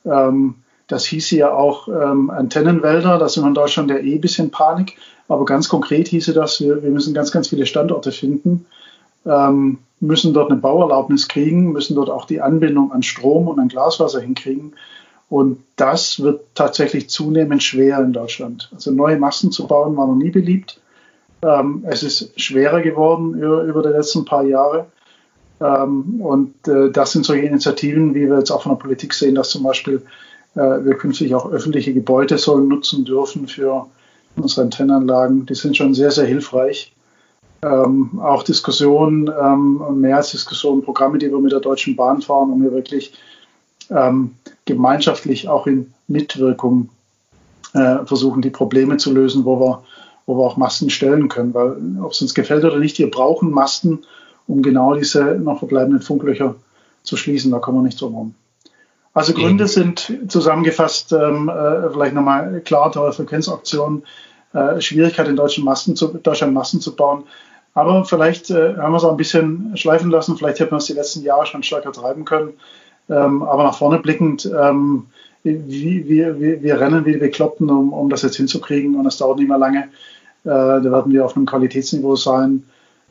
Ähm, 0.04 0.56
das 0.88 1.04
hieße 1.04 1.36
ja 1.36 1.52
auch 1.52 1.88
ähm, 1.88 2.30
Antennenwälder, 2.30 3.18
da 3.18 3.28
sind 3.28 3.44
wir 3.44 3.48
in 3.48 3.54
Deutschland 3.54 3.90
ja 3.90 3.96
eh 3.96 4.16
ein 4.16 4.20
bisschen 4.20 4.50
Panik. 4.50 4.96
Aber 5.28 5.44
ganz 5.44 5.68
konkret 5.68 6.08
hieße 6.08 6.32
das, 6.32 6.60
wir, 6.60 6.82
wir 6.82 6.90
müssen 6.90 7.14
ganz, 7.14 7.30
ganz 7.30 7.48
viele 7.48 7.66
Standorte 7.66 8.10
finden, 8.10 8.66
ähm, 9.24 9.78
müssen 10.00 10.32
dort 10.32 10.50
eine 10.50 10.60
Bauerlaubnis 10.60 11.28
kriegen, 11.28 11.72
müssen 11.72 11.94
dort 11.94 12.10
auch 12.10 12.24
die 12.24 12.40
Anbindung 12.40 12.90
an 12.92 13.02
Strom 13.02 13.46
und 13.46 13.60
an 13.60 13.68
Glaswasser 13.68 14.20
hinkriegen. 14.20 14.72
Und 15.28 15.62
das 15.76 16.20
wird 16.20 16.40
tatsächlich 16.54 17.10
zunehmend 17.10 17.62
schwer 17.62 18.00
in 18.00 18.14
Deutschland. 18.14 18.70
Also 18.74 18.90
neue 18.90 19.18
Masten 19.18 19.52
zu 19.52 19.66
bauen 19.66 19.96
war 19.96 20.06
noch 20.06 20.14
nie 20.16 20.30
beliebt. 20.30 20.80
Ähm, 21.42 21.84
es 21.86 22.02
ist 22.02 22.40
schwerer 22.40 22.80
geworden 22.80 23.34
über, 23.34 23.62
über 23.62 23.82
die 23.82 23.90
letzten 23.90 24.24
paar 24.24 24.44
Jahre. 24.44 24.86
Ähm, 25.60 26.20
und 26.20 26.68
äh, 26.68 26.90
das 26.90 27.12
sind 27.12 27.24
solche 27.24 27.46
Initiativen, 27.46 28.14
wie 28.14 28.28
wir 28.28 28.38
jetzt 28.38 28.50
auch 28.50 28.62
von 28.62 28.72
der 28.72 28.78
Politik 28.78 29.14
sehen, 29.14 29.34
dass 29.34 29.50
zum 29.50 29.62
Beispiel 29.62 30.02
äh, 30.54 30.60
wir 30.60 30.94
künftig 30.94 31.34
auch 31.34 31.50
öffentliche 31.50 31.92
Gebäude 31.92 32.38
sollen 32.38 32.68
nutzen 32.68 33.04
dürfen 33.04 33.48
für 33.48 33.86
unsere 34.36 34.62
Antennenanlagen. 34.62 35.46
Die 35.46 35.54
sind 35.54 35.76
schon 35.76 35.94
sehr, 35.94 36.10
sehr 36.10 36.26
hilfreich. 36.26 36.92
Ähm, 37.62 38.20
auch 38.22 38.44
Diskussionen 38.44 39.28
ähm, 39.40 40.00
mehr 40.00 40.18
als 40.18 40.30
Diskussionen, 40.30 40.82
Programme, 40.82 41.18
die 41.18 41.30
wir 41.30 41.40
mit 41.40 41.50
der 41.50 41.60
Deutschen 41.60 41.96
Bahn 41.96 42.22
fahren, 42.22 42.52
um 42.52 42.62
hier 42.62 42.72
wirklich 42.72 43.12
ähm, 43.90 44.34
gemeinschaftlich 44.64 45.48
auch 45.48 45.66
in 45.66 45.92
Mitwirkung 46.06 46.90
äh, 47.74 48.04
versuchen, 48.04 48.42
die 48.42 48.50
Probleme 48.50 48.96
zu 48.96 49.12
lösen, 49.12 49.44
wo 49.44 49.58
wir, 49.58 49.82
wo 50.28 50.36
wir 50.36 50.44
auch 50.44 50.58
Masten 50.58 50.90
stellen 50.90 51.28
können. 51.28 51.54
Weil 51.54 51.76
ob 52.02 52.12
es 52.12 52.20
uns 52.20 52.34
gefällt 52.34 52.64
oder 52.64 52.78
nicht, 52.78 52.98
wir 52.98 53.10
brauchen 53.10 53.50
Masten, 53.50 54.04
um 54.46 54.62
genau 54.62 54.94
diese 54.94 55.24
noch 55.36 55.58
verbleibenden 55.58 56.02
Funklöcher 56.02 56.54
zu 57.02 57.16
schließen. 57.16 57.50
Da 57.50 57.58
kommen 57.58 57.78
wir 57.78 57.82
nicht 57.82 58.00
drum 58.00 58.12
herum. 58.12 58.34
Also 59.14 59.32
Gründe 59.32 59.64
mhm. 59.64 59.68
sind 59.68 60.18
zusammengefasst, 60.28 61.12
ähm, 61.12 61.48
äh, 61.48 61.90
vielleicht 61.90 62.14
nochmal 62.14 62.60
klar, 62.60 62.92
teure 62.92 63.14
Frequenzauktionen, 63.14 64.04
äh, 64.52 64.80
Schwierigkeit 64.82 65.28
in 65.28 65.36
deutschen 65.36 65.64
Masten 65.64 65.96
zu, 65.96 66.08
Deutschland 66.08 66.52
Masten 66.52 66.80
zu 66.80 66.94
bauen. 66.94 67.24
Aber 67.72 68.04
vielleicht 68.04 68.50
äh, 68.50 68.76
haben 68.76 68.92
wir 68.92 68.98
es 68.98 69.04
auch 69.04 69.12
ein 69.12 69.16
bisschen 69.16 69.76
schleifen 69.76 70.10
lassen, 70.10 70.36
vielleicht 70.36 70.60
hätten 70.60 70.72
wir 70.72 70.76
es 70.76 70.86
die 70.86 70.92
letzten 70.92 71.22
Jahre 71.22 71.46
schon 71.46 71.62
stärker 71.62 71.90
treiben 71.90 72.26
können. 72.26 72.52
Ähm, 73.08 73.42
aber 73.42 73.64
nach 73.64 73.78
vorne 73.78 73.98
blickend, 73.98 74.44
ähm, 74.44 75.06
wir, 75.42 76.38
wir, 76.38 76.62
wir 76.62 76.80
rennen 76.80 77.06
wie 77.06 77.12
die 77.12 77.18
Bekloppten, 77.18 77.70
um, 77.70 77.92
um 77.94 78.10
das 78.10 78.22
jetzt 78.22 78.36
hinzukriegen 78.36 78.94
und 78.94 79.06
es 79.06 79.16
dauert 79.16 79.38
nicht 79.38 79.48
mehr 79.48 79.58
lange. 79.58 79.88
Äh, 80.48 80.82
da 80.82 80.84
werden 80.84 81.12
wir 81.12 81.26
auf 81.26 81.36
einem 81.36 81.44
Qualitätsniveau 81.44 82.16
sein, 82.16 82.64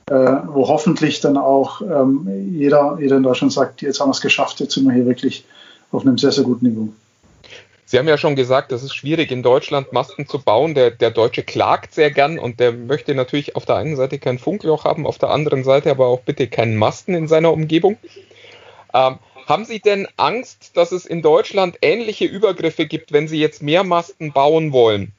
äh, 0.09 0.13
wo 0.13 0.67
hoffentlich 0.67 1.19
dann 1.19 1.37
auch 1.37 1.81
ähm, 1.81 2.27
jeder, 2.51 2.97
jeder 2.99 3.17
in 3.17 3.23
Deutschland 3.23 3.53
sagt, 3.53 3.83
jetzt 3.83 3.99
haben 3.99 4.07
wir 4.07 4.13
es 4.13 4.21
geschafft, 4.21 4.59
jetzt 4.59 4.73
sind 4.73 4.85
wir 4.85 4.93
hier 4.93 5.05
wirklich 5.05 5.45
auf 5.91 6.01
einem 6.01 6.17
sehr, 6.17 6.31
sehr 6.31 6.43
guten 6.43 6.67
Niveau. 6.67 6.89
Sie 7.85 7.99
haben 7.99 8.07
ja 8.07 8.17
schon 8.17 8.35
gesagt, 8.35 8.71
es 8.71 8.83
ist 8.83 8.95
schwierig 8.95 9.31
in 9.31 9.43
Deutschland 9.43 9.93
Masten 9.93 10.27
zu 10.27 10.39
bauen. 10.39 10.73
Der, 10.73 10.91
der 10.91 11.11
Deutsche 11.11 11.43
klagt 11.43 11.93
sehr 11.93 12.11
gern 12.11 12.39
und 12.39 12.59
der 12.59 12.73
möchte 12.73 13.13
natürlich 13.13 13.55
auf 13.55 13.65
der 13.65 13.75
einen 13.75 13.95
Seite 13.95 14.17
kein 14.17 14.39
Funkloch 14.39 14.83
haben, 14.83 15.05
auf 15.05 15.19
der 15.19 15.29
anderen 15.29 15.63
Seite 15.63 15.91
aber 15.91 16.07
auch 16.07 16.21
bitte 16.21 16.47
keinen 16.47 16.75
Masten 16.75 17.13
in 17.13 17.27
seiner 17.27 17.53
Umgebung. 17.53 17.97
Ähm, 18.93 19.19
haben 19.45 19.63
Sie 19.63 19.79
denn 19.79 20.07
Angst, 20.17 20.71
dass 20.75 20.91
es 20.91 21.05
in 21.05 21.21
Deutschland 21.21 21.77
ähnliche 21.81 22.25
Übergriffe 22.25 22.87
gibt, 22.87 23.13
wenn 23.13 23.29
Sie 23.29 23.39
jetzt 23.39 23.61
mehr 23.61 23.85
Masten 23.85 24.33
bauen 24.33 24.73
wollen? 24.73 25.13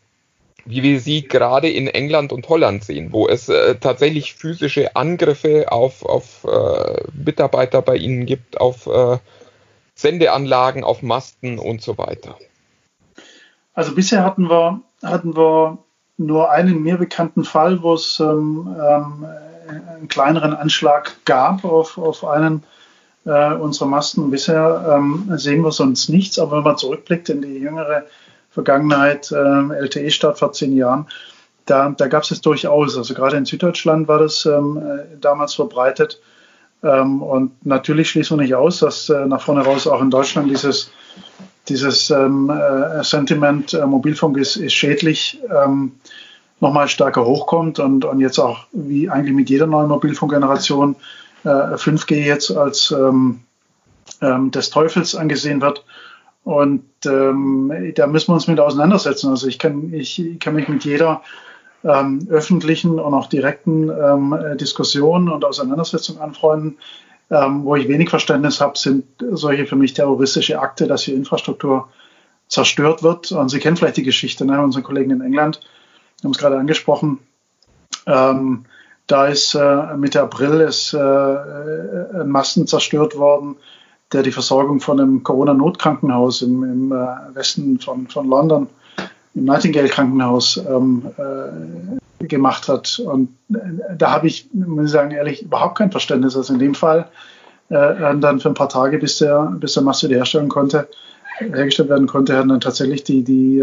Wie 0.70 0.82
wir 0.82 1.00
sie 1.00 1.26
gerade 1.26 1.70
in 1.70 1.86
England 1.88 2.30
und 2.30 2.46
Holland 2.50 2.84
sehen, 2.84 3.10
wo 3.10 3.26
es 3.26 3.48
äh, 3.48 3.76
tatsächlich 3.76 4.34
physische 4.34 4.94
Angriffe 4.96 5.72
auf, 5.72 6.04
auf 6.04 6.44
äh, 6.44 7.02
Mitarbeiter 7.12 7.80
bei 7.80 7.96
Ihnen 7.96 8.26
gibt, 8.26 8.60
auf 8.60 8.86
äh, 8.86 9.16
Sendeanlagen, 9.94 10.84
auf 10.84 11.02
Masten 11.02 11.58
und 11.58 11.80
so 11.80 11.96
weiter. 11.96 12.36
Also 13.72 13.94
bisher 13.94 14.24
hatten 14.24 14.50
wir, 14.50 14.82
hatten 15.02 15.34
wir 15.34 15.78
nur 16.18 16.50
einen 16.50 16.82
mir 16.82 16.98
bekannten 16.98 17.44
Fall, 17.44 17.82
wo 17.82 17.94
es 17.94 18.20
ähm, 18.20 18.76
ähm, 18.78 19.26
einen 19.68 20.08
kleineren 20.08 20.52
Anschlag 20.52 21.16
gab 21.24 21.64
auf, 21.64 21.96
auf 21.96 22.24
einen 22.24 22.64
äh, 23.24 23.54
unserer 23.54 23.88
Masten. 23.88 24.30
Bisher 24.30 24.96
ähm, 24.96 25.30
sehen 25.36 25.62
wir 25.62 25.72
sonst 25.72 26.08
nichts, 26.08 26.38
aber 26.38 26.58
wenn 26.58 26.64
man 26.64 26.76
zurückblickt 26.76 27.28
in 27.28 27.40
die 27.40 27.58
jüngere 27.58 28.04
Vergangenheit, 28.50 29.30
äh, 29.32 29.34
LTE-Start 29.34 30.38
vor 30.38 30.52
zehn 30.52 30.76
Jahren, 30.76 31.06
da, 31.66 31.90
da 31.90 32.08
gab 32.08 32.22
es 32.22 32.30
es 32.30 32.40
durchaus. 32.40 32.96
Also 32.96 33.14
gerade 33.14 33.36
in 33.36 33.44
Süddeutschland 33.44 34.08
war 34.08 34.18
das 34.18 34.46
ähm, 34.46 34.78
äh, 34.78 35.16
damals 35.20 35.54
verbreitet. 35.54 36.20
Ähm, 36.82 37.22
und 37.22 37.66
natürlich 37.66 38.10
schließen 38.10 38.36
wir 38.38 38.42
nicht 38.42 38.54
aus, 38.54 38.80
dass 38.80 39.08
äh, 39.08 39.26
nach 39.26 39.42
vorne 39.42 39.62
raus 39.62 39.86
auch 39.86 40.00
in 40.00 40.10
Deutschland 40.10 40.50
dieses, 40.50 40.90
dieses 41.68 42.10
ähm, 42.10 42.50
äh, 42.50 43.02
Sentiment, 43.04 43.74
äh, 43.74 43.84
Mobilfunk 43.86 44.36
ist, 44.38 44.56
ist 44.56 44.72
schädlich, 44.72 45.40
ähm, 45.50 45.92
nochmal 46.60 46.88
stärker 46.88 47.24
hochkommt 47.24 47.78
und, 47.78 48.04
und 48.04 48.20
jetzt 48.20 48.38
auch 48.38 48.66
wie 48.72 49.08
eigentlich 49.08 49.34
mit 49.34 49.50
jeder 49.50 49.66
neuen 49.66 49.88
Mobilfunkgeneration 49.88 50.96
5G 51.44 52.14
äh, 52.14 52.26
jetzt 52.26 52.50
als 52.50 52.90
ähm, 52.90 53.40
ähm, 54.20 54.50
des 54.50 54.70
Teufels 54.70 55.14
angesehen 55.14 55.60
wird. 55.60 55.84
Und 56.44 56.84
ähm, 57.04 57.92
da 57.94 58.06
müssen 58.06 58.28
wir 58.28 58.34
uns 58.34 58.46
mit 58.46 58.60
auseinandersetzen. 58.60 59.28
Also 59.28 59.46
ich 59.46 59.58
kann, 59.58 59.92
ich 59.92 60.22
kann 60.40 60.54
mich 60.54 60.68
mit 60.68 60.84
jeder 60.84 61.22
ähm, 61.84 62.26
öffentlichen 62.30 62.98
und 62.98 63.14
auch 63.14 63.26
direkten 63.26 63.90
ähm, 63.90 64.56
Diskussion 64.58 65.28
und 65.28 65.44
Auseinandersetzung 65.44 66.20
anfreunden. 66.20 66.78
Ähm, 67.30 67.64
wo 67.64 67.76
ich 67.76 67.88
wenig 67.88 68.08
Verständnis 68.08 68.60
habe, 68.62 68.78
sind 68.78 69.04
solche 69.18 69.66
für 69.66 69.76
mich 69.76 69.92
terroristische 69.92 70.60
Akte, 70.60 70.86
dass 70.86 71.02
hier 71.02 71.14
Infrastruktur 71.14 71.88
zerstört 72.48 73.02
wird. 73.02 73.32
Und 73.32 73.50
Sie 73.50 73.58
kennen 73.58 73.76
vielleicht 73.76 73.98
die 73.98 74.02
Geschichte, 74.02 74.46
ne? 74.46 74.62
unsere 74.62 74.82
Kollegen 74.82 75.10
in 75.10 75.20
England 75.20 75.60
haben 76.24 76.30
es 76.32 76.38
gerade 76.38 76.58
angesprochen. 76.58 77.18
Ähm, 78.06 78.64
da 79.06 79.26
ist 79.26 79.54
äh, 79.54 79.96
Mitte 79.96 80.22
April 80.22 80.60
ist, 80.60 80.92
äh, 80.92 80.98
ein 80.98 82.28
Masten 82.28 82.66
zerstört 82.66 83.16
worden, 83.16 83.56
der 84.12 84.22
die 84.22 84.32
Versorgung 84.32 84.80
von 84.80 85.00
einem 85.00 85.22
Corona-Notkrankenhaus 85.22 86.42
im, 86.42 86.62
im 86.64 86.92
äh, 86.92 87.34
Westen 87.34 87.78
von, 87.78 88.08
von 88.08 88.28
London, 88.28 88.68
im 89.34 89.44
Nightingale-Krankenhaus, 89.44 90.56
ähm, 90.66 91.06
äh, 91.18 92.26
gemacht 92.26 92.68
hat. 92.68 92.98
Und 92.98 93.28
äh, 93.52 93.58
da 93.96 94.10
habe 94.10 94.26
ich, 94.26 94.48
muss 94.52 94.86
ich 94.86 94.90
sagen, 94.90 95.10
ehrlich, 95.10 95.42
überhaupt 95.42 95.78
kein 95.78 95.90
Verständnis. 95.90 96.36
Also 96.36 96.54
in 96.54 96.58
dem 96.58 96.74
Fall 96.74 97.08
äh, 97.68 98.16
dann 98.18 98.40
für 98.40 98.48
ein 98.48 98.54
paar 98.54 98.68
Tage, 98.68 98.98
bis 98.98 99.18
der, 99.18 99.52
bis 99.58 99.74
der 99.74 99.82
Mast 99.82 100.02
herstellen 100.02 100.48
konnte, 100.48 100.88
hergestellt 101.38 101.88
werden 101.88 102.06
konnte, 102.06 102.36
haben 102.36 102.48
dann 102.48 102.60
tatsächlich 102.60 103.04
die, 103.04 103.22
die 103.22 103.60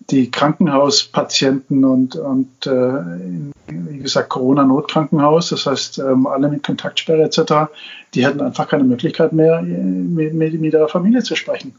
die 0.00 0.30
Krankenhauspatienten 0.30 1.84
und, 1.84 2.16
und 2.16 2.66
äh, 2.66 3.50
wie 3.66 3.98
gesagt 3.98 4.30
Corona-Notkrankenhaus, 4.30 5.50
das 5.50 5.66
heißt 5.66 5.98
ähm, 5.98 6.26
alle 6.26 6.48
mit 6.48 6.62
Kontaktsperre 6.62 7.22
etc., 7.24 7.70
die 8.14 8.24
hätten 8.24 8.40
einfach 8.40 8.68
keine 8.68 8.84
Möglichkeit 8.84 9.32
mehr, 9.32 9.60
mit, 9.60 10.32
mit, 10.32 10.60
mit 10.60 10.72
ihrer 10.72 10.88
Familie 10.88 11.22
zu 11.22 11.36
sprechen. 11.36 11.74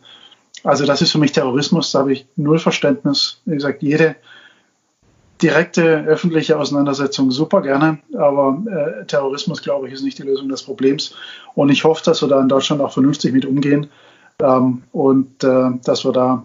Also 0.63 0.85
das 0.85 1.01
ist 1.01 1.11
für 1.11 1.17
mich 1.17 1.31
Terrorismus, 1.31 1.91
da 1.91 1.99
habe 1.99 2.13
ich 2.13 2.27
null 2.35 2.59
Verständnis. 2.59 3.41
Wie 3.45 3.55
gesagt, 3.55 3.81
jede 3.81 4.15
direkte 5.41 6.03
öffentliche 6.03 6.59
Auseinandersetzung 6.59 7.31
super 7.31 7.61
gerne, 7.61 7.99
aber 8.13 8.61
äh, 8.69 9.05
Terrorismus, 9.05 9.61
glaube 9.61 9.87
ich, 9.87 9.93
ist 9.93 10.03
nicht 10.03 10.19
die 10.19 10.23
Lösung 10.23 10.49
des 10.49 10.63
Problems. 10.63 11.15
Und 11.55 11.69
ich 11.69 11.83
hoffe, 11.85 12.03
dass 12.03 12.21
wir 12.21 12.27
da 12.27 12.41
in 12.41 12.49
Deutschland 12.49 12.81
auch 12.81 12.91
vernünftig 12.91 13.33
mit 13.33 13.45
umgehen 13.45 13.87
ähm, 14.41 14.83
und 14.91 15.43
äh, 15.43 15.69
dass 15.83 16.03
wir 16.03 16.11
da 16.11 16.43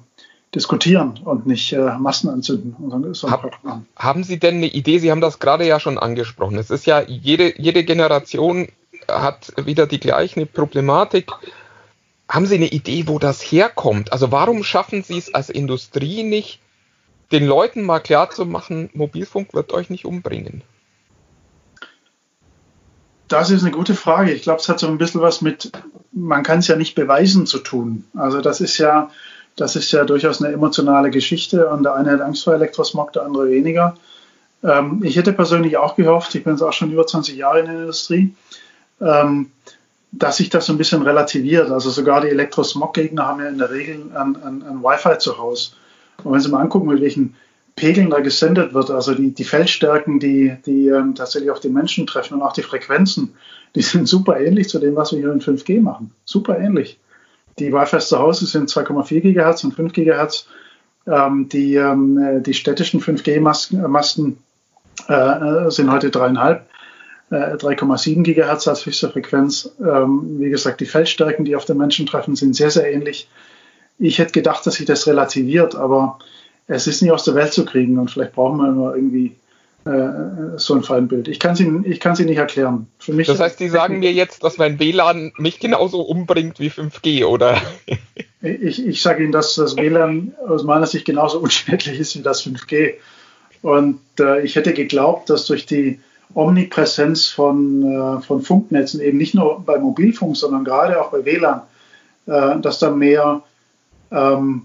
diskutieren 0.55 1.21
und 1.25 1.47
nicht 1.47 1.73
äh, 1.73 1.99
Massen 1.99 2.31
anzünden. 2.31 2.77
Hab, 3.25 3.51
haben 3.97 4.25
Sie 4.25 4.39
denn 4.39 4.57
eine 4.57 4.67
Idee? 4.67 4.99
Sie 4.99 5.11
haben 5.11 5.21
das 5.21 5.39
gerade 5.39 5.67
ja 5.67 5.81
schon 5.81 5.99
angesprochen. 5.99 6.59
Es 6.59 6.71
ist 6.71 6.87
ja 6.87 7.03
jede, 7.03 7.61
jede 7.61 7.85
Generation 7.85 8.69
hat 9.09 9.53
wieder 9.65 9.87
die 9.87 10.01
gleiche 10.01 10.47
Problematik. 10.47 11.31
Haben 12.29 12.47
Sie 12.47 12.55
eine 12.55 12.69
Idee, 12.69 13.07
wo 13.07 13.19
das 13.19 13.43
herkommt? 13.43 14.13
Also 14.13 14.33
warum 14.33 14.65
schaffen 14.65 15.03
Sie 15.03 15.19
es 15.19 15.35
als 15.35 15.51
Industrie 15.51 16.23
nicht, 16.23 16.61
den 17.33 17.47
Leuten 17.47 17.83
mal 17.83 18.01
klar 18.01 18.31
zu 18.31 18.47
machen, 18.47 18.91
Mobilfunk 18.95 19.55
wird 19.55 19.73
euch 19.73 19.91
nicht 19.91 20.05
umbringen? 20.05 20.63
Das 23.29 23.51
ist 23.51 23.63
eine 23.63 23.73
gute 23.73 23.95
Frage. 23.95 24.33
Ich 24.33 24.43
glaube, 24.43 24.61
es 24.61 24.69
hat 24.69 24.79
so 24.79 24.87
ein 24.87 24.99
bisschen 24.99 25.21
was 25.21 25.41
mit, 25.41 25.73
man 26.13 26.43
kann 26.43 26.59
es 26.59 26.69
ja 26.69 26.77
nicht 26.77 26.95
beweisen 26.95 27.47
zu 27.47 27.59
tun. 27.59 28.05
Also 28.15 28.41
das 28.41 28.61
ist 28.61 28.79
ja, 28.79 29.11
das 29.57 29.77
ist 29.77 29.93
ja 29.93 30.05
durchaus 30.05 30.43
eine 30.43 30.53
emotionale 30.53 31.11
Geschichte 31.11 31.69
und 31.69 31.85
der 31.85 31.95
eine 31.95 32.13
hat 32.13 32.21
Angst 32.21 32.45
vor 32.45 32.55
Elektrosmog, 32.55 33.13
der 33.13 33.23
andere 33.23 33.49
weniger. 33.49 33.97
Ähm, 34.63 35.03
ich 35.05 35.17
hätte 35.17 35.33
persönlich 35.33 35.77
auch 35.77 35.97
gehofft, 35.97 36.35
ich 36.35 36.45
bin 36.45 36.55
jetzt 36.55 36.63
auch 36.63 36.73
schon 36.73 36.91
über 36.91 37.07
20 37.07 37.37
Jahre 37.37 37.61
in 37.61 37.67
der 37.67 37.81
Industrie, 37.81 38.35
ähm, 39.01 39.51
dass 40.11 40.39
sich 40.39 40.51
das 40.51 40.67
so 40.67 40.73
ein 40.73 40.79
bisschen 40.79 41.03
relativiert. 41.03 41.71
Also 41.71 41.91
sogar 41.91 42.21
die 42.21 42.29
Elektrosmog-Gegner 42.29 43.27
haben 43.27 43.41
ja 43.41 43.49
in 43.49 43.59
der 43.59 43.71
Regel 43.71 44.11
ein, 44.15 44.37
ein, 44.37 44.63
ein 44.63 44.83
Wi-Fi 44.83 45.19
zu 45.19 45.39
Hause. 45.39 45.73
Und 46.23 46.33
wenn 46.33 46.41
Sie 46.41 46.49
mal 46.49 46.61
angucken, 46.61 46.89
mit 46.89 47.01
welchen 47.01 47.35
Pegeln 47.77 48.11
da 48.11 48.21
gesendet 48.21 48.73
wird, 48.73 48.91
also 48.91 49.15
die, 49.15 49.33
die 49.33 49.45
Feldstärken, 49.45 50.21
die, 50.21 50.57
die 50.65 50.89
ähm, 50.89 51.15
tatsächlich 51.15 51.51
auf 51.51 51.61
die 51.61 51.69
Menschen 51.69 52.07
treffen 52.07 52.35
und 52.35 52.43
auch 52.43 52.53
die 52.53 52.63
Frequenzen, 52.63 53.35
die 53.75 53.83
sind 53.83 54.09
super 54.09 54.39
ähnlich 54.39 54.69
zu 54.69 54.79
dem, 54.79 54.95
was 54.95 55.13
wir 55.13 55.19
hier 55.19 55.33
in 55.33 55.41
5G 55.41 55.81
machen. 55.81 56.13
Super 56.25 56.59
ähnlich. 56.59 56.99
Die 57.59 57.73
Wi-Fi 57.73 57.99
zu 57.99 58.19
Hause 58.19 58.47
sind 58.47 58.69
2,4 58.69 59.21
GHz 59.21 59.65
und 59.65 59.75
5 59.75 59.93
GHz. 59.93 60.47
Ähm, 61.07 61.49
die, 61.49 61.77
ähm, 61.77 62.43
die 62.43 62.55
städtischen 62.55 63.01
5G-Masten 63.01 64.39
äh, 65.09 65.71
sind 65.71 65.91
heute 65.91 66.11
dreieinhalb. 66.11 66.67
3,7 67.31 68.21
äh, 68.21 68.33
GHz 68.35 68.69
als 68.69 68.87
höchste 68.87 69.11
Frequenz. 69.11 69.71
Ähm, 69.81 70.39
wie 70.39 70.51
gesagt, 70.51 70.81
die 70.81 70.87
Feldstärken, 70.87 71.45
die 71.45 71.57
auf 71.57 71.65
den 71.65 71.79
Menschen 71.79 72.07
treffen, 72.07 72.37
sind 72.37 72.55
sehr, 72.55 72.71
sehr 72.71 72.93
ähnlich. 72.93 73.29
Ich 73.99 74.19
hätte 74.19 74.33
gedacht, 74.33 74.67
dass 74.67 74.75
sich 74.75 74.87
das 74.87 75.07
relativiert, 75.07 75.75
aber 75.75 76.19
es 76.67 76.87
ist 76.87 77.03
nicht 77.03 77.13
aus 77.13 77.25
der 77.25 77.35
Welt 77.35 77.53
zu 77.53 77.65
kriegen 77.65 77.99
und 77.99 78.11
vielleicht 78.11 78.33
brauchen 78.33 78.59
wir 78.59 78.69
immer 78.69 78.95
irgendwie 78.95 79.27
äh, 79.27 79.44
so 80.57 80.75
ein 80.75 80.83
Feindbild. 80.83 81.29
Ich 81.29 81.39
kann 81.39 81.57
Ihnen, 81.57 81.85
ich 81.85 82.01
kann 82.01 82.15
nicht 82.15 82.39
erklären. 82.39 82.87
Für 82.99 83.13
mich 83.13 83.27
das 83.27 83.39
heißt, 83.39 83.59
Sie 83.59 83.69
sagen 83.69 83.99
mir 83.99 84.13
jetzt, 84.13 84.43
dass 84.43 84.57
mein 84.57 84.79
WLAN 84.79 85.33
mich 85.37 85.61
genauso 85.61 86.01
umbringt 86.01 86.59
wie 86.59 86.71
5G, 86.71 87.27
oder? 87.27 87.61
ich, 88.43 88.87
ich 88.87 89.03
sage 89.03 89.23
Ihnen, 89.23 89.33
dass 89.33 89.57
das 89.57 89.77
WLAN 89.77 90.35
aus 90.47 90.63
meiner 90.63 90.87
Sicht 90.87 91.05
genauso 91.05 91.39
unschädlich 91.41 92.01
ist 92.01 92.17
wie 92.17 92.23
das 92.23 92.47
5G. 92.47 92.95
Und 93.63 94.01
äh, 94.19 94.43
ich 94.43 94.57
hätte 94.57 94.73
geglaubt, 94.73 95.29
dass 95.29 95.47
durch 95.47 95.67
die 95.67 96.01
Omnipräsenz 96.35 97.29
von, 97.29 97.83
äh, 97.83 98.23
von 98.23 98.43
Funknetzen, 98.43 99.01
eben 99.01 99.19
nicht 99.19 99.35
nur 99.35 99.61
bei 99.61 99.79
Mobilfunk, 99.79 100.37
sondern 100.37 100.65
gerade 100.65 101.01
auch 101.01 101.11
bei 101.11 101.25
WLAN, 101.25 101.63
äh, 102.27 102.61
dass 102.61 102.79
da 102.79 102.91
mehr 102.91 103.43
ähm, 104.11 104.63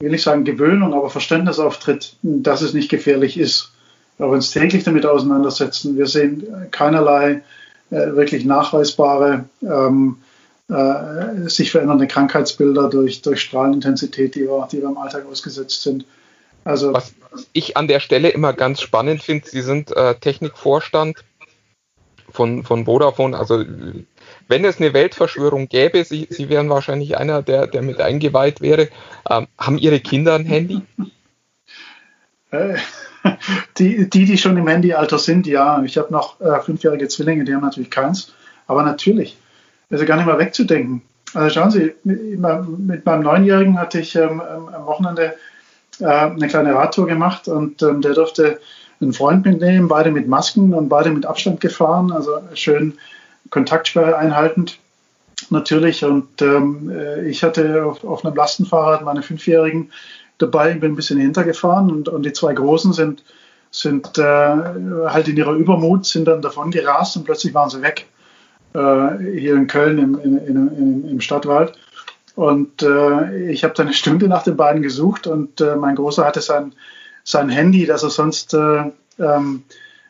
will 0.00 0.10
nicht 0.10 0.22
sagen 0.22 0.44
Gewöhnung, 0.44 0.94
aber 0.94 1.10
Verständnis 1.10 1.58
auftritt, 1.58 2.16
dass 2.22 2.62
es 2.62 2.72
nicht 2.72 2.88
gefährlich 2.88 3.38
ist. 3.38 3.72
Wir 4.20 4.28
uns 4.28 4.50
täglich 4.50 4.84
damit 4.84 5.06
auseinandersetzen. 5.06 5.96
Wir 5.96 6.06
sehen 6.06 6.46
keinerlei 6.70 7.42
äh, 7.90 8.14
wirklich 8.14 8.44
nachweisbare 8.44 9.44
ähm, 9.62 10.18
äh, 10.68 11.48
sich 11.48 11.70
verändernde 11.70 12.06
Krankheitsbilder 12.06 12.88
durch, 12.88 13.22
durch 13.22 13.40
Strahlenintensität, 13.40 14.34
die 14.34 14.42
wir, 14.42 14.68
die 14.70 14.82
wir 14.82 14.88
im 14.88 14.98
Alltag 14.98 15.24
ausgesetzt 15.26 15.82
sind. 15.82 16.04
Also, 16.64 16.92
Was 16.92 17.14
ich 17.52 17.76
an 17.76 17.88
der 17.88 18.00
Stelle 18.00 18.28
immer 18.28 18.52
ganz 18.52 18.80
spannend 18.80 19.22
finde, 19.22 19.48
Sie 19.48 19.62
sind 19.62 19.96
äh, 19.96 20.14
Technikvorstand 20.16 21.24
von, 22.30 22.62
von 22.62 22.84
Vodafone, 22.84 23.36
also 23.36 23.64
wenn 24.46 24.64
es 24.64 24.78
eine 24.78 24.92
Weltverschwörung 24.92 25.68
gäbe, 25.68 26.04
Sie, 26.04 26.28
Sie 26.30 26.48
wären 26.48 26.68
wahrscheinlich 26.68 27.16
einer, 27.16 27.42
der, 27.42 27.66
der 27.66 27.82
mit 27.82 28.00
eingeweiht 28.00 28.60
wäre. 28.60 28.88
Ähm, 29.28 29.46
haben 29.58 29.78
Ihre 29.78 30.00
Kinder 30.00 30.34
ein 30.34 30.44
Handy? 30.44 30.82
Die, 33.78 34.10
die, 34.10 34.24
die 34.26 34.38
schon 34.38 34.56
im 34.56 34.68
Handyalter 34.68 35.18
sind, 35.18 35.46
ja. 35.46 35.82
Ich 35.82 35.96
habe 35.96 36.12
noch 36.12 36.40
äh, 36.40 36.60
fünfjährige 36.60 37.08
Zwillinge, 37.08 37.44
die 37.44 37.54
haben 37.54 37.62
natürlich 37.62 37.90
keins. 37.90 38.34
Aber 38.66 38.82
natürlich, 38.82 39.36
ja 39.88 40.04
gar 40.04 40.16
nicht 40.16 40.26
mehr 40.26 40.38
wegzudenken. 40.38 41.02
Also 41.34 41.50
schauen 41.50 41.70
Sie, 41.70 41.92
mit, 42.04 42.38
mit 42.78 43.06
meinem 43.06 43.22
Neunjährigen 43.22 43.78
hatte 43.78 44.00
ich 44.00 44.16
ähm, 44.16 44.40
am 44.40 44.86
Wochenende 44.86 45.34
äh, 46.00 46.04
eine 46.04 46.48
kleine 46.48 46.74
Radtour 46.74 47.06
gemacht 47.06 47.48
und 47.48 47.82
ähm, 47.82 48.00
der 48.00 48.14
durfte 48.14 48.60
einen 49.00 49.12
Freund 49.12 49.44
mitnehmen, 49.46 49.88
beide 49.88 50.10
mit 50.10 50.28
Masken 50.28 50.74
und 50.74 50.88
beide 50.88 51.10
mit 51.10 51.24
Abstand 51.24 51.60
gefahren, 51.60 52.12
also 52.12 52.40
schön 52.54 52.98
Kontaktsperre 53.50 54.16
einhaltend 54.16 54.78
natürlich. 55.50 56.04
Und 56.04 56.42
ähm, 56.42 56.90
äh, 56.90 57.28
ich 57.28 57.42
hatte 57.42 57.84
auf, 57.84 58.04
auf, 58.04 58.24
einem 58.24 58.34
Lastenfahrrad 58.34 59.04
meine 59.04 59.22
Fünfjährigen 59.22 59.90
dabei, 60.40 60.74
bin 60.74 60.92
ein 60.92 60.96
bisschen 60.96 61.18
hintergefahren 61.18 61.90
und, 61.90 62.08
und 62.08 62.24
die 62.24 62.32
zwei 62.32 62.52
Großen 62.52 62.92
sind, 62.92 63.24
sind 63.70 64.18
äh, 64.18 64.22
halt 64.22 65.28
in 65.28 65.36
ihrer 65.36 65.52
Übermut, 65.52 66.06
sind 66.06 66.26
dann 66.26 66.42
davon 66.42 66.70
gerast 66.70 67.16
und 67.16 67.24
plötzlich 67.24 67.54
waren 67.54 67.70
sie 67.70 67.82
weg. 67.82 68.06
Äh, 68.72 69.38
hier 69.38 69.56
in 69.56 69.66
Köln 69.66 69.98
im, 69.98 70.18
in, 70.20 70.38
in, 70.38 71.08
im 71.08 71.20
Stadtwald. 71.20 71.72
Und 72.36 72.82
äh, 72.82 73.50
ich 73.50 73.64
habe 73.64 73.74
dann 73.74 73.86
eine 73.86 73.94
Stunde 73.94 74.28
nach 74.28 74.44
den 74.44 74.56
beiden 74.56 74.82
gesucht 74.82 75.26
und 75.26 75.60
äh, 75.60 75.74
mein 75.76 75.96
Großer 75.96 76.24
hatte 76.24 76.40
sein, 76.40 76.72
sein 77.24 77.48
Handy, 77.48 77.84
das 77.86 78.04
er 78.04 78.10
sonst 78.10 78.54
äh, 78.54 78.84
ähm, 79.18 79.64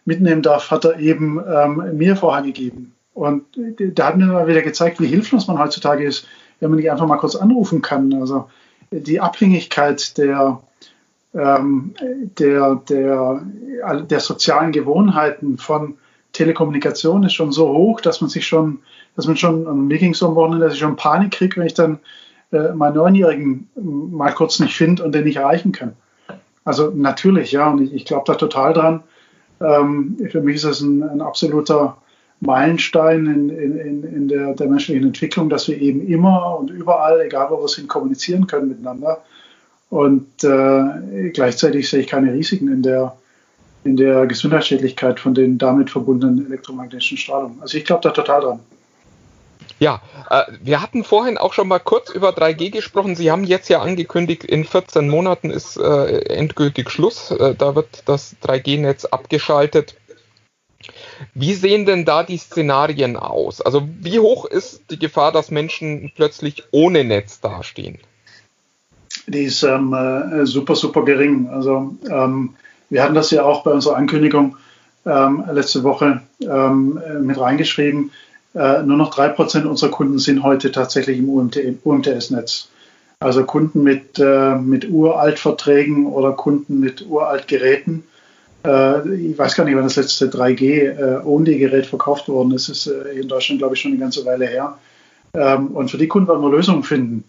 mitnehmen 0.04 0.42
darf, 0.42 0.70
hat 0.70 0.84
er 0.84 0.98
eben 0.98 1.42
ähm, 1.46 1.96
mir 1.96 2.16
vorher 2.16 2.42
gegeben. 2.42 2.94
Und 3.14 3.44
da 3.56 4.06
hat 4.06 4.16
mir 4.16 4.26
mal 4.26 4.46
wieder 4.46 4.62
gezeigt, 4.62 5.00
wie 5.00 5.06
hilflos 5.06 5.48
man 5.48 5.58
heutzutage 5.58 6.04
ist, 6.04 6.26
wenn 6.60 6.70
man 6.70 6.78
nicht 6.78 6.90
einfach 6.90 7.06
mal 7.06 7.16
kurz 7.16 7.34
anrufen 7.36 7.82
kann. 7.82 8.12
Also 8.14 8.48
die 8.91 9.20
Abhängigkeit 9.20 10.16
der, 10.18 10.61
ähm, 11.34 11.95
der, 12.38 12.82
der, 12.88 13.43
der 14.09 14.20
sozialen 14.20 14.72
Gewohnheiten 14.72 15.59
von 15.59 15.97
Telekommunikation 16.32 17.24
ist 17.24 17.34
schon 17.34 17.53
so 17.53 17.68
hoch, 17.68 18.01
dass 18.01 18.20
man 18.20 18.30
sich 18.30 18.47
schon, 18.47 18.80
dass 19.16 19.26
man 19.26 19.36
schon, 19.36 19.86
mir 19.86 19.99
ging 19.99 20.12
es 20.12 20.22
am 20.22 20.34
Wochenende, 20.34 20.66
dass 20.66 20.74
ich 20.74 20.80
schon 20.80 20.97
Panik 20.97 21.32
kriege, 21.32 21.57
wenn 21.57 21.66
ich 21.66 21.74
dann 21.74 21.99
äh, 22.53 22.72
meinen 22.72 22.97
Neunjährigen 22.97 23.68
mal 23.76 24.32
kurz 24.32 24.61
nicht 24.61 24.76
finde 24.76 25.05
und 25.05 25.12
den 25.12 25.24
nicht 25.24 25.36
erreichen 25.36 25.72
kann. 25.72 25.97
Also 26.64 26.93
natürlich, 26.95 27.53
ja, 27.53 27.70
und 27.70 27.80
ich, 27.80 27.93
ich 27.93 28.05
glaube 28.05 28.24
da 28.26 28.34
total 28.34 28.72
dran. 28.72 29.03
Ähm, 29.61 30.16
für 30.30 30.41
mich 30.41 30.57
ist 30.57 30.64
das 30.64 30.80
ein, 30.80 31.03
ein 31.03 31.20
absoluter 31.20 31.97
Meilenstein 32.41 33.26
in, 33.26 33.51
in, 33.51 34.03
in 34.05 34.28
der, 34.28 34.55
der, 34.55 34.66
menschlichen 34.66 35.05
Entwicklung, 35.05 35.51
dass 35.51 35.68
wir 35.68 35.78
eben 35.78 36.07
immer 36.07 36.59
und 36.59 36.70
überall, 36.70 37.20
egal 37.20 37.49
wo 37.51 37.61
wir 37.61 37.68
sind, 37.68 37.88
kommunizieren 37.88 38.47
können 38.47 38.68
miteinander. 38.68 39.22
Und 39.91 40.43
äh, 40.45 41.30
gleichzeitig 41.30 41.91
sehe 41.91 42.01
ich 42.01 42.07
keine 42.07 42.32
Risiken 42.32 42.68
in 42.72 42.82
der, 42.82 43.16
in 43.84 43.97
der 43.97 44.26
Gesundheitsschädlichkeit 44.26 45.20
von 45.20 45.34
den 45.34 45.59
damit 45.59 45.91
verbundenen 45.91 46.47
elektromagnetischen 46.47 47.18
Strahlungen. 47.18 47.61
Also 47.61 47.76
ich 47.76 47.84
glaube 47.84 48.03
da 48.03 48.11
total 48.11 48.41
dran. 48.41 48.61
Ja, 49.80 50.03
äh, 50.28 50.45
wir 50.62 50.82
hatten 50.82 51.05
vorhin 51.05 51.38
auch 51.38 51.55
schon 51.55 51.66
mal 51.66 51.78
kurz 51.78 52.11
über 52.11 52.30
3G 52.30 52.70
gesprochen. 52.70 53.16
Sie 53.16 53.30
haben 53.30 53.45
jetzt 53.45 53.68
ja 53.70 53.80
angekündigt, 53.80 54.45
in 54.45 54.64
14 54.64 55.09
Monaten 55.09 55.51
ist 55.51 55.78
äh, 55.78 56.18
endgültig 56.26 56.91
Schluss. 56.91 57.30
Äh, 57.30 57.55
da 57.55 57.74
wird 57.74 58.03
das 58.05 58.36
3G-Netz 58.43 59.07
abgeschaltet. 59.07 59.97
Wie 61.34 61.54
sehen 61.54 61.86
denn 61.86 62.04
da 62.04 62.22
die 62.22 62.38
Szenarien 62.38 63.16
aus? 63.16 63.60
Also 63.60 63.88
wie 64.00 64.18
hoch 64.18 64.44
ist 64.44 64.82
die 64.90 64.98
Gefahr, 64.98 65.32
dass 65.32 65.50
Menschen 65.50 66.12
plötzlich 66.14 66.64
ohne 66.70 67.04
Netz 67.04 67.40
dastehen? 67.40 67.98
Die 69.26 69.44
ist 69.44 69.62
ähm, 69.62 69.92
äh, 69.92 70.46
super, 70.46 70.74
super 70.74 71.04
gering. 71.04 71.48
Also 71.48 71.94
ähm, 72.10 72.54
wir 72.88 73.02
hatten 73.02 73.14
das 73.14 73.30
ja 73.30 73.44
auch 73.44 73.62
bei 73.62 73.70
unserer 73.70 73.96
Ankündigung 73.96 74.56
ähm, 75.06 75.44
letzte 75.52 75.82
Woche 75.82 76.22
ähm, 76.42 77.00
mit 77.22 77.38
reingeschrieben. 77.38 78.10
Äh, 78.54 78.82
nur 78.82 78.96
noch 78.96 79.14
drei 79.14 79.28
Prozent 79.28 79.66
unserer 79.66 79.90
Kunden 79.90 80.18
sind 80.18 80.42
heute 80.42 80.72
tatsächlich 80.72 81.18
im 81.18 81.28
UMT, 81.28 81.58
UMTS-Netz. 81.84 82.68
Also 83.20 83.44
Kunden 83.44 83.82
mit, 83.82 84.18
äh, 84.18 84.54
mit 84.56 84.88
Uraltverträgen 84.88 86.06
oder 86.06 86.32
Kunden 86.32 86.80
mit 86.80 87.06
Uraltgeräten 87.06 88.04
äh, 88.64 89.14
ich 89.14 89.38
weiß 89.38 89.54
gar 89.54 89.64
nicht, 89.64 89.74
wann 89.74 89.84
das 89.84 89.96
letzte 89.96 90.28
3G-Only-Gerät 90.28 91.84
äh, 91.84 91.88
verkauft 91.88 92.28
worden 92.28 92.52
ist. 92.52 92.68
Das 92.68 92.86
ist 92.86 92.92
äh, 92.92 93.20
in 93.20 93.28
Deutschland, 93.28 93.61
glaube 93.61 93.74
ich, 93.74 93.80
schon 93.80 93.92
eine 93.92 94.00
ganze 94.00 94.24
Weile 94.24 94.46
her. 94.46 94.78
Ähm, 95.34 95.68
und 95.68 95.90
für 95.90 95.98
die 95.98 96.08
Kunden 96.08 96.28
werden 96.28 96.42
wir 96.42 96.50
Lösungen 96.50 96.82
finden. 96.82 97.24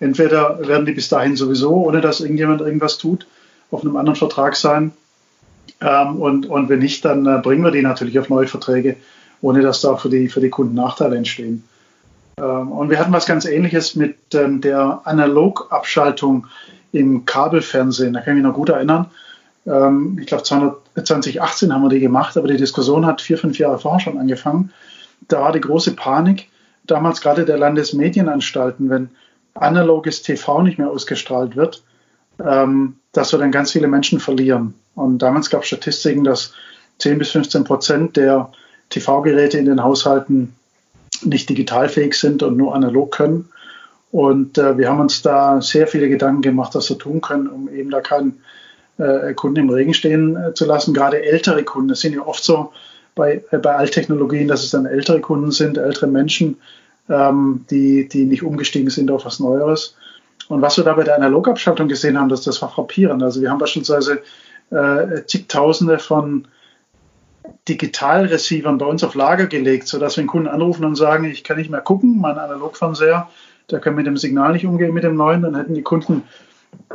Entweder 0.00 0.66
werden 0.66 0.86
die 0.86 0.92
bis 0.92 1.08
dahin 1.08 1.36
sowieso, 1.36 1.74
ohne 1.74 2.00
dass 2.00 2.20
irgendjemand 2.20 2.60
irgendwas 2.60 2.98
tut, 2.98 3.26
auf 3.70 3.82
einem 3.82 3.96
anderen 3.96 4.16
Vertrag 4.16 4.56
sein. 4.56 4.92
Ähm, 5.80 6.16
und, 6.20 6.46
und 6.46 6.68
wenn 6.68 6.80
nicht, 6.80 7.04
dann 7.04 7.42
bringen 7.42 7.62
wir 7.62 7.70
die 7.70 7.82
natürlich 7.82 8.18
auf 8.18 8.28
neue 8.28 8.48
Verträge, 8.48 8.96
ohne 9.40 9.62
dass 9.62 9.80
da 9.80 9.96
für 9.96 10.08
die, 10.08 10.28
für 10.28 10.40
die 10.40 10.50
Kunden 10.50 10.74
Nachteile 10.74 11.16
entstehen. 11.16 11.64
Ähm, 12.38 12.72
und 12.72 12.90
wir 12.90 12.98
hatten 12.98 13.12
was 13.12 13.26
ganz 13.26 13.44
Ähnliches 13.44 13.94
mit 13.94 14.16
der 14.32 15.00
Analogabschaltung 15.04 16.46
im 16.90 17.24
Kabelfernsehen. 17.24 18.14
Da 18.14 18.20
kann 18.20 18.36
ich 18.36 18.42
mich 18.42 18.50
noch 18.50 18.56
gut 18.56 18.70
erinnern. 18.70 19.06
Ähm, 19.66 20.18
ich 20.20 20.26
glaube, 20.26 20.42
2018 20.42 21.72
haben 21.72 21.82
wir 21.82 21.88
die 21.88 22.00
gemacht, 22.00 22.36
aber 22.36 22.48
die 22.48 22.56
Diskussion 22.56 23.06
hat 23.06 23.20
vier, 23.20 23.38
fünf 23.38 23.58
Jahre 23.58 23.78
vorher 23.78 24.00
schon 24.00 24.18
angefangen. 24.18 24.72
Da 25.28 25.40
war 25.40 25.52
die 25.52 25.60
große 25.60 25.92
Panik, 25.92 26.48
damals 26.84 27.20
gerade 27.20 27.44
der 27.44 27.58
Landesmedienanstalten, 27.58 28.90
wenn 28.90 29.10
analoges 29.54 30.22
TV 30.22 30.62
nicht 30.62 30.78
mehr 30.78 30.90
ausgestrahlt 30.90 31.56
wird, 31.56 31.82
ähm, 32.44 32.96
dass 33.12 33.32
wir 33.32 33.38
dann 33.38 33.52
ganz 33.52 33.72
viele 33.72 33.86
Menschen 33.86 34.20
verlieren. 34.20 34.74
Und 34.94 35.18
damals 35.18 35.50
gab 35.50 35.62
es 35.62 35.68
Statistiken, 35.68 36.24
dass 36.24 36.52
10 36.98 37.18
bis 37.18 37.30
15 37.30 37.64
Prozent 37.64 38.16
der 38.16 38.50
TV-Geräte 38.90 39.58
in 39.58 39.66
den 39.66 39.82
Haushalten 39.82 40.54
nicht 41.22 41.48
digitalfähig 41.48 42.14
sind 42.14 42.42
und 42.42 42.56
nur 42.56 42.74
analog 42.74 43.12
können. 43.12 43.48
Und 44.10 44.58
äh, 44.58 44.78
wir 44.78 44.88
haben 44.88 45.00
uns 45.00 45.22
da 45.22 45.60
sehr 45.60 45.86
viele 45.86 46.08
Gedanken 46.08 46.42
gemacht, 46.42 46.74
was 46.74 46.88
wir 46.88 46.98
tun 46.98 47.20
können, 47.20 47.48
um 47.48 47.68
eben 47.68 47.90
da 47.90 48.00
keinen 48.00 48.40
Kunden 49.34 49.60
im 49.60 49.70
Regen 49.70 49.94
stehen 49.94 50.36
äh, 50.36 50.54
zu 50.54 50.64
lassen. 50.66 50.94
Gerade 50.94 51.22
ältere 51.22 51.64
Kunden, 51.64 51.88
das 51.88 52.00
sind 52.00 52.14
ja 52.14 52.22
oft 52.22 52.44
so 52.44 52.72
bei, 53.14 53.42
äh, 53.50 53.58
bei 53.58 53.74
Alttechnologien, 53.74 54.48
dass 54.48 54.62
es 54.62 54.70
dann 54.70 54.86
ältere 54.86 55.20
Kunden 55.20 55.50
sind, 55.50 55.78
ältere 55.78 56.06
Menschen, 56.06 56.58
ähm, 57.08 57.64
die, 57.70 58.08
die 58.08 58.24
nicht 58.24 58.42
umgestiegen 58.42 58.90
sind 58.90 59.10
auf 59.10 59.24
was 59.24 59.40
Neueres. 59.40 59.96
Und 60.48 60.62
was 60.62 60.76
wir 60.76 60.84
da 60.84 60.94
bei 60.94 61.04
der 61.04 61.16
Analogabschaltung 61.16 61.88
gesehen 61.88 62.18
haben, 62.18 62.28
das, 62.28 62.42
das 62.42 62.60
war 62.60 62.68
frappierend. 62.68 63.22
Also 63.22 63.40
wir 63.40 63.50
haben 63.50 63.58
beispielsweise 63.58 64.22
äh, 64.70 65.24
zigtausende 65.26 65.98
von 65.98 66.46
Digitalreceivern 67.68 68.78
bei 68.78 68.86
uns 68.86 69.04
auf 69.04 69.14
Lager 69.14 69.46
gelegt, 69.46 69.88
sodass 69.88 70.16
wir 70.16 70.22
einen 70.22 70.28
Kunden 70.28 70.48
anrufen 70.48 70.84
und 70.84 70.96
sagen, 70.96 71.24
ich 71.24 71.44
kann 71.44 71.58
nicht 71.58 71.70
mehr 71.70 71.80
gucken, 71.80 72.18
mein 72.20 72.38
Analogfernseher, 72.38 73.28
der 73.70 73.80
kann 73.80 73.94
mit 73.94 74.06
dem 74.06 74.16
Signal 74.16 74.52
nicht 74.52 74.66
umgehen, 74.66 74.92
mit 74.92 75.04
dem 75.04 75.16
neuen, 75.16 75.42
dann 75.42 75.56
hätten 75.56 75.74
die 75.74 75.82
Kunden 75.82 76.22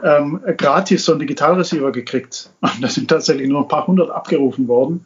ähm, 0.03 0.39
gratis 0.57 1.05
so 1.05 1.13
einen 1.13 1.19
Digitalreceiver 1.19 1.91
gekriegt. 1.91 2.49
Und 2.61 2.82
da 2.82 2.88
sind 2.88 3.09
tatsächlich 3.09 3.47
nur 3.47 3.61
ein 3.61 3.67
paar 3.67 3.88
hundert 3.88 4.11
abgerufen 4.11 4.67
worden, 4.67 5.05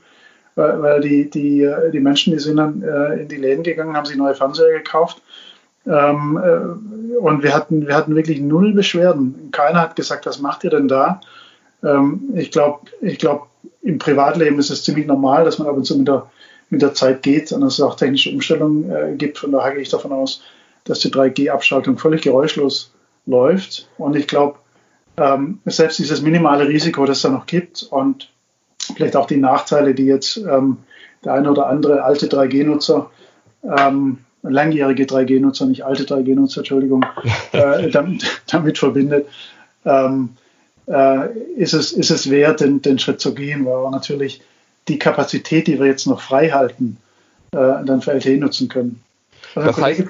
weil, 0.56 0.82
weil 0.82 1.02
die, 1.02 1.30
die, 1.30 1.70
die 1.92 2.00
Menschen, 2.00 2.34
die 2.34 2.40
sind 2.40 2.58
dann 2.58 2.82
äh, 2.82 3.22
in 3.22 3.28
die 3.28 3.38
Läden 3.38 3.64
gegangen, 3.64 3.96
haben 3.96 4.06
sich 4.06 4.18
neue 4.18 4.36
Fernseher 4.36 4.78
gekauft. 4.78 5.22
Ähm, 5.86 6.40
äh, 6.42 7.18
und 7.18 7.44
wir 7.44 7.54
hatten, 7.54 7.88
wir 7.88 7.96
hatten 7.96 8.16
wirklich 8.16 8.40
null 8.40 8.74
Beschwerden. 8.74 9.50
Keiner 9.52 9.82
hat 9.82 9.96
gesagt, 9.96 10.26
was 10.26 10.40
macht 10.40 10.64
ihr 10.64 10.70
denn 10.70 10.88
da? 10.88 11.22
Ähm, 11.84 12.30
ich 12.36 12.52
glaube, 12.52 12.88
ich 13.02 13.20
glaub, 13.20 13.48
im 13.82 13.98
Privatleben 13.98 14.60
ist 14.60 14.70
es 14.70 14.84
ziemlich 14.84 15.08
normal, 15.08 15.44
dass 15.44 15.60
man 15.60 15.68
ab 15.68 15.76
und 15.76 15.86
zu 15.86 15.98
mit 15.98 16.08
der, 16.08 16.30
mit 16.70 16.82
der 16.82 16.94
Zeit 16.94 17.22
geht 17.22 17.52
und 17.52 17.62
dass 17.62 17.74
es 17.74 17.82
auch 17.82 17.96
technische 17.96 18.32
Umstellungen 18.32 18.90
äh, 18.90 19.16
gibt. 19.18 19.38
Von 19.38 19.52
daher 19.52 19.74
gehe 19.74 19.82
ich 19.82 19.90
davon 19.90 20.14
aus, 20.14 20.42
dass 20.86 21.00
die 21.00 21.12
3G-Abschaltung 21.12 21.98
völlig 21.98 22.22
geräuschlos 22.22 22.94
läuft. 23.26 23.90
Und 23.98 24.16
ich 24.16 24.28
glaube, 24.28 24.56
ähm, 25.18 25.60
selbst 25.66 26.00
dieses 26.00 26.22
minimale 26.22 26.68
Risiko, 26.68 27.06
das 27.06 27.18
es 27.18 27.24
da 27.24 27.30
noch 27.30 27.46
gibt 27.46 27.84
und 27.84 28.30
vielleicht 28.96 29.16
auch 29.16 29.28
die 29.28 29.38
Nachteile, 29.38 29.94
die 29.94 30.06
jetzt 30.06 30.38
ähm, 30.38 30.78
der 31.24 31.34
eine 31.34 31.52
oder 31.52 31.68
andere 31.68 32.04
alte 32.04 32.28
3G-Nutzer, 32.28 33.10
ähm, 33.64 34.20
langjährige 34.42 35.06
3G-Nutzer, 35.06 35.66
nicht 35.66 35.86
alte 35.86 36.04
3G-Nutzer, 36.04 36.60
Entschuldigung, 36.60 37.06
äh, 37.52 37.90
damit, 37.90 38.42
damit, 38.48 38.78
verbindet, 38.78 39.28
ähm, 39.86 40.30
äh, 40.88 41.30
ist, 41.56 41.74
es, 41.74 41.92
ist 41.92 42.12
es 42.12 42.30
wert, 42.30 42.60
den, 42.60 42.82
den 42.82 43.00
Schritt 43.00 43.22
zu 43.22 43.34
gehen, 43.34 43.66
weil 43.66 43.84
wir 43.84 43.92
natürlich 43.92 44.42
die 44.88 45.00
Kapazität, 45.00 45.68
die 45.68 45.80
wir 45.80 45.86
jetzt 45.86 46.08
noch 46.08 46.20
frei 46.20 46.50
halten, 46.50 46.98
äh, 47.52 47.86
dann 47.86 48.02
für 48.02 48.12
LTE 48.12 48.38
nutzen 48.38 48.68
können. 48.68 49.02
Also 49.56 49.70
das 49.70 49.82
heißt, 49.82 50.04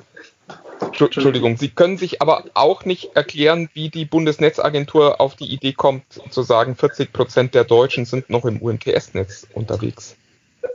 Entschuldigung, 1.00 1.58
Sie 1.58 1.70
können 1.70 1.98
sich 1.98 2.22
aber 2.22 2.46
auch 2.54 2.86
nicht 2.86 3.16
erklären, 3.16 3.70
wie 3.74 3.89
die 3.89 4.06
Bundesnetzagentur 4.06 5.20
auf 5.20 5.36
die 5.36 5.52
Idee 5.52 5.74
kommt, 5.74 6.04
zu 6.30 6.44
sagen, 6.44 6.76
40 6.76 7.14
Prozent 7.14 7.56
der 7.56 7.64
Deutschen 7.64 8.06
sind 8.06 8.30
noch 8.30 8.46
im 8.46 8.62
UMTS-Netz 8.62 9.48
unterwegs. 9.54 10.16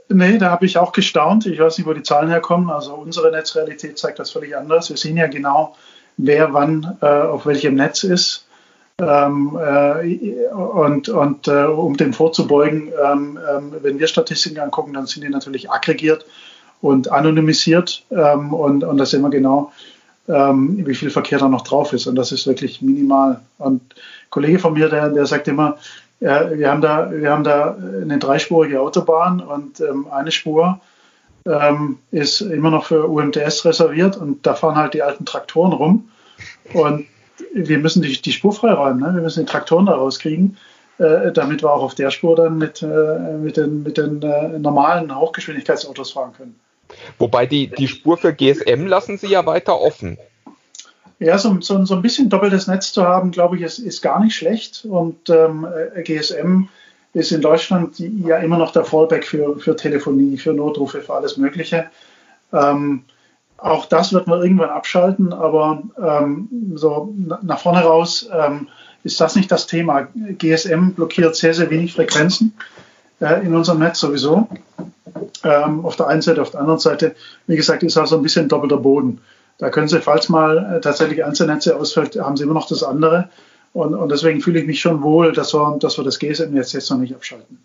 Nee, 0.09 0.39
da 0.39 0.51
habe 0.51 0.67
ich 0.67 0.79
auch 0.79 0.93
gestaunt. 0.93 1.47
Ich 1.47 1.59
weiß 1.59 1.79
nicht, 1.79 1.87
wo 1.87 1.93
die 1.93 2.03
Zahlen 2.03 2.29
herkommen. 2.29 2.71
Also 2.71 2.95
unsere 2.95 3.31
Netzrealität 3.31 3.99
zeigt 3.99 4.19
das 4.19 4.31
völlig 4.31 4.57
anders. 4.57 4.89
Wir 4.89 4.97
sehen 4.97 5.17
ja 5.17 5.27
genau, 5.27 5.77
wer 6.17 6.53
wann 6.53 6.99
äh, 7.01 7.07
auf 7.07 7.47
welchem 7.47 7.75
Netz 7.75 8.05
ist. 8.05 8.47
Ähm, 9.01 9.57
äh, 9.61 10.49
und 10.49 11.09
und 11.09 11.47
äh, 11.47 11.67
um 11.67 11.97
dem 11.97 12.13
vorzubeugen, 12.13 12.91
ähm, 13.05 13.39
ähm, 13.49 13.75
wenn 13.81 13.99
wir 13.99 14.09
Statistiken 14.09 14.59
angucken, 14.59 14.93
dann 14.93 15.07
sind 15.07 15.23
die 15.23 15.29
natürlich 15.29 15.71
aggregiert 15.71 16.27
und 16.81 17.11
anonymisiert. 17.13 18.05
Ähm, 18.11 18.53
und, 18.53 18.85
und 18.85 18.99
da 18.99 19.07
sehen 19.07 19.23
wir 19.23 19.31
genau, 19.31 19.73
ähm, 20.29 20.87
wie 20.87 20.95
viel 20.95 21.11
Verkehr 21.11 21.39
da 21.39 21.49
noch 21.49 21.63
drauf 21.63 21.93
ist. 21.93 22.07
Und 22.07 22.17
das 22.17 22.33
ist 22.33 22.47
wirklich 22.47 22.83
minimal. 22.83 23.41
Und 23.59 23.81
ein 23.81 24.31
Kollege 24.31 24.59
von 24.59 24.75
mir, 24.75 24.89
der, 24.89 25.09
der 25.11 25.27
sagt 25.27 25.49
immer, 25.49 25.79
ja, 26.21 26.51
wir, 26.51 26.71
haben 26.71 26.81
da, 26.81 27.11
wir 27.11 27.31
haben 27.31 27.45
da 27.45 27.77
eine 27.77 28.19
dreispurige 28.19 28.81
Autobahn 28.81 29.41
und 29.41 29.81
ähm, 29.81 30.09
eine 30.11 30.33
Spur 30.33 30.81
ähm, 31.47 31.99
ist 32.11 32.41
immer 32.41 32.71
noch 32.71 32.87
für 32.87 33.09
UMTS 33.09 33.65
reserviert 33.65 34.17
und 34.17 34.45
da 34.45 34.55
fahren 34.55 34.77
halt 34.77 34.95
die 34.95 35.03
alten 35.03 35.25
Traktoren 35.25 35.73
rum. 35.73 36.09
Und 36.75 37.07
wir 37.55 37.79
müssen 37.79 38.03
die, 38.03 38.21
die 38.21 38.33
Spur 38.33 38.53
freiräumen. 38.53 39.01
Ne? 39.01 39.15
Wir 39.15 39.23
müssen 39.23 39.47
die 39.47 39.51
Traktoren 39.51 39.87
da 39.87 39.95
rauskriegen, 39.95 40.57
äh, 40.99 41.33
damit 41.33 41.63
wir 41.63 41.73
auch 41.73 41.83
auf 41.83 41.95
der 41.95 42.11
Spur 42.11 42.37
dann 42.37 42.59
mit, 42.59 42.83
äh, 42.83 43.37
mit 43.39 43.57
den, 43.57 43.83
mit 43.85 43.97
den 43.97 44.21
äh, 44.23 44.59
normalen 44.59 45.15
Hochgeschwindigkeitsautos 45.15 46.13
fahren 46.13 46.33
können. 46.37 46.59
Wobei 47.19 47.47
die, 47.47 47.69
die 47.69 47.89
Spur 47.89 48.17
für 48.17 48.33
GSM 48.33 48.87
lassen 48.87 49.19
Sie 49.19 49.29
ja 49.29 49.45
weiter 49.47 49.81
offen. 49.81 50.19
Ja, 51.21 51.37
so, 51.37 51.61
so, 51.61 51.85
so 51.85 51.95
ein 51.95 52.03
bisschen 52.03 52.31
doppeltes 52.31 52.69
Netz 52.69 52.93
zu 52.93 53.03
haben, 53.03 53.33
glaube 53.33 53.57
ich, 53.57 53.63
ist, 53.63 53.79
ist 53.79 54.03
gar 54.03 54.23
nicht 54.23 54.37
schlecht. 54.37 54.85
Und 54.89 55.29
ähm, 55.31 55.67
äh, 55.95 56.03
GSM 56.03 56.69
ist 57.13 57.33
in 57.33 57.41
Deutschland 57.41 57.99
ja 57.99 58.37
immer 58.39 58.59
noch 58.59 58.73
der 58.73 58.85
Fallback 58.85 59.25
für, 59.25 59.59
für 59.59 59.75
Telefonie, 59.75 60.39
für 60.39 60.53
Notrufe, 60.53 61.01
für 61.01 61.15
alles 61.15 61.37
Mögliche. 61.37 61.91
Ähm, 62.53 63.05
auch 63.57 63.87
das 63.87 64.13
wird 64.13 64.29
man 64.29 64.41
irgendwann 64.41 64.71
abschalten, 64.71 65.33
aber 65.33 65.83
ähm, 66.01 66.49
so 66.77 67.13
nach 67.43 67.59
vorne 67.59 67.81
raus 67.81 68.29
ähm, 68.33 68.69
ist 69.03 69.21
das 69.21 69.35
nicht 69.35 69.51
das 69.51 69.67
Thema. 69.67 70.07
GSM 70.39 70.93
blockiert 70.93 71.35
sehr, 71.35 71.55
sehr 71.55 71.69
wenig 71.71 71.95
Frequenzen 71.95 72.55
äh, 73.21 73.45
in 73.45 73.55
unserem 73.55 73.81
Netz 73.81 73.99
sowieso. 73.99 74.49
Ähm, 75.45 75.85
auf 75.85 75.97
der 75.97 76.09
einen 76.09 76.23
Seite, 76.23 76.43
auf 76.43 76.51
der 76.51 76.61
anderen 76.61 76.81
Seite, 76.81 77.15
wie 77.47 77.57
gesagt, 77.57 77.83
ist 77.83 77.97
also 77.97 78.17
ein 78.17 78.23
bisschen 78.23 78.49
doppelter 78.49 78.79
Boden. 78.79 79.21
Da 79.59 79.71
können 79.71 79.89
Sie, 79.89 80.01
falls 80.01 80.29
mal 80.29 80.77
äh, 80.77 80.81
tatsächlich 80.81 81.25
Einzelnetze 81.25 81.77
ausfällt, 81.77 82.17
haben 82.17 82.37
Sie 82.37 82.45
immer 82.45 82.55
noch 82.55 82.69
das 82.69 82.83
andere. 82.83 83.29
Und, 83.73 83.95
und 83.95 84.11
deswegen 84.11 84.41
fühle 84.41 84.61
ich 84.61 84.67
mich 84.67 84.81
schon 84.81 85.03
wohl, 85.03 85.33
dass 85.33 85.55
wir, 85.55 85.77
dass 85.79 85.99
wir 85.99 86.05
das 86.05 86.19
GSM-Netz 86.19 86.73
jetzt 86.73 86.91
noch 86.91 86.99
nicht 86.99 87.15
abschalten. 87.15 87.59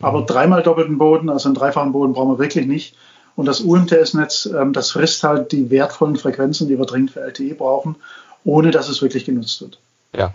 Aber 0.00 0.22
dreimal 0.22 0.62
doppelten 0.62 0.98
Boden, 0.98 1.28
also 1.28 1.48
einen 1.48 1.56
dreifachen 1.56 1.92
Boden 1.92 2.12
brauchen 2.12 2.32
wir 2.32 2.38
wirklich 2.38 2.66
nicht. 2.66 2.94
Und 3.34 3.46
das 3.46 3.60
UMTS-Netz, 3.60 4.46
ähm, 4.46 4.72
das 4.72 4.90
frisst 4.90 5.22
halt 5.22 5.52
die 5.52 5.70
wertvollen 5.70 6.16
Frequenzen, 6.16 6.68
die 6.68 6.78
wir 6.78 6.86
dringend 6.86 7.12
für 7.12 7.20
LTE 7.20 7.54
brauchen, 7.54 7.96
ohne 8.44 8.70
dass 8.70 8.88
es 8.88 9.00
wirklich 9.00 9.24
genutzt 9.24 9.60
wird. 9.60 9.78
Ja, 10.16 10.34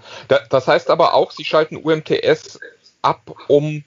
das 0.50 0.68
heißt 0.68 0.90
aber 0.90 1.14
auch, 1.14 1.32
Sie 1.32 1.44
schalten 1.44 1.78
UMTS 1.78 2.60
ab, 3.02 3.36
um 3.48 3.84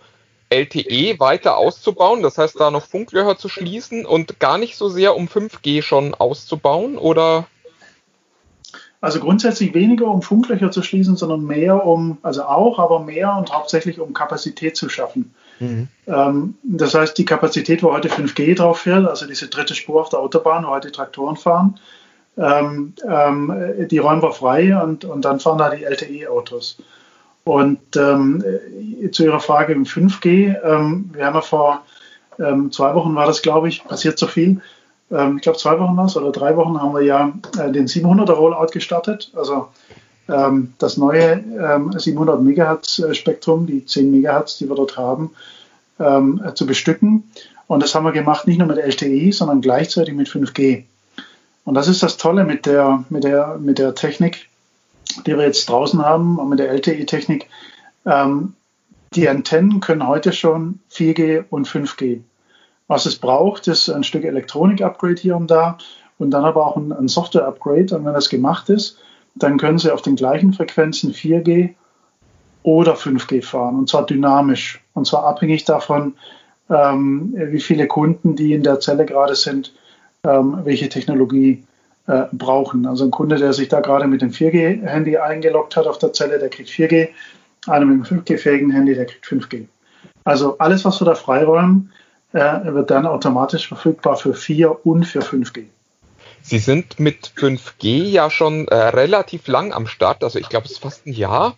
LTE 0.51 1.19
weiter 1.19 1.57
auszubauen, 1.57 2.23
das 2.23 2.39
heißt 2.39 2.59
da 2.61 2.71
noch 2.71 2.87
Funklöcher 2.87 3.37
zu 3.37 3.49
schließen 3.49 4.07
und 4.07 4.39
gar 4.39 4.59
nicht 4.59 4.77
so 4.77 4.89
sehr 4.89 5.17
um 5.17 5.27
5G 5.27 5.83
schon 5.83 6.15
auszubauen 6.15 6.97
oder? 6.99 7.47
Also 9.01 9.21
grundsätzlich 9.21 9.75
weniger 9.75 10.07
um 10.07 10.23
Funklöcher 10.23 10.71
zu 10.71 10.83
schließen, 10.83 11.17
sondern 11.17 11.45
mehr 11.45 11.85
um, 11.85 12.19
also 12.23 12.45
auch, 12.45 12.79
aber 12.79 13.01
mehr 13.01 13.37
und 13.37 13.53
hauptsächlich 13.53 14.01
um 14.01 14.15
Kapazität 14.15 14.77
zu 14.77 14.89
schaffen. 14.89 15.35
Mhm. 15.61 15.89
Ähm, 16.07 16.55
das 16.63 16.95
heißt, 16.95 17.17
die 17.19 17.25
Kapazität, 17.25 17.83
wo 17.83 17.93
heute 17.93 18.09
5G 18.09 18.57
drauf 18.57 18.81
fährt, 18.81 19.07
also 19.07 19.27
diese 19.27 19.49
dritte 19.49 19.75
Spur 19.75 20.01
auf 20.01 20.09
der 20.09 20.21
Autobahn, 20.21 20.65
wo 20.65 20.71
heute 20.71 20.93
Traktoren 20.93 21.37
fahren, 21.37 21.79
ähm, 22.37 22.95
ähm, 23.09 23.89
die 23.91 23.99
räumen 23.99 24.23
wir 24.23 24.33
frei 24.33 24.77
und, 24.77 25.05
und 25.05 25.25
dann 25.25 25.41
fahren 25.41 25.59
da 25.59 25.71
die 25.71 25.85
LTE-Autos. 25.85 26.79
Und 27.47 27.79
ähm, 27.95 28.43
zu 29.13 29.23
Ihrer 29.23 29.39
Frage 29.39 29.73
im 29.73 29.85
5G, 29.85 30.57
ähm, 30.65 31.11
wir 31.13 31.27
haben 31.27 31.35
ja 31.37 31.41
vor 31.41 31.83
ähm, 32.41 32.73
zwei 32.73 32.93
Wochen 32.97 33.15
war 33.15 33.25
das, 33.25 33.41
glaube 33.41 33.69
ich, 33.69 33.85
passiert 33.85 34.19
so 34.19 34.27
viel. 34.27 34.61
Ähm, 35.13 35.37
ich 35.37 35.43
glaube, 35.43 35.57
zwei 35.57 35.79
Wochen 35.79 35.97
war 35.97 36.07
es 36.07 36.17
oder 36.17 36.33
drei 36.33 36.57
Wochen 36.57 36.83
haben 36.83 36.93
wir 36.93 37.03
ja 37.03 37.33
äh, 37.57 37.71
den 37.71 37.87
700er 37.87 38.33
Rollout 38.33 38.73
gestartet. 38.73 39.31
Also 39.37 39.69
ähm, 40.29 40.75
das 40.79 40.97
neue 40.97 41.45
700 41.97 42.41
ähm, 42.41 42.45
Megahertz 42.45 43.01
Spektrum, 43.13 43.69
die 43.69 43.87
10 43.87 44.11
Megahertz, 44.11 44.59
die 44.59 44.69
wir 44.69 44.75
dort 44.75 44.97
haben, 44.97 45.31
äh, 45.99 46.53
zu 46.55 46.67
bestücken. 46.67 47.31
Und 47.69 47.81
das 47.81 47.95
haben 47.95 48.05
wir 48.05 48.13
gemacht 48.13 48.49
nicht 48.49 48.59
nur 48.59 48.67
mit 48.67 48.79
LTE, 48.79 49.33
sondern 49.33 49.61
gleichzeitig 49.61 50.15
mit 50.15 50.29
5G. 50.29 50.83
Und 51.65 51.75
das 51.75 51.87
ist 51.87 52.03
das 52.03 52.17
Tolle 52.17 52.43
mit 52.43 52.67
der, 52.67 53.05
mit 53.09 53.23
der, 53.23 53.57
mit 53.61 53.79
der 53.79 53.95
Technik, 53.95 54.49
die 55.25 55.37
wir 55.37 55.45
jetzt 55.45 55.69
draußen 55.69 56.05
haben 56.05 56.39
mit 56.49 56.59
der 56.59 56.71
LTE-Technik, 56.71 57.49
ähm, 58.05 58.55
die 59.15 59.29
Antennen 59.29 59.81
können 59.81 60.07
heute 60.07 60.33
schon 60.33 60.81
4G 60.91 61.45
und 61.49 61.69
5G. 61.69 62.21
Was 62.89 63.07
es 63.07 63.17
braucht, 63.17 63.67
ist 63.69 63.89
ein 63.89 64.05
Stück 64.05 64.25
Elektronik-Upgrade 64.25 65.21
hier 65.21 65.37
und 65.37 65.51
da 65.51 65.79
und 66.19 66.31
dann 66.31 66.45
aber 66.45 66.67
auch 66.67 66.77
ein, 66.77 66.93
ein 66.93 67.09
Software-Upgrade. 67.09 67.97
Und 67.97 68.05
wenn 68.05 68.15
das 68.15 68.29
gemacht 68.29 68.69
ist, 68.69 68.99
dann 69.35 69.59
können 69.59 69.79
Sie 69.79 69.93
auf 69.93 70.03
den 70.03 70.17
gleichen 70.17 70.53
Frequenzen 70.53 71.13
4G 71.13 71.75
oder 72.63 72.95
5G 72.95 73.45
fahren 73.45 73.79
und 73.79 73.89
zwar 73.89 74.07
dynamisch 74.07 74.83
und 74.93 75.07
zwar 75.07 75.25
abhängig 75.25 75.65
davon, 75.65 76.15
ähm, 76.69 77.33
wie 77.37 77.61
viele 77.61 77.87
Kunden, 77.87 78.35
die 78.35 78.55
in 78.55 78.65
der 78.65 78.81
Zelle 78.81 79.07
gerade 79.07 79.37
sind, 79.37 79.73
ähm, 80.25 80.59
welche 80.65 80.89
Technologie 80.89 81.63
äh, 82.07 82.25
brauchen. 82.33 82.87
Also 82.87 83.05
ein 83.05 83.11
Kunde, 83.11 83.37
der 83.37 83.53
sich 83.53 83.69
da 83.69 83.81
gerade 83.81 84.07
mit 84.07 84.23
dem 84.23 84.31
4G-Handy 84.31 85.19
eingeloggt 85.19 85.77
hat 85.77 85.87
auf 85.87 85.99
der 85.99 86.13
Zelle, 86.13 86.39
der 86.39 86.49
kriegt 86.49 86.71
4G. 86.71 87.09
Einer 87.67 87.85
mit 87.85 88.11
einem 88.11 88.21
5G-fähigen 88.21 88.71
Handy, 88.71 88.95
der 88.95 89.07
kriegt 89.07 89.25
5G. 89.25 89.67
Also 90.25 90.59
alles, 90.59 90.85
was 90.85 91.01
wir 91.01 91.05
da 91.05 91.15
freiräumen, 91.15 91.93
äh, 92.33 92.65
wird 92.65 92.91
dann 92.91 93.07
automatisch 93.07 93.69
verfügbar 93.69 94.17
für 94.17 94.35
4 94.35 94.87
und 94.87 95.05
für 95.05 95.21
5G. 95.21 95.65
Sie 96.43 96.59
sind 96.59 97.01
mit 97.01 97.33
5G 97.37 98.05
ja 98.05 98.31
schon 98.31 98.69
äh, 98.69 98.75
relativ 98.75 99.49
lang 99.49 99.73
am 99.73 99.87
Start, 99.87 100.23
also 100.23 100.39
ich 100.39 100.49
glaube, 100.49 100.67
es 100.67 100.73
ist 100.73 100.79
fast 100.79 101.07
ein 101.07 101.13
Jahr. 101.13 101.57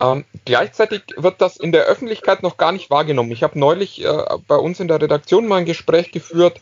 Ähm, 0.00 0.24
gleichzeitig 0.46 1.02
wird 1.16 1.42
das 1.42 1.58
in 1.58 1.72
der 1.72 1.84
Öffentlichkeit 1.84 2.42
noch 2.42 2.56
gar 2.56 2.72
nicht 2.72 2.90
wahrgenommen. 2.90 3.32
Ich 3.32 3.42
habe 3.42 3.58
neulich 3.58 4.02
äh, 4.02 4.24
bei 4.48 4.56
uns 4.56 4.80
in 4.80 4.88
der 4.88 5.00
Redaktion 5.00 5.46
mal 5.46 5.58
ein 5.58 5.66
Gespräch 5.66 6.10
geführt, 6.10 6.60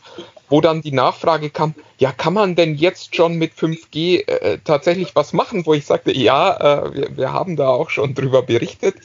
wo 0.49 0.59
dann 0.59 0.81
die 0.81 0.91
Nachfrage 0.91 1.49
kam, 1.49 1.73
ja, 1.99 2.11
kann 2.11 2.33
man 2.33 2.55
denn 2.55 2.75
jetzt 2.75 3.15
schon 3.15 3.35
mit 3.35 3.53
5G 3.53 4.27
äh, 4.27 4.57
tatsächlich 4.63 5.15
was 5.15 5.31
machen? 5.31 5.65
Wo 5.65 5.73
ich 5.73 5.85
sagte, 5.85 6.15
ja, 6.15 6.83
äh, 6.87 6.95
wir, 6.95 7.17
wir, 7.17 7.33
haben 7.33 7.55
da 7.55 7.69
auch 7.69 7.89
schon 7.89 8.13
drüber 8.13 8.41
berichtet. 8.41 8.95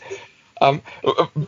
Ähm, 0.61 0.81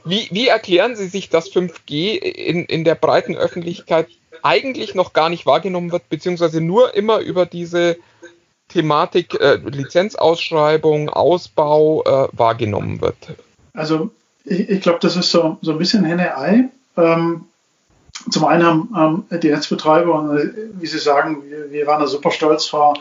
wie, 0.05 0.29
wie, 0.31 0.49
erklären 0.49 0.95
Sie 0.95 1.09
sich, 1.09 1.29
dass 1.29 1.51
5G 1.51 2.19
in, 2.19 2.67
in 2.67 2.85
der 2.85 2.95
breiten 2.95 3.37
Öffentlichkeit 3.37 4.09
eigentlich 4.43 4.95
noch 4.95 5.13
gar 5.13 5.29
nicht 5.29 5.47
wahrgenommen 5.47 5.91
wird, 5.91 6.09
beziehungsweise 6.09 6.61
nur 6.61 6.95
immer 6.95 7.19
über 7.19 7.47
diese 7.47 7.97
Thematik 8.69 9.41
äh, 9.41 9.57
Lizenzausschreibung, 9.57 11.09
Ausbau 11.09 12.03
äh, 12.05 12.29
wahrgenommen 12.33 13.01
wird? 13.01 13.17
Also 13.75 14.11
ich, 14.45 14.69
ich 14.69 14.81
glaube, 14.81 14.99
das 15.01 15.17
ist 15.17 15.31
so, 15.31 15.59
so 15.63 15.73
ein 15.73 15.79
bisschen 15.79 16.05
Henne-Ei. 16.05 16.69
Ähm, 16.97 17.45
zum 18.31 18.45
einen 18.45 18.65
haben 18.65 19.27
ähm, 19.31 19.41
die 19.41 19.51
Netzbetreiber, 19.51 20.39
äh, 20.39 20.49
wie 20.81 20.87
Sie 20.87 20.99
sagen, 20.99 21.43
wir, 21.49 21.71
wir 21.71 21.87
waren 21.87 22.01
da 22.01 22.07
super 22.07 22.31
stolz 22.31 22.67
vor 22.67 22.95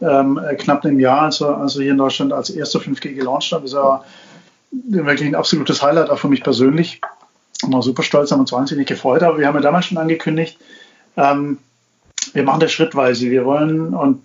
ähm, 0.00 0.40
knapp 0.58 0.84
einem 0.84 1.00
Jahr, 1.00 1.22
als 1.22 1.40
wir, 1.40 1.56
als 1.56 1.76
wir 1.76 1.82
hier 1.82 1.92
in 1.92 1.98
Deutschland 1.98 2.32
als 2.32 2.50
erster 2.50 2.78
5G 2.78 3.14
gelauncht 3.14 3.50
haben. 3.52 3.64
Das 3.64 3.74
war 3.74 4.04
wirklich 4.70 5.28
ein 5.28 5.34
absolutes 5.34 5.82
Highlight, 5.82 6.10
auch 6.10 6.18
für 6.18 6.28
mich 6.28 6.42
persönlich. 6.42 7.00
Ich 7.62 7.72
war 7.72 7.82
super 7.82 8.02
stolz, 8.02 8.30
haben 8.30 8.40
uns 8.40 8.52
wahnsinnig 8.52 8.86
gefreut, 8.86 9.22
aber 9.22 9.38
wir 9.38 9.46
haben 9.46 9.56
ja 9.56 9.60
damals 9.60 9.86
schon 9.86 9.98
angekündigt, 9.98 10.58
ähm, 11.16 11.58
wir 12.32 12.42
machen 12.44 12.60
das 12.60 12.72
schrittweise. 12.72 13.30
Wir 13.30 13.44
wollen, 13.44 13.94
und 13.94 14.22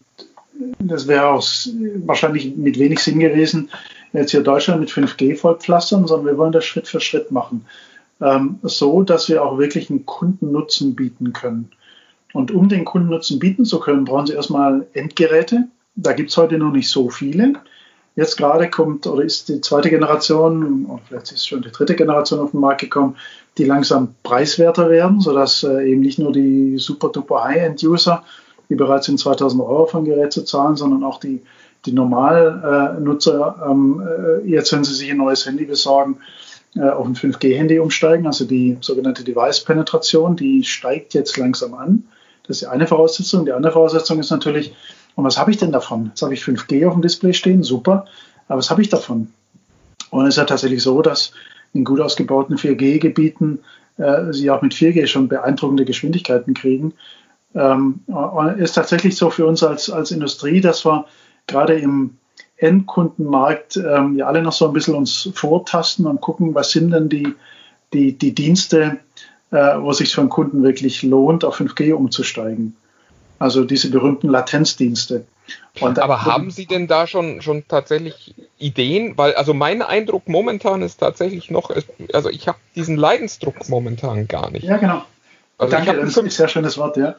das 0.80 1.08
wäre 1.08 1.28
auch 1.28 1.46
wahrscheinlich 2.06 2.56
mit 2.56 2.80
wenig 2.80 3.00
Sinn 3.00 3.20
gewesen, 3.20 3.70
jetzt 4.14 4.32
hier 4.32 4.42
Deutschland 4.42 4.80
mit 4.80 4.90
5G 4.90 5.36
vollpflastern, 5.36 6.08
sondern 6.08 6.28
wir 6.28 6.38
wollen 6.38 6.52
das 6.52 6.66
Schritt 6.66 6.88
für 6.88 7.00
Schritt 7.00 7.32
machen. 7.32 7.66
Ähm, 8.22 8.60
so, 8.64 9.02
dass 9.04 9.28
wir 9.28 9.44
auch 9.44 9.58
wirklich 9.58 9.90
einen 9.90 10.06
Kundennutzen 10.06 10.96
bieten 10.96 11.34
können. 11.34 11.72
Und 12.34 12.52
um 12.52 12.70
den 12.70 12.86
Kundennutzen 12.86 13.40
bieten 13.40 13.66
zu 13.66 13.80
können, 13.80 14.06
brauchen 14.06 14.28
Sie 14.28 14.34
erstmal 14.34 14.88
Endgeräte. 14.94 15.68
Da 15.96 16.14
gibt 16.14 16.30
es 16.30 16.38
heute 16.38 16.58
noch 16.58 16.72
nicht 16.72 16.90
so 16.90 17.10
viele. 17.10 17.54
Jetzt 18.16 18.38
gerade 18.38 18.70
kommt 18.70 19.08
oder 19.08 19.24
ist 19.24 19.50
die 19.50 19.60
zweite 19.60 19.90
Generation, 19.90 20.86
oder 20.86 21.02
vielleicht 21.06 21.34
ist 21.34 21.48
schon 21.48 21.62
die 21.62 21.72
dritte 21.72 21.96
Generation 21.96 22.40
auf 22.40 22.52
den 22.52 22.62
Markt 22.62 22.82
gekommen, 22.82 23.18
die 23.58 23.66
langsam 23.66 24.16
preiswerter 24.24 24.90
werden, 24.90 25.20
sodass 25.20 25.64
äh, 25.64 25.92
eben 25.92 26.02
nicht 26.02 26.20
nur 26.20 26.32
die 26.32 26.78
super 26.78 27.10
duper 27.10 27.44
High-End-User 27.44 28.24
die 28.70 28.76
bereit 28.76 29.04
sind, 29.04 29.20
2000 29.20 29.62
Euro 29.62 29.86
für 29.86 30.00
ein 30.00 30.06
Gerät 30.06 30.34
zu 30.34 30.44
zahlen, 30.44 30.76
sondern 30.76 31.04
auch 31.04 31.20
die, 31.20 31.42
die 31.86 31.92
Normalnutzer, 31.92 33.68
ähm, 33.70 34.02
äh, 34.02 34.48
jetzt, 34.50 34.72
wenn 34.74 34.84
sie 34.84 34.94
sich 34.94 35.10
ein 35.12 35.18
neues 35.18 35.46
Handy 35.46 35.66
besorgen, 35.66 36.18
äh, 36.76 36.90
auf 36.90 37.06
ein 37.06 37.16
5G-Handy 37.16 37.80
umsteigen, 37.80 38.28
also 38.28 38.46
die 38.46 38.78
sogenannte 38.82 39.24
Device-Penetration, 39.24 40.36
die 40.36 40.64
steigt 40.64 41.14
jetzt 41.14 41.38
langsam 41.38 41.74
an. 41.74 42.06
Das 42.48 42.58
ist 42.58 42.62
die 42.62 42.68
eine 42.68 42.88
Voraussetzung. 42.88 43.46
Die 43.46 43.54
andere 43.54 43.74
Voraussetzung 43.74 44.20
ist 44.20 44.30
natürlich, 44.30 44.76
und 45.16 45.24
was 45.24 45.38
habe 45.38 45.52
ich 45.52 45.58
denn 45.58 45.72
davon? 45.72 46.08
Jetzt 46.08 46.22
habe 46.22 46.34
ich 46.34 46.42
5G 46.42 46.88
auf 46.88 46.94
dem 46.94 47.02
Display 47.02 47.34
stehen, 47.34 47.64
super, 47.64 48.06
aber 48.48 48.60
was 48.60 48.70
habe 48.70 48.82
ich 48.82 48.90
davon? 48.90 49.32
Und 50.12 50.26
es 50.26 50.36
ist 50.36 50.38
ja 50.38 50.46
tatsächlich 50.46 50.84
so, 50.84 51.02
dass 51.02 51.32
in 51.74 51.84
gut 51.84 52.00
ausgebauten 52.00 52.58
4G-Gebieten 52.58 53.60
äh, 53.98 54.32
sie 54.32 54.50
auch 54.52 54.62
mit 54.62 54.74
4G 54.74 55.08
schon 55.08 55.28
beeindruckende 55.28 55.86
Geschwindigkeiten 55.86 56.54
kriegen. 56.54 56.94
Ähm, 57.56 58.02
ist 58.58 58.74
tatsächlich 58.74 59.16
so 59.16 59.30
für 59.30 59.46
uns 59.46 59.64
als, 59.64 59.90
als 59.90 60.12
Industrie, 60.12 60.60
dass 60.60 60.86
wir 60.86 61.06
gerade 61.48 61.76
im 61.76 62.18
Endkundenmarkt 62.58 63.78
ähm, 63.78 64.18
ja 64.18 64.28
alle 64.28 64.42
noch 64.42 64.54
so 64.54 64.68
ein 64.68 64.74
bisschen 64.74 64.96
uns 64.96 65.30
vortasten 65.34 66.06
und 66.06 66.22
gucken, 66.22 66.54
was 66.56 66.72
sind 66.72 66.92
denn 66.92 67.10
die, 67.10 67.34
die, 67.94 68.18
die 68.18 68.34
Dienste, 68.34 69.00
äh, 69.52 69.58
wo 69.80 69.94
sich 69.94 70.14
für 70.14 70.22
einen 70.22 70.30
Kunden 70.30 70.64
wirklich 70.64 71.04
lohnt, 71.04 71.44
auf 71.44 71.60
5G 71.60 71.94
umzusteigen. 71.94 72.76
Also 73.40 73.66
diese 73.66 73.90
berühmten 73.90 74.30
Latenzdienste. 74.30 75.26
Und 75.80 76.00
Aber 76.00 76.26
haben 76.26 76.50
Sie 76.52 76.66
denn 76.66 76.88
da 76.88 77.06
schon, 77.06 77.42
schon 77.42 77.68
tatsächlich 77.68 78.34
Ideen? 78.58 79.18
Weil, 79.18 79.36
also 79.36 79.54
mein 79.54 79.82
Eindruck 79.82 80.28
momentan 80.28 80.82
ist 80.82 80.98
tatsächlich 80.98 81.52
noch, 81.52 81.72
also 82.14 82.30
ich 82.30 82.48
habe 82.48 82.58
diesen 82.76 82.96
Leidensdruck 82.96 83.70
momentan 83.70 84.28
gar 84.28 84.50
nicht. 84.50 84.64
Ja, 84.64 84.78
genau. 84.78 85.04
Also 85.58 85.72
Danke, 85.72 85.94
das 85.94 86.10
ist 86.10 86.18
ein 86.18 86.30
sehr 86.30 86.48
schönes 86.48 86.78
Wort, 86.78 86.98
ja. 86.98 87.16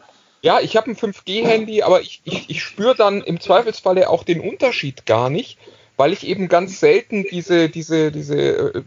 Ja, 0.46 0.60
ich 0.60 0.76
habe 0.76 0.92
ein 0.92 0.96
5G-Handy, 0.96 1.82
aber 1.82 2.02
ich, 2.02 2.20
ich, 2.22 2.48
ich 2.48 2.62
spüre 2.62 2.94
dann 2.94 3.20
im 3.20 3.40
Zweifelsfalle 3.40 4.08
auch 4.08 4.22
den 4.22 4.40
Unterschied 4.40 5.04
gar 5.04 5.28
nicht, 5.28 5.58
weil 5.96 6.12
ich 6.12 6.24
eben 6.24 6.46
ganz 6.46 6.78
selten 6.78 7.24
diese, 7.28 7.68
diese, 7.68 8.12
diese 8.12 8.36
äh, 8.36 8.82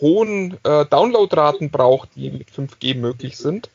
hohen 0.00 0.58
äh, 0.64 0.84
Downloadraten 0.84 1.70
brauche, 1.70 2.08
die 2.16 2.28
mit 2.28 2.48
5G 2.50 2.96
möglich 2.96 3.36
sind. 3.36 3.70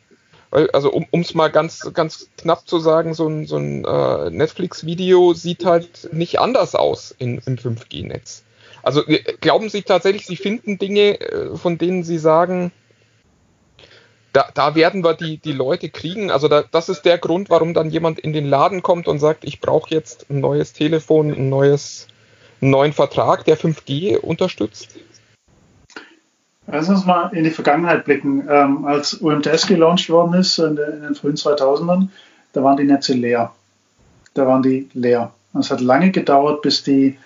Weil, 0.50 0.70
also 0.72 0.91
um 0.91 1.22
es 1.22 1.34
mal 1.34 1.47
ganz, 1.47 1.89
ganz 1.93 2.28
knapp 2.36 2.68
zu 2.68 2.80
sagen, 2.80 3.14
so 3.14 3.30
ein, 3.30 3.47
so 3.47 3.56
ein 3.56 3.86
äh, 3.86 4.30
Netflix-Video 4.30 5.34
sieht 5.34 5.64
halt 5.64 6.10
nicht 6.12 6.41
anders 6.41 6.76
aus 6.76 7.16
in, 7.18 7.41
im 7.45 7.56
5G-Netz. 7.56 8.43
Also 8.84 9.04
glauben 9.39 9.70
Sie 9.70 9.84
tatsächlich, 9.84 10.26
Sie 10.26 10.36
finden 10.36 10.78
Dinge, 10.78 11.22
äh, 11.22 11.56
von 11.56 11.78
denen 11.78 12.04
Sie 12.04 12.18
sagen, 12.18 12.74
da, 14.34 14.47
da 14.53 14.75
werden 14.75 15.03
wir 15.03 15.13
die, 15.13 15.38
die 15.38 15.53
Leute 15.53 15.89
kriegen. 15.89 16.32
Also 16.32 16.47
da, 16.47 16.63
das 16.69 16.89
ist 16.89 17.03
der 17.03 17.17
Grund, 17.17 17.49
warum 17.49 17.73
dann 17.73 17.89
jemand 17.89 18.19
in 18.19 18.34
den 18.34 18.45
Laden 18.45 18.84
kommt 18.84 19.07
und 19.07 19.19
sagt, 19.19 19.43
ich 19.43 19.59
brauche 19.59 19.93
jetzt 19.93 20.30
ein 20.30 20.39
neues 20.39 20.73
Telefon, 20.73 21.34
ein 21.34 21.49
neues, 21.49 22.07
einen 22.61 22.71
neuen 22.71 22.93
Vertrag, 22.93 23.45
der 23.45 23.57
5G 23.57 24.17
unterstützt. 24.17 24.89
Lass 26.71 26.88
uns 26.88 27.05
mal 27.05 27.30
in 27.34 27.43
die 27.43 27.49
Vergangenheit 27.49 28.05
blicken. 28.05 28.47
Ähm, 28.47 28.86
als 28.86 29.15
UMTS 29.15 29.65
gelauncht 29.65 30.09
worden 30.09 30.36
ist 30.36 30.59
in, 30.59 30.77
in, 30.77 31.01
den 31.01 31.15
frühen 31.15 31.36
2000ern, 31.36 32.09
da 32.53 32.63
waren 32.63 32.77
die 32.77 32.84
Netze 32.84 33.13
leer. 33.13 33.51
Da 34.36 34.45
waren 34.45 34.61
die 34.61 34.88
leer. 34.93 35.34
Es 35.59 35.71
hat 35.71 35.82
lange 35.82 36.11
gedauert, 36.11 36.61
bis 36.61 36.84
die, 36.84 37.17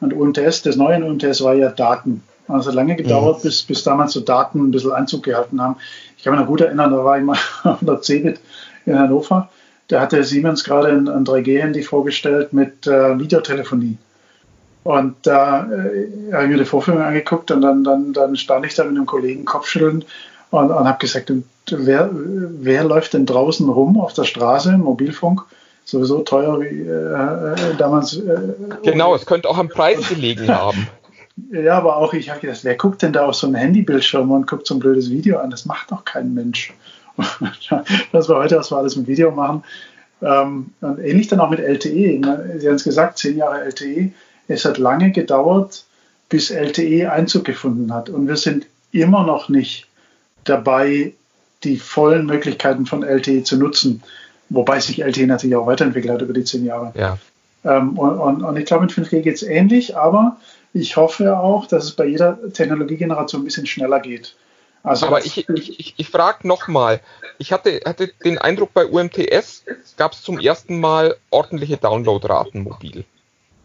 und 0.00 0.12
UMTS, 0.12 0.62
das 0.62 0.76
neue 0.76 1.02
UMTS 1.02 1.42
war 1.42 1.54
ja 1.54 1.70
Daten. 1.70 2.22
Also 2.52 2.70
lange 2.70 2.96
gedauert, 2.96 3.38
mhm. 3.38 3.42
bis, 3.48 3.62
bis 3.62 3.82
damals 3.82 4.12
so 4.12 4.20
Daten 4.20 4.68
ein 4.68 4.70
bisschen 4.70 4.92
Einzug 4.92 5.22
gehalten 5.22 5.60
haben. 5.60 5.76
Ich 6.16 6.24
kann 6.24 6.32
mich 6.32 6.40
noch 6.40 6.48
gut 6.48 6.60
erinnern, 6.60 6.90
da 6.90 7.04
war 7.04 7.18
ich 7.18 7.24
mal 7.24 7.38
auf 7.64 7.78
der 7.80 8.00
CeBIT 8.00 8.40
in 8.86 8.98
Hannover. 8.98 9.48
Da 9.88 10.00
hatte 10.00 10.22
Siemens 10.22 10.64
gerade 10.64 10.88
ein, 10.88 11.08
ein 11.08 11.24
3G-Handy 11.24 11.82
vorgestellt 11.82 12.52
mit 12.52 12.86
äh, 12.86 13.18
Videotelefonie. 13.18 13.98
Und 14.84 15.16
da 15.22 15.64
äh, 15.64 16.32
habe 16.32 16.44
ich 16.44 16.50
mir 16.50 16.58
die 16.58 16.64
Vorführung 16.64 17.02
angeguckt 17.02 17.50
und 17.50 17.60
dann, 17.60 17.84
dann, 17.84 18.12
dann 18.12 18.36
stand 18.36 18.64
ich 18.66 18.74
da 18.74 18.84
mit 18.84 18.96
einem 18.96 19.06
Kollegen 19.06 19.44
kopfschüttelnd 19.44 20.06
und, 20.50 20.70
und 20.70 20.88
habe 20.88 20.98
gesagt, 20.98 21.32
wer, 21.70 22.10
wer 22.12 22.84
läuft 22.84 23.14
denn 23.14 23.26
draußen 23.26 23.68
rum 23.68 24.00
auf 24.00 24.12
der 24.12 24.24
Straße, 24.24 24.78
Mobilfunk? 24.78 25.42
Sowieso 25.84 26.20
teuer 26.20 26.60
wie 26.60 26.82
äh, 26.82 27.72
äh 27.72 27.74
damals. 27.76 28.16
Äh, 28.16 28.54
genau, 28.84 29.14
es 29.14 29.26
könnte 29.26 29.48
auch 29.48 29.58
am 29.58 29.68
Preis 29.68 30.08
gelegen 30.08 30.48
haben. 30.48 30.86
Ja, 31.52 31.78
aber 31.78 31.96
auch 31.96 32.12
ich 32.12 32.30
habe 32.30 32.40
gedacht, 32.40 32.60
wer 32.64 32.76
guckt 32.76 33.02
denn 33.02 33.12
da 33.12 33.26
auf 33.26 33.34
so 33.34 33.46
einen 33.46 33.56
Handybildschirm 33.56 34.30
und 34.30 34.46
guckt 34.46 34.66
so 34.66 34.74
ein 34.74 34.80
blödes 34.80 35.10
Video 35.10 35.38
an? 35.38 35.50
Das 35.50 35.64
macht 35.64 35.90
doch 35.90 36.04
kein 36.04 36.34
Mensch. 36.34 36.72
das 38.12 38.28
war 38.28 38.42
heute, 38.42 38.56
was 38.56 38.70
wir 38.70 38.76
alles 38.76 38.96
mit 38.96 39.06
Video 39.06 39.30
machen. 39.30 39.62
Ähm, 40.22 40.72
und 40.80 40.98
ähnlich 40.98 41.28
dann 41.28 41.40
auch 41.40 41.50
mit 41.50 41.60
LTE. 41.60 42.20
Sie 42.58 42.68
haben 42.68 42.74
es 42.74 42.84
gesagt, 42.84 43.18
zehn 43.18 43.36
Jahre 43.38 43.64
LTE. 43.64 44.12
Es 44.48 44.64
hat 44.64 44.78
lange 44.78 45.12
gedauert, 45.12 45.84
bis 46.28 46.50
LTE 46.50 47.10
Einzug 47.10 47.44
gefunden 47.44 47.92
hat. 47.94 48.10
Und 48.10 48.28
wir 48.28 48.36
sind 48.36 48.66
immer 48.92 49.24
noch 49.24 49.48
nicht 49.48 49.86
dabei, 50.44 51.12
die 51.64 51.76
vollen 51.76 52.26
Möglichkeiten 52.26 52.86
von 52.86 53.02
LTE 53.02 53.44
zu 53.44 53.56
nutzen. 53.56 54.02
Wobei 54.48 54.80
sich 54.80 55.02
LTE 55.02 55.26
natürlich 55.26 55.56
auch 55.56 55.66
weiterentwickelt 55.66 56.12
hat 56.12 56.22
über 56.22 56.32
die 56.32 56.44
zehn 56.44 56.64
Jahre. 56.64 56.92
Ja. 56.96 57.18
Ähm, 57.64 57.98
und, 57.98 58.18
und, 58.18 58.42
und, 58.42 58.56
ich 58.56 58.64
glaube, 58.64 58.84
mit 58.84 58.92
5G 58.92 59.20
geht 59.20 59.36
es 59.36 59.42
ähnlich, 59.42 59.96
aber 59.96 60.38
ich 60.72 60.96
hoffe 60.96 61.38
auch, 61.38 61.66
dass 61.66 61.84
es 61.84 61.92
bei 61.92 62.06
jeder 62.06 62.38
Technologiegeneration 62.52 63.42
ein 63.42 63.44
bisschen 63.44 63.66
schneller 63.66 64.00
geht. 64.00 64.36
Also 64.82 65.06
Aber 65.06 65.24
ich, 65.24 65.48
ich, 65.48 65.78
ich, 65.78 65.94
ich 65.98 66.08
frage 66.08 66.48
nochmal, 66.48 67.00
ich 67.38 67.52
hatte, 67.52 67.80
hatte 67.84 68.08
den 68.24 68.38
Eindruck, 68.38 68.72
bei 68.72 68.86
UMTS 68.86 69.64
gab 69.96 70.12
es 70.12 70.22
zum 70.22 70.38
ersten 70.38 70.80
Mal 70.80 71.16
ordentliche 71.30 71.76
Downloadraten 71.76 72.62
mobil. 72.62 73.04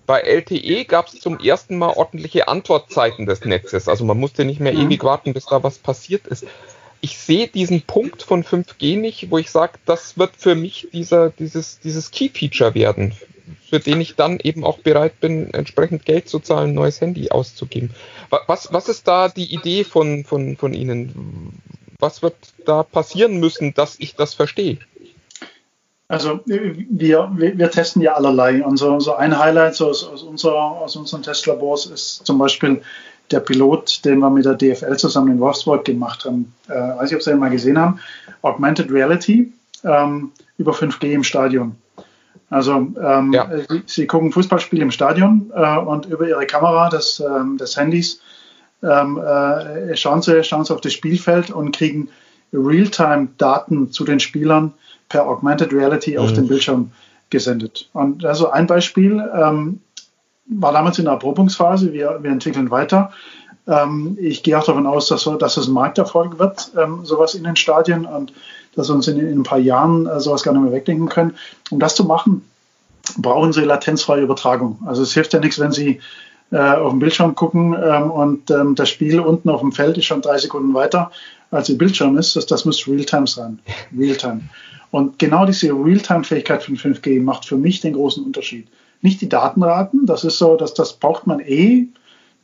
Bei 0.07 0.19
LTE 0.19 0.85
gab 0.85 1.07
es 1.07 1.19
zum 1.19 1.39
ersten 1.39 1.77
Mal 1.77 1.91
ordentliche 1.91 2.47
Antwortzeiten 2.47 3.25
des 3.25 3.45
Netzes. 3.45 3.87
Also 3.87 4.03
man 4.03 4.19
musste 4.19 4.45
nicht 4.45 4.59
mehr 4.59 4.73
mhm. 4.73 4.81
ewig 4.81 5.03
warten, 5.03 5.33
bis 5.33 5.45
da 5.45 5.63
was 5.63 5.77
passiert 5.77 6.27
ist. 6.27 6.45
Ich 7.01 7.17
sehe 7.17 7.47
diesen 7.47 7.81
Punkt 7.81 8.23
von 8.23 8.43
5G 8.43 8.99
nicht, 8.99 9.31
wo 9.31 9.37
ich 9.37 9.51
sage, 9.51 9.73
das 9.85 10.17
wird 10.17 10.31
für 10.37 10.55
mich 10.55 10.89
dieser, 10.91 11.29
dieses, 11.29 11.79
dieses 11.79 12.11
Key-Feature 12.11 12.75
werden 12.75 13.15
für 13.69 13.79
den 13.79 14.01
ich 14.01 14.15
dann 14.15 14.39
eben 14.39 14.63
auch 14.63 14.79
bereit 14.79 15.19
bin, 15.19 15.53
entsprechend 15.53 16.05
Geld 16.05 16.29
zu 16.29 16.39
zahlen, 16.39 16.71
ein 16.71 16.75
neues 16.75 17.01
Handy 17.01 17.29
auszugeben. 17.29 17.91
Was, 18.47 18.71
was 18.73 18.89
ist 18.89 19.07
da 19.07 19.29
die 19.29 19.53
Idee 19.53 19.83
von, 19.83 20.23
von, 20.23 20.57
von 20.57 20.73
Ihnen? 20.73 21.61
was 21.99 22.21
wird 22.21 22.35
da 22.65 22.83
passieren 22.83 23.39
müssen, 23.39 23.73
dass 23.73 23.95
ich 23.99 24.15
das 24.15 24.33
verstehe? 24.33 24.77
Also 26.07 26.41
wir, 26.45 27.31
wir, 27.33 27.71
testen 27.71 28.01
ja 28.01 28.13
allerlei. 28.13 28.63
So, 28.75 28.99
so 28.99 29.15
ein 29.15 29.37
Highlight 29.37 29.81
aus, 29.81 30.03
aus, 30.03 30.21
unserer, 30.21 30.81
aus 30.81 30.95
unseren 30.95 31.23
Testlabors 31.23 31.87
ist 31.87 32.25
zum 32.25 32.37
Beispiel 32.37 32.81
der 33.31 33.39
Pilot, 33.39 34.05
den 34.05 34.19
wir 34.19 34.29
mit 34.29 34.45
der 34.45 34.53
DFL 34.53 34.97
zusammen 34.97 35.31
in 35.31 35.39
Wolfsburg 35.39 35.83
gemacht 35.83 36.25
haben. 36.25 36.53
Äh, 36.67 36.73
weiß 36.73 37.09
ich, 37.09 37.15
ob 37.15 37.23
Sie 37.23 37.31
den 37.31 37.39
mal 37.39 37.49
gesehen 37.49 37.79
haben. 37.79 37.99
Augmented 38.43 38.91
Reality 38.91 39.51
ähm, 39.83 40.31
über 40.59 40.73
5G 40.73 41.11
im 41.11 41.23
Stadion. 41.23 41.75
Also 42.49 42.73
ähm, 42.73 43.33
ja. 43.33 43.49
Sie, 43.67 43.81
Sie, 43.85 44.07
gucken 44.07 44.31
Fußballspiel 44.31 44.81
im 44.81 44.91
Stadion 44.91 45.51
äh, 45.55 45.77
und 45.77 46.05
über 46.05 46.27
Ihre 46.27 46.45
Kamera 46.45 46.89
des, 46.89 47.19
ähm, 47.19 47.57
des 47.57 47.75
Handys 47.75 48.21
ähm, 48.83 49.17
äh, 49.17 49.95
schauen, 49.95 50.21
Sie, 50.21 50.43
schauen 50.43 50.63
Sie 50.63 50.73
auf 50.73 50.81
das 50.81 50.93
Spielfeld 50.93 51.49
und 51.49 51.75
kriegen 51.75 52.09
Realtime-Daten 52.53 53.91
zu 53.91 54.03
den 54.03 54.19
Spielern 54.19 54.73
per 55.09 55.27
Augmented 55.27 55.73
Reality 55.73 56.11
mhm. 56.11 56.19
auf 56.19 56.33
den 56.33 56.47
Bildschirm 56.47 56.91
gesendet. 57.29 57.89
Und 57.93 58.23
also 58.25 58.49
ein 58.49 58.67
Beispiel 58.67 59.23
ähm, 59.33 59.81
war 60.45 60.71
damals 60.71 60.99
in 60.99 61.05
der 61.05 61.15
Erprobungsphase. 61.15 61.91
Wir, 61.93 62.19
wir 62.21 62.31
entwickeln 62.31 62.69
weiter. 62.69 63.11
Ähm, 63.67 64.17
ich 64.19 64.43
gehe 64.43 64.57
auch 64.57 64.63
davon 64.63 64.85
aus, 64.85 65.07
dass, 65.07 65.27
dass 65.39 65.57
es 65.57 65.67
ein 65.67 65.73
Markterfolg 65.73 66.37
wird, 66.37 66.71
ähm, 66.77 67.03
sowas 67.03 67.33
in 67.33 67.43
den 67.43 67.55
Stadien 67.55 68.05
und 68.05 68.33
dass 68.75 68.89
wir 68.89 68.95
uns 68.95 69.07
in, 69.07 69.19
in 69.19 69.39
ein 69.39 69.43
paar 69.43 69.59
Jahren 69.59 70.07
äh, 70.07 70.19
sowas 70.19 70.43
gar 70.43 70.53
nicht 70.53 70.61
mehr 70.61 70.71
wegdenken 70.71 71.09
können. 71.09 71.35
Um 71.71 71.79
das 71.79 71.95
zu 71.95 72.05
machen, 72.05 72.43
brauchen 73.17 73.53
Sie 73.53 73.61
latenzfreie 73.61 74.21
Übertragung. 74.21 74.79
Also 74.85 75.03
es 75.03 75.13
hilft 75.13 75.33
ja 75.33 75.39
nichts, 75.39 75.59
wenn 75.59 75.71
Sie 75.71 75.99
äh, 76.51 76.57
auf 76.57 76.91
dem 76.91 76.99
Bildschirm 76.99 77.35
gucken 77.35 77.75
ähm, 77.81 78.11
und 78.11 78.51
ähm, 78.51 78.75
das 78.75 78.89
Spiel 78.89 79.19
unten 79.19 79.49
auf 79.49 79.61
dem 79.61 79.71
Feld 79.71 79.97
ist 79.97 80.05
schon 80.05 80.21
drei 80.21 80.37
Sekunden 80.37 80.73
weiter, 80.73 81.11
als 81.51 81.69
Ihr 81.69 81.77
Bildschirm 81.77 82.17
ist. 82.17 82.35
Das, 82.35 82.45
das 82.45 82.65
muss 82.65 82.87
Realtime 82.87 83.27
sein. 83.27 83.59
Realtime. 83.97 84.41
Und 84.91 85.19
genau 85.19 85.45
diese 85.45 85.67
Realtime-Fähigkeit 85.67 86.63
von 86.63 86.77
5G 86.77 87.21
macht 87.21 87.45
für 87.45 87.57
mich 87.57 87.81
den 87.81 87.93
großen 87.93 88.23
Unterschied. 88.23 88.67
Nicht 89.01 89.21
die 89.21 89.29
Datenraten, 89.29 90.05
das 90.05 90.23
ist 90.23 90.37
so, 90.37 90.55
dass 90.55 90.73
das 90.73 90.93
braucht 90.93 91.27
man 91.27 91.39
eh, 91.41 91.87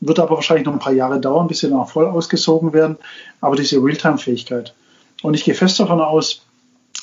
wird 0.01 0.19
aber 0.19 0.35
wahrscheinlich 0.35 0.65
noch 0.65 0.73
ein 0.73 0.79
paar 0.79 0.93
Jahre 0.93 1.19
dauern, 1.19 1.47
bis 1.47 1.59
sie 1.59 1.69
dann 1.69 1.79
auch 1.79 1.89
voll 1.89 2.07
ausgesogen 2.07 2.73
werden, 2.73 2.97
aber 3.39 3.55
diese 3.55 3.77
Realtime-Fähigkeit. 3.81 4.73
Und 5.21 5.33
ich 5.33 5.43
gehe 5.43 5.53
fest 5.53 5.79
davon 5.79 6.01
aus, 6.01 6.45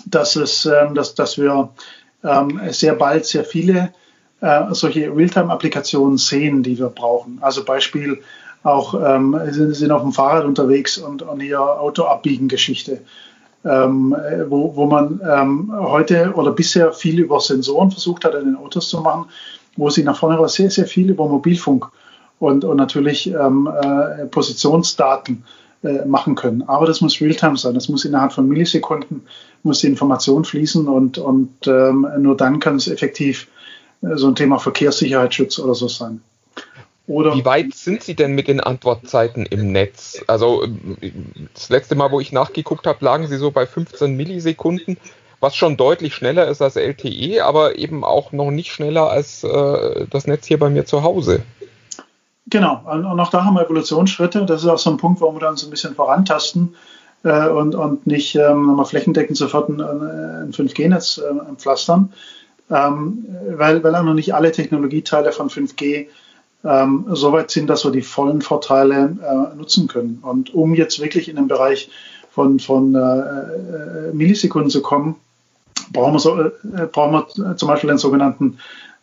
dass, 0.07 0.37
es, 0.37 0.67
ähm, 0.67 0.95
dass, 0.95 1.15
dass 1.15 1.39
wir 1.39 1.71
ähm, 2.25 2.61
sehr 2.71 2.95
bald 2.95 3.27
sehr 3.27 3.45
viele 3.45 3.93
äh, 4.41 4.63
solche 4.71 5.15
Realtime-Applikationen 5.15 6.19
sehen, 6.19 6.63
die 6.63 6.79
wir 6.79 6.89
brauchen. 6.89 7.39
Also 7.41 7.65
Beispiel 7.65 8.21
auch 8.63 8.95
ähm, 8.95 9.39
sind, 9.51 9.75
sind 9.75 9.91
auf 9.91 10.03
dem 10.03 10.13
Fahrrad 10.13 10.45
unterwegs 10.45 10.99
und, 10.99 11.23
und 11.23 11.41
hier 11.41 11.61
Auto 11.61 12.05
abbiegen 12.05 12.49
Geschichte 12.49 13.01
ähm, 13.65 14.17
wo, 14.49 14.75
wo 14.77 14.87
man 14.87 15.21
ähm, 15.29 15.73
heute 15.73 16.33
oder 16.35 16.53
bisher 16.53 16.93
viel 16.93 17.21
über 17.21 17.41
Sensoren 17.41 17.91
versucht 17.91 18.25
hat, 18.25 18.35
in 18.35 18.45
den 18.45 18.57
Autos 18.57 18.89
zu 18.89 19.01
machen, 19.01 19.27
wo 19.77 19.91
sie 19.91 20.05
nach 20.05 20.19
vorne 20.19 20.39
war 20.39 20.49
sehr, 20.49 20.71
sehr 20.71 20.87
viel 20.87 21.11
über 21.11 21.29
Mobilfunk 21.29 21.89
und, 22.39 22.65
und 22.65 22.77
natürlich 22.77 23.27
ähm, 23.29 23.69
äh, 23.69 24.27
Positionsdaten 24.27 25.45
äh, 25.83 26.05
machen 26.05 26.35
können. 26.35 26.63
Aber 26.63 26.87
das 26.87 27.01
muss 27.01 27.21
Realtime 27.21 27.57
sein. 27.57 27.75
Das 27.75 27.89
muss 27.89 28.05
innerhalb 28.05 28.33
von 28.33 28.49
Millisekunden 28.49 29.23
muss 29.63 29.81
die 29.81 29.87
Information 29.87 30.45
fließen 30.45 30.89
und, 30.89 31.19
und 31.19 31.67
ähm, 31.67 32.07
nur 32.19 32.37
dann 32.37 32.59
kann 32.61 32.77
es 32.77 32.89
effektiv 32.89 33.49
äh, 34.03 34.17
so 34.17 34.29
ein 34.29 34.35
Thema 34.35 34.59
Verkehrssicherheitsschutz 34.59 35.59
oder 35.59 35.75
so 35.75 35.89
sein. 35.89 36.21
Oder 37.07 37.35
Wie 37.35 37.45
weit 37.45 37.75
sind 37.75 38.03
Sie 38.03 38.15
denn 38.15 38.33
mit 38.33 38.49
den 38.49 38.61
Antwortzeiten 38.61 39.47
im 39.47 39.73
Netz? 39.73 40.23
Also 40.27 40.67
das 41.55 41.71
letzte 41.71 41.95
Mal, 41.95 42.11
wo 42.11 42.21
ich 42.21 42.33
nachgeguckt 42.33 42.87
habe, 42.87 43.03
lagen 43.03 43.27
Sie 43.29 43.39
so 43.39 43.51
bei 43.51 43.65
15 43.65 44.15
Millisekunden, 44.15 44.99
was 45.41 45.57
schon 45.57 45.79
deutlich 45.79 46.15
schneller 46.15 46.49
ist 46.49 46.61
als 46.61 46.77
LTE, 46.77 47.45
aber 47.45 47.79
eben 47.79 48.05
auch 48.05 48.33
noch 48.33 48.51
nicht 48.51 48.73
schneller 48.73 49.11
als 49.11 49.43
äh, 49.43 50.07
das 50.11 50.27
Netz 50.27 50.47
hier 50.47 50.59
bei 50.59 50.69
mir 50.69 50.85
zu 50.85 51.03
Hause. 51.03 51.43
Genau, 52.51 52.81
und 52.87 53.05
auch 53.05 53.31
da 53.31 53.45
haben 53.45 53.55
wir 53.55 53.65
Evolutionsschritte. 53.65 54.47
Das 54.47 54.63
ist 54.63 54.69
auch 54.69 54.79
so 54.79 54.91
ein 54.91 54.97
Punkt, 54.97 55.21
wo 55.21 55.33
wir 55.33 55.41
dann 55.41 55.57
so 55.57 55.67
ein 55.67 55.71
bisschen 55.71 55.95
vorantasten 55.95 56.75
äh, 57.25 57.49
und, 57.49 57.75
und 57.75 58.07
nicht 58.07 58.37
ähm, 58.37 58.83
flächendeckend 58.85 59.37
sofort 59.37 59.69
ein, 59.69 59.81
ein 59.81 60.53
5G-Netz 60.53 61.19
äh, 61.19 61.55
pflastern, 61.57 62.13
ähm, 62.71 63.27
weil, 63.57 63.83
weil 63.83 63.95
auch 63.95 64.03
noch 64.03 64.15
nicht 64.15 64.35
alle 64.35 64.53
Technologieteile 64.53 65.33
von 65.33 65.51
5G 65.51 66.07
ähm, 66.65 67.07
so 67.11 67.33
weit 67.33 67.51
sind, 67.51 67.69
dass 67.69 67.85
wir 67.85 67.91
die 67.91 68.03
vollen 68.03 68.41
Vorteile 68.41 69.17
äh, 69.23 69.57
nutzen 69.57 69.87
können. 69.89 70.21
Und 70.23 70.55
um 70.55 70.75
jetzt 70.75 71.01
wirklich 71.01 71.29
in 71.29 71.37
den 71.37 71.49
Bereich 71.49 71.91
von, 72.31 72.61
von 72.61 72.95
äh, 72.95 72.99
äh 72.99 74.13
Millisekunden 74.13 74.71
zu 74.71 74.81
kommen, 74.81 75.17
brauchen 75.93 76.15
wir, 76.15 76.19
so, 76.19 76.41
äh, 76.41 76.51
brauchen 76.91 77.13
wir 77.13 77.57
zum 77.57 77.69
Beispiel 77.69 77.89
den 77.89 77.99
sogenannten 77.99 78.59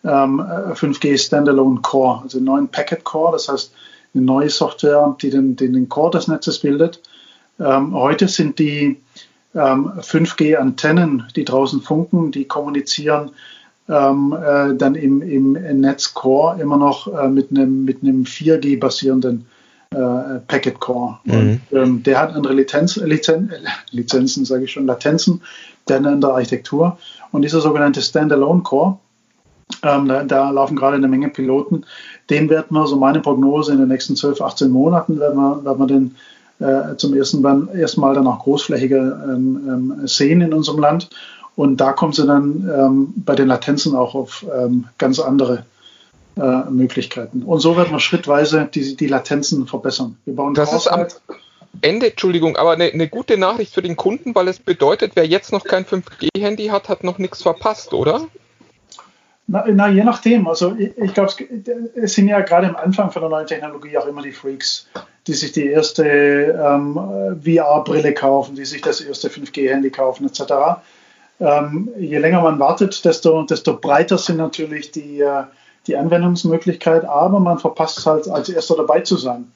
ähm, 0.06 0.39
5G 0.39 1.18
Standalone 1.18 1.82
Core, 1.82 2.22
also 2.24 2.38
einen 2.38 2.45
neuen 2.45 2.68
Packet 2.68 3.03
Core, 3.03 3.34
das 3.34 3.49
heißt 3.49 3.74
eine 4.14 4.24
neue 4.24 4.49
Software, 4.49 5.16
die 5.22 5.30
den, 5.30 5.56
den, 5.56 5.74
den 5.74 5.89
Core 5.89 6.12
des 6.12 6.28
Netzes 6.28 6.60
bildet. 6.60 7.01
Ähm, 7.60 7.93
heute 7.93 8.28
sind 8.28 8.60
die 8.60 8.97
5G-Antennen, 9.53 11.10
ähm, 11.10 11.24
die 11.36 11.45
draußen 11.45 11.82
funken, 11.82 12.32
die 12.32 12.45
kommunizieren 12.45 13.32
ähm, 13.88 14.36
äh, 14.38 14.76
dann 14.76 14.95
im, 14.95 15.22
im 15.22 15.53
Netz 15.80 16.14
Core 16.14 16.60
immer 16.60 16.78
noch 16.78 17.08
äh, 17.08 17.28
mit 17.30 17.51
einem 17.51 17.86
mit 17.86 18.01
einem 18.01 18.24
4G 18.24 18.80
basierenden 18.80 19.45
äh, 19.91 20.39
Packet 20.47 20.80
Core. 20.80 21.20
Mhm. 21.24 21.34
Und 21.34 21.62
ähm, 21.72 22.03
der 22.03 22.20
hat 22.20 22.34
andere 22.34 22.53
Lizenz, 22.53 22.97
Lizen, 22.97 23.51
Lizenzen, 23.91 24.45
sage 24.45 24.66
ich 24.66 24.72
schon, 24.72 24.88
Latenzen, 24.88 25.41
der 25.88 25.97
in 25.97 26.22
der 26.22 26.32
Architektur. 26.32 26.97
Und 27.32 27.43
dieser 27.43 27.62
sogenannte 27.62 28.01
Standalone 28.01 28.64
Core, 28.64 28.97
ähm, 29.84 30.07
da, 30.07 30.24
da, 30.24 30.49
laufen 30.51 30.76
gerade 30.76 30.97
eine 30.97 31.07
Menge 31.07 31.30
Piloten. 31.30 31.86
Den 32.30 32.49
werden 32.49 32.76
wir, 32.76 32.88
so 32.88 32.95
meine 32.95 33.20
Prognose, 33.20 33.72
in 33.72 33.80
den 33.80 33.88
nächsten 33.88 34.16
12, 34.16 34.41
18 34.41 34.70
Monaten 34.70 35.20
werden 35.20 35.36
wir, 35.36 35.66
werden 35.66 35.80
wir 35.80 35.88
den 35.88 36.16
äh, 36.59 36.95
zum 36.95 37.13
ersten, 37.13 37.43
ersten 37.76 38.01
Mal 38.01 38.16
dann 38.16 38.28
auch 38.28 38.39
großflächiger 38.39 39.24
ähm, 39.24 39.61
ähm, 39.68 40.07
sehen 40.07 40.41
in 40.41 40.53
unserem 40.53 40.80
Land. 40.80 41.09
Und 41.55 41.78
da 41.78 41.93
kommen 41.93 42.13
sie 42.13 42.26
dann 42.26 42.70
ähm, 42.70 43.13
bei 43.16 43.36
den 43.36 43.47
Latenzen 43.47 43.95
auch 43.95 44.13
auf 44.13 44.45
ähm, 44.57 44.86
ganz 44.97 45.20
andere 45.20 45.66
äh, 46.38 46.70
Möglichkeiten. 46.70 47.43
Und 47.43 47.59
so 47.59 47.78
werden 47.78 47.91
wir 47.91 47.99
schrittweise 47.99 48.68
die, 48.74 48.95
die 48.95 49.07
Latenzen 49.07 49.68
verbessern. 49.68 50.18
Wir 50.26 50.36
bauen 50.36 50.53
das 50.53 50.74
ist 50.74 50.88
am 50.88 51.07
Ende, 51.82 52.11
Entschuldigung, 52.11 52.55
aber 52.55 52.72
eine, 52.72 52.86
eine 52.86 53.07
gute 53.07 53.38
Nachricht 53.38 53.74
für 53.74 53.82
den 53.82 53.95
Kunden, 53.95 54.34
weil 54.36 54.47
es 54.47 54.59
bedeutet, 54.59 55.11
wer 55.16 55.26
jetzt 55.26 55.51
noch 55.51 55.63
kein 55.63 55.86
5G-Handy 55.86 56.68
hat, 56.68 56.89
hat 56.89 57.03
noch 57.03 57.18
nichts 57.18 57.41
verpasst, 57.41 57.93
oder? 57.93 58.28
Na, 59.47 59.63
na, 59.67 59.87
je 59.89 60.03
nachdem. 60.03 60.47
Also 60.47 60.75
ich, 60.77 60.97
ich 60.97 61.13
glaube, 61.13 61.31
es 61.95 62.13
sind 62.13 62.27
ja 62.27 62.41
gerade 62.41 62.67
am 62.67 62.75
Anfang 62.75 63.11
von 63.11 63.21
der 63.21 63.29
neuen 63.29 63.47
Technologie 63.47 63.97
auch 63.97 64.07
immer 64.07 64.23
die 64.23 64.31
Freaks, 64.31 64.87
die 65.27 65.33
sich 65.33 65.51
die 65.51 65.67
erste 65.67 66.03
ähm, 66.05 66.95
VR-Brille 67.43 68.13
kaufen, 68.13 68.55
die 68.55 68.65
sich 68.65 68.81
das 68.81 69.01
erste 69.01 69.29
5G-Handy 69.29 69.91
kaufen, 69.91 70.25
etc. 70.25 70.81
Ähm, 71.39 71.89
je 71.97 72.17
länger 72.17 72.41
man 72.41 72.59
wartet, 72.59 73.03
desto, 73.05 73.43
desto 73.43 73.77
breiter 73.77 74.17
sind 74.17 74.37
natürlich 74.37 74.91
die, 74.91 75.21
äh, 75.21 75.43
die 75.85 75.95
Anwendungsmöglichkeiten, 75.95 77.07
aber 77.07 77.39
man 77.39 77.59
verpasst 77.59 78.03
halt 78.05 78.27
als 78.27 78.49
erster 78.49 78.75
dabei 78.77 79.01
zu 79.01 79.17
sein. 79.17 79.51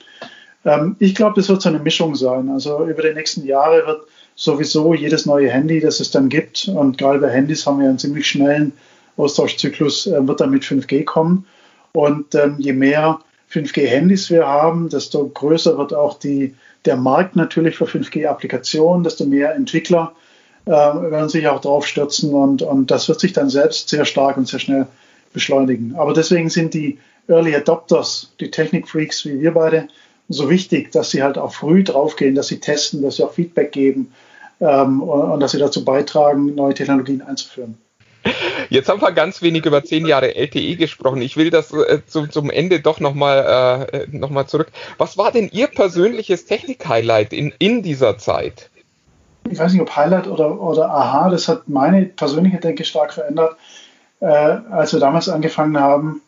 Ähm, 0.66 0.98
ich 1.00 1.16
glaube, 1.16 1.36
das 1.38 1.50
wird 1.50 1.64
so 1.64 1.70
eine 1.70 1.80
Mischung 1.80 2.16
sein. 2.16 2.50
Also 2.50 2.86
über 2.86 3.02
die 3.02 3.14
nächsten 3.14 3.44
Jahre 3.46 3.88
wird 3.88 4.02
sowieso 4.36 4.94
jedes 4.94 5.26
neue 5.26 5.50
Handy, 5.50 5.80
das 5.80 6.00
es 6.00 6.12
dann 6.12 6.30
gibt, 6.30 6.68
und 6.68 6.98
gerade 6.98 7.20
bei 7.20 7.30
Handys 7.30 7.66
haben 7.66 7.80
wir 7.80 7.90
einen 7.90 7.98
ziemlich 7.98 8.28
schnellen 8.28 8.74
Austauschzyklus, 9.20 10.08
äh, 10.08 10.28
wird 10.28 10.42
dann 10.42 10.52
mit 10.52 10.64
5G 10.64 11.04
kommen. 11.04 11.46
Und 11.92 12.36
ähm, 12.36 12.56
je 12.60 12.74
mehr 12.74 13.20
5G-Handys 13.52 14.30
wir 14.30 14.48
haben, 14.48 14.90
desto 14.90 15.28
größer 15.28 15.78
wird 15.78 15.94
auch 15.94 16.20
die, 16.20 16.56
der 16.86 16.98
Markt 16.98 17.36
natürlich 17.36 17.78
für 17.78 17.86
5G-Applikationen, 17.86 19.04
desto 19.04 19.26
mehr 19.26 19.56
Entwickler 19.56 20.14
äh, 20.66 20.72
werden 20.72 21.30
sich 21.30 21.48
auch 21.48 21.62
drauf 21.62 21.88
stürzen 21.88 22.34
und, 22.34 22.62
und 22.62 22.92
das 22.92 23.08
wird 23.08 23.20
sich 23.20 23.34
dann 23.34 23.50
selbst 23.50 23.90
sehr 23.90 24.06
stark 24.06 24.38
und 24.38 24.48
sehr 24.48 24.60
schnell 24.60 24.88
beschleunigen. 25.34 25.96
Aber 25.98 26.14
deswegen 26.14 26.50
sind 26.50 26.74
die 26.74 27.00
Early 27.28 27.56
Adopters, 27.56 28.34
die 28.40 28.52
Technikfreaks 28.52 29.26
wie 29.26 29.40
wir 29.40 29.54
beide, 29.54 29.88
so 30.30 30.50
wichtig, 30.50 30.92
dass 30.92 31.10
sie 31.10 31.24
halt 31.24 31.40
auch 31.40 31.54
früh 31.54 31.84
draufgehen, 31.84 32.36
dass 32.36 32.48
sie 32.48 32.60
testen, 32.60 33.02
dass 33.02 33.16
sie 33.16 33.24
auch 33.24 33.34
Feedback 33.34 33.72
geben 33.72 34.12
ähm, 34.60 35.02
und, 35.02 35.32
und 35.32 35.40
dass 35.40 35.52
sie 35.52 35.58
dazu 35.58 35.84
beitragen, 35.84 36.54
neue 36.54 36.76
Technologien 36.76 37.24
einzuführen. 37.24 37.78
Jetzt 38.70 38.90
haben 38.90 39.02
wir 39.02 39.12
ganz 39.12 39.42
wenig 39.42 39.66
über 39.66 39.84
zehn 39.84 40.06
Jahre 40.06 40.36
LTE 40.36 40.76
gesprochen. 40.76 41.22
Ich 41.22 41.38
will 41.38 41.50
das 41.50 41.74
äh, 41.74 42.02
zum, 42.06 42.30
zum 42.30 42.50
Ende 42.50 42.82
doch 42.82 43.00
nochmal 43.00 43.90
äh, 43.92 44.08
noch 44.16 44.46
zurück. 44.46 44.72
Was 44.98 45.18
war 45.18 45.32
denn 45.32 45.50
Ihr 45.52 45.68
persönliches 45.68 46.46
Technik-Highlight 46.46 47.34
in, 47.34 47.54
in 47.58 47.82
dieser 47.82 48.18
Zeit? 48.18 48.70
ich 49.50 49.60
weiß 49.60 49.74
nicht, 49.74 49.82
ob 49.82 49.96
Highlight 49.96 50.28
oder, 50.28 50.60
oder 50.62 50.90
Aha, 50.90 51.30
das 51.30 51.48
hat 51.48 51.68
meine 51.68 52.06
persönliche 52.06 52.58
Denke 52.58 52.84
stark 52.84 53.14
verändert, 53.14 53.58
äh, 54.20 54.26
als 54.26 54.94
wir 54.94 55.00
damals 55.00 55.30
angefangen 55.30 55.78
haben, 55.78 56.22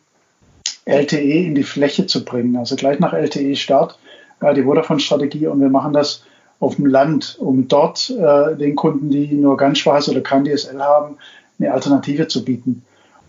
LTE 0.84 1.46
in 1.46 1.54
die 1.54 1.62
Fläche 1.62 2.06
zu 2.06 2.24
bringen. 2.24 2.56
Also 2.56 2.76
gleich 2.76 2.98
nach 2.98 3.12
LTE-Start 3.12 3.98
war 4.40 4.54
die 4.54 4.64
Vodafone-Strategie 4.64 5.46
und 5.46 5.60
wir 5.60 5.68
machen 5.68 5.92
das 5.92 6.24
auf 6.58 6.76
dem 6.76 6.86
Land, 6.86 7.36
um 7.38 7.68
dort 7.68 8.10
äh, 8.10 8.56
den 8.56 8.74
Kunden, 8.76 9.10
die 9.10 9.32
nur 9.34 9.56
ganz 9.56 9.78
schwaches 9.78 10.08
oder 10.08 10.20
kein 10.20 10.44
DSL 10.44 10.80
haben, 10.80 11.18
eine 11.64 11.74
Alternative 11.74 12.28
zu 12.28 12.44
bieten. 12.44 12.84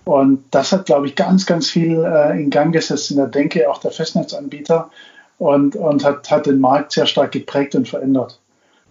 Und 0.06 0.44
das 0.52 0.72
hat, 0.72 0.86
glaube 0.86 1.08
ich, 1.08 1.16
ganz, 1.16 1.46
ganz 1.46 1.70
viel 1.70 2.04
äh, 2.04 2.40
in 2.42 2.50
Gang 2.50 2.74
gesetzt 2.74 3.12
in 3.12 3.18
der 3.18 3.28
Denke 3.28 3.70
auch 3.70 3.78
der 3.78 3.92
Festnetzanbieter 3.92 4.90
und, 5.38 5.76
und 5.76 6.04
hat, 6.04 6.30
hat 6.30 6.46
den 6.46 6.60
Markt 6.60 6.92
sehr 6.92 7.06
stark 7.06 7.32
geprägt 7.32 7.76
und 7.76 7.88
verändert. 7.88 8.40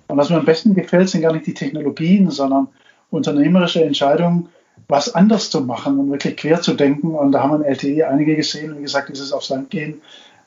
Und 0.08 0.16
was 0.16 0.30
mir 0.30 0.36
am 0.36 0.44
besten 0.44 0.74
gefällt, 0.74 1.08
sind 1.08 1.22
gar 1.22 1.32
nicht 1.32 1.46
die 1.46 1.54
Technologien, 1.54 2.30
sondern 2.30 2.68
unternehmerische 3.10 3.84
Entscheidungen, 3.84 4.48
was 4.88 5.14
anders 5.14 5.50
zu 5.50 5.60
machen 5.60 5.98
und 5.98 6.10
wirklich 6.10 6.36
quer 6.36 6.60
zu 6.60 6.74
denken. 6.74 7.14
Und 7.14 7.32
da 7.32 7.42
haben 7.42 7.50
wir 7.50 7.66
in 7.66 7.72
LTE 7.72 8.08
einige 8.08 8.36
gesehen. 8.36 8.76
Wie 8.78 8.82
gesagt, 8.82 9.10
dieses 9.10 9.32
aufs 9.32 9.50
Land 9.50 9.70
gehen 9.70 10.00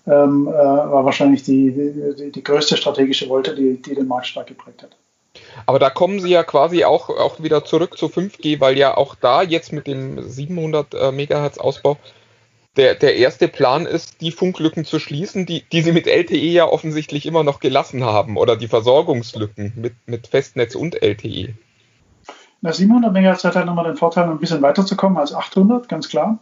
ähm, 0.07 0.47
äh, 0.47 0.51
war 0.51 1.05
wahrscheinlich 1.05 1.43
die, 1.43 1.71
die, 2.17 2.31
die, 2.31 2.43
größte 2.43 2.77
strategische 2.77 3.27
Wolte, 3.29 3.55
die, 3.55 3.81
die 3.81 3.95
den 3.95 4.07
Markt 4.07 4.27
stark 4.27 4.47
geprägt 4.47 4.83
hat. 4.83 4.95
Aber 5.65 5.79
da 5.79 5.89
kommen 5.89 6.19
Sie 6.19 6.29
ja 6.29 6.43
quasi 6.43 6.83
auch, 6.83 7.09
auch 7.09 7.41
wieder 7.41 7.65
zurück 7.65 7.97
zu 7.97 8.07
5G, 8.07 8.59
weil 8.59 8.77
ja 8.77 8.95
auch 8.95 9.15
da 9.15 9.41
jetzt 9.41 9.73
mit 9.73 9.87
dem 9.87 10.21
700 10.21 10.93
äh, 10.93 11.11
Megahertz 11.11 11.57
Ausbau 11.57 11.97
der, 12.77 12.95
der 12.95 13.15
erste 13.15 13.47
Plan 13.47 13.85
ist, 13.85 14.21
die 14.21 14.31
Funklücken 14.31 14.85
zu 14.85 14.99
schließen, 14.99 15.45
die, 15.45 15.63
die 15.71 15.81
Sie 15.81 15.91
mit 15.91 16.07
LTE 16.07 16.35
ja 16.35 16.65
offensichtlich 16.65 17.25
immer 17.25 17.43
noch 17.43 17.59
gelassen 17.59 18.03
haben 18.03 18.37
oder 18.37 18.57
die 18.57 18.67
Versorgungslücken 18.67 19.73
mit, 19.75 19.93
mit 20.05 20.27
Festnetz 20.27 20.75
und 20.75 21.01
LTE. 21.01 21.53
Na, 22.61 22.73
700 22.73 23.13
Megahertz 23.13 23.43
hat 23.43 23.55
halt 23.55 23.65
nochmal 23.65 23.85
den 23.85 23.95
Vorteil, 23.95 24.25
ein 24.25 24.39
bisschen 24.39 24.61
weiterzukommen 24.61 25.17
als 25.17 25.33
800, 25.33 25.87
ganz 25.87 26.09
klar. 26.09 26.39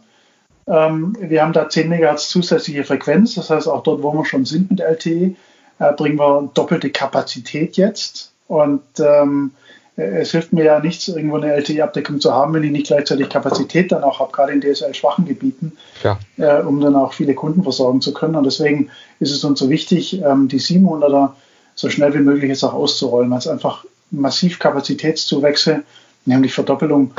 Ähm, 0.66 1.16
wir 1.20 1.42
haben 1.42 1.52
da 1.52 1.68
10 1.68 1.88
Megahertz 1.88 2.28
zusätzliche 2.28 2.84
Frequenz, 2.84 3.34
das 3.34 3.50
heißt 3.50 3.68
auch 3.68 3.82
dort, 3.82 4.02
wo 4.02 4.12
wir 4.12 4.24
schon 4.24 4.44
sind 4.44 4.70
mit 4.70 4.80
LTE, 4.80 5.36
äh, 5.78 5.92
bringen 5.92 6.18
wir 6.18 6.50
doppelte 6.54 6.90
Kapazität 6.90 7.76
jetzt. 7.76 8.33
Und 8.48 8.82
ähm, 8.98 9.52
es 9.96 10.32
hilft 10.32 10.52
mir 10.52 10.64
ja 10.64 10.80
nichts, 10.80 11.06
irgendwo 11.08 11.36
eine 11.36 11.52
LTE-Abdeckung 11.52 12.20
zu 12.20 12.32
haben, 12.32 12.52
wenn 12.52 12.64
ich 12.64 12.72
nicht 12.72 12.88
gleichzeitig 12.88 13.28
Kapazität 13.28 13.92
dann 13.92 14.02
auch 14.02 14.18
habe, 14.18 14.32
gerade 14.32 14.52
in 14.52 14.60
DSL-schwachen 14.60 15.24
Gebieten, 15.24 15.72
ja. 16.02 16.18
äh, 16.36 16.62
um 16.62 16.80
dann 16.80 16.96
auch 16.96 17.12
viele 17.12 17.34
Kunden 17.34 17.62
versorgen 17.62 18.00
zu 18.00 18.12
können. 18.12 18.34
Und 18.34 18.44
deswegen 18.44 18.90
ist 19.20 19.30
es 19.30 19.44
uns 19.44 19.60
so 19.60 19.70
wichtig, 19.70 20.20
ähm, 20.20 20.48
die 20.48 20.60
700er 20.60 21.30
so 21.76 21.90
schnell 21.90 22.12
wie 22.14 22.18
möglich 22.18 22.48
jetzt 22.48 22.64
auch 22.64 22.74
auszurollen, 22.74 23.30
weil 23.30 23.38
es 23.38 23.48
einfach 23.48 23.84
massiv 24.10 24.58
Kapazitätszuwächse, 24.58 25.82
nämlich 26.24 26.54
Verdoppelung, 26.54 27.12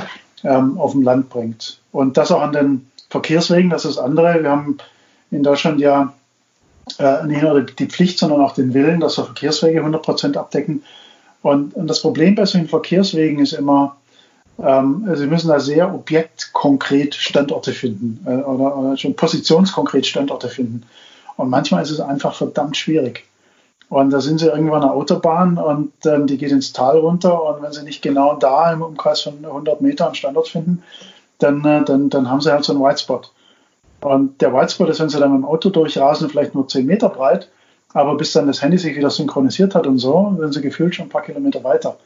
ähm, 0.43 0.77
auf 0.77 0.91
dem 0.91 1.01
Land 1.01 1.29
bringt. 1.29 1.79
Und 1.91 2.17
das 2.17 2.31
auch 2.31 2.41
an 2.41 2.53
den 2.53 2.89
Verkehrswegen, 3.09 3.69
das 3.69 3.85
ist 3.85 3.97
das 3.97 4.03
andere. 4.03 4.43
Wir 4.43 4.51
haben 4.51 4.77
in 5.31 5.43
Deutschland 5.43 5.79
ja 5.79 6.13
äh, 6.99 7.25
nicht 7.25 7.41
nur 7.41 7.61
die 7.61 7.87
Pflicht, 7.87 8.19
sondern 8.19 8.41
auch 8.41 8.53
den 8.53 8.73
Willen, 8.73 8.99
dass 8.99 9.17
wir 9.17 9.25
Verkehrswege 9.25 9.79
100 9.79 10.03
Prozent 10.03 10.37
abdecken. 10.37 10.83
Und, 11.45 11.75
und, 11.75 11.87
das 11.87 12.01
Problem 12.01 12.33
bei 12.33 12.43
solchen 12.47 12.67
Verkehrswegen 12.67 13.37
ist 13.37 13.53
immer, 13.53 13.97
ähm, 14.57 15.07
Sie 15.13 15.27
müssen 15.27 15.49
da 15.49 15.59
sehr 15.59 15.93
objektkonkret 15.93 17.13
Standorte 17.13 17.71
finden 17.71 18.25
äh, 18.25 18.37
oder, 18.37 18.75
oder, 18.75 18.97
schon 18.97 19.15
positionskonkret 19.15 20.07
Standorte 20.07 20.49
finden. 20.49 20.87
Und 21.37 21.51
manchmal 21.51 21.83
ist 21.83 21.91
es 21.91 21.99
einfach 21.99 22.33
verdammt 22.33 22.77
schwierig. 22.77 23.25
Und 23.89 24.09
da 24.09 24.21
sind 24.21 24.39
Sie 24.39 24.47
irgendwann 24.47 24.81
an 24.81 24.87
der 24.87 24.93
Autobahn 24.93 25.59
und 25.59 25.91
ähm, 26.07 26.25
die 26.25 26.39
geht 26.39 26.51
ins 26.51 26.73
Tal 26.73 26.97
runter 26.97 27.43
und 27.43 27.61
wenn 27.61 27.71
Sie 27.71 27.83
nicht 27.83 28.01
genau 28.01 28.37
da 28.37 28.73
im 28.73 28.81
Umkreis 28.81 29.21
von 29.21 29.45
100 29.45 29.81
Metern 29.81 30.07
einen 30.07 30.15
Standort 30.15 30.47
finden, 30.47 30.81
dann, 31.37 31.63
äh, 31.63 31.85
dann, 31.85 32.09
dann 32.09 32.27
haben 32.27 32.41
Sie 32.41 32.51
halt 32.51 32.63
so 32.63 32.73
einen 32.73 32.81
White 32.81 33.01
Spot. 33.01 33.21
Und 34.01 34.41
der 34.41 34.51
White 34.51 34.71
Spot 34.71 34.87
ist, 34.87 34.99
wenn 34.99 35.09
Sie 35.09 35.19
dann 35.19 35.31
mit 35.31 35.43
dem 35.43 35.45
Auto 35.45 35.69
durchrasen, 35.69 36.27
vielleicht 36.27 36.55
nur 36.55 36.67
10 36.67 36.87
Meter 36.87 37.09
breit 37.09 37.49
aber 37.95 38.17
bis 38.17 38.33
dann 38.33 38.47
das 38.47 38.61
Handy 38.61 38.77
sich 38.77 38.97
wieder 38.97 39.09
synchronisiert 39.09 39.73
hat 39.73 39.87
und 39.87 39.99
so, 39.99 40.35
sind 40.37 40.53
sie 40.53 40.61
gefühlt 40.61 40.93
schon 40.93 41.05
ein 41.05 41.09
paar 41.09 41.21
Kilometer 41.21 41.63
weiter. 41.63 41.97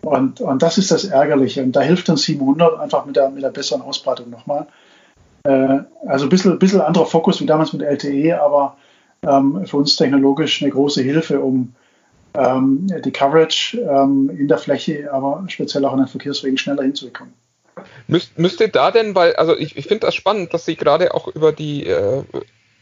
Und, 0.00 0.40
und 0.40 0.62
das 0.62 0.78
ist 0.78 0.90
das 0.90 1.04
Ärgerliche. 1.04 1.62
Und 1.62 1.72
da 1.72 1.82
hilft 1.82 2.08
uns 2.08 2.22
700 2.22 2.80
einfach 2.80 3.04
mit 3.04 3.16
der, 3.16 3.28
mit 3.28 3.42
der 3.42 3.50
besseren 3.50 3.82
Ausbreitung 3.82 4.30
nochmal. 4.30 4.66
Äh, 5.44 5.80
also 6.06 6.24
ein 6.24 6.30
bisschen, 6.30 6.58
bisschen 6.58 6.80
anderer 6.80 7.04
Fokus 7.04 7.38
wie 7.42 7.46
damals 7.46 7.74
mit 7.74 7.82
LTE, 7.82 8.40
aber 8.40 8.78
ähm, 9.26 9.66
für 9.66 9.76
uns 9.76 9.96
technologisch 9.96 10.62
eine 10.62 10.70
große 10.70 11.02
Hilfe, 11.02 11.40
um 11.40 11.74
ähm, 12.32 12.86
die 13.04 13.12
Coverage 13.12 13.78
ähm, 13.78 14.30
in 14.30 14.48
der 14.48 14.56
Fläche, 14.56 15.12
aber 15.12 15.44
speziell 15.48 15.84
auch 15.84 15.92
an 15.92 15.98
den 15.98 16.08
Verkehrswegen 16.08 16.56
schneller 16.56 16.82
hinzubekommen. 16.82 17.34
Müsst, 18.06 18.38
müsste 18.38 18.70
da 18.70 18.90
denn, 18.90 19.14
weil, 19.14 19.36
also 19.36 19.54
ich, 19.54 19.76
ich 19.76 19.86
finde 19.86 20.06
das 20.06 20.14
spannend, 20.14 20.54
dass 20.54 20.64
Sie 20.64 20.76
gerade 20.76 21.12
auch 21.12 21.28
über 21.28 21.52
die 21.52 21.86
äh, 21.86 22.22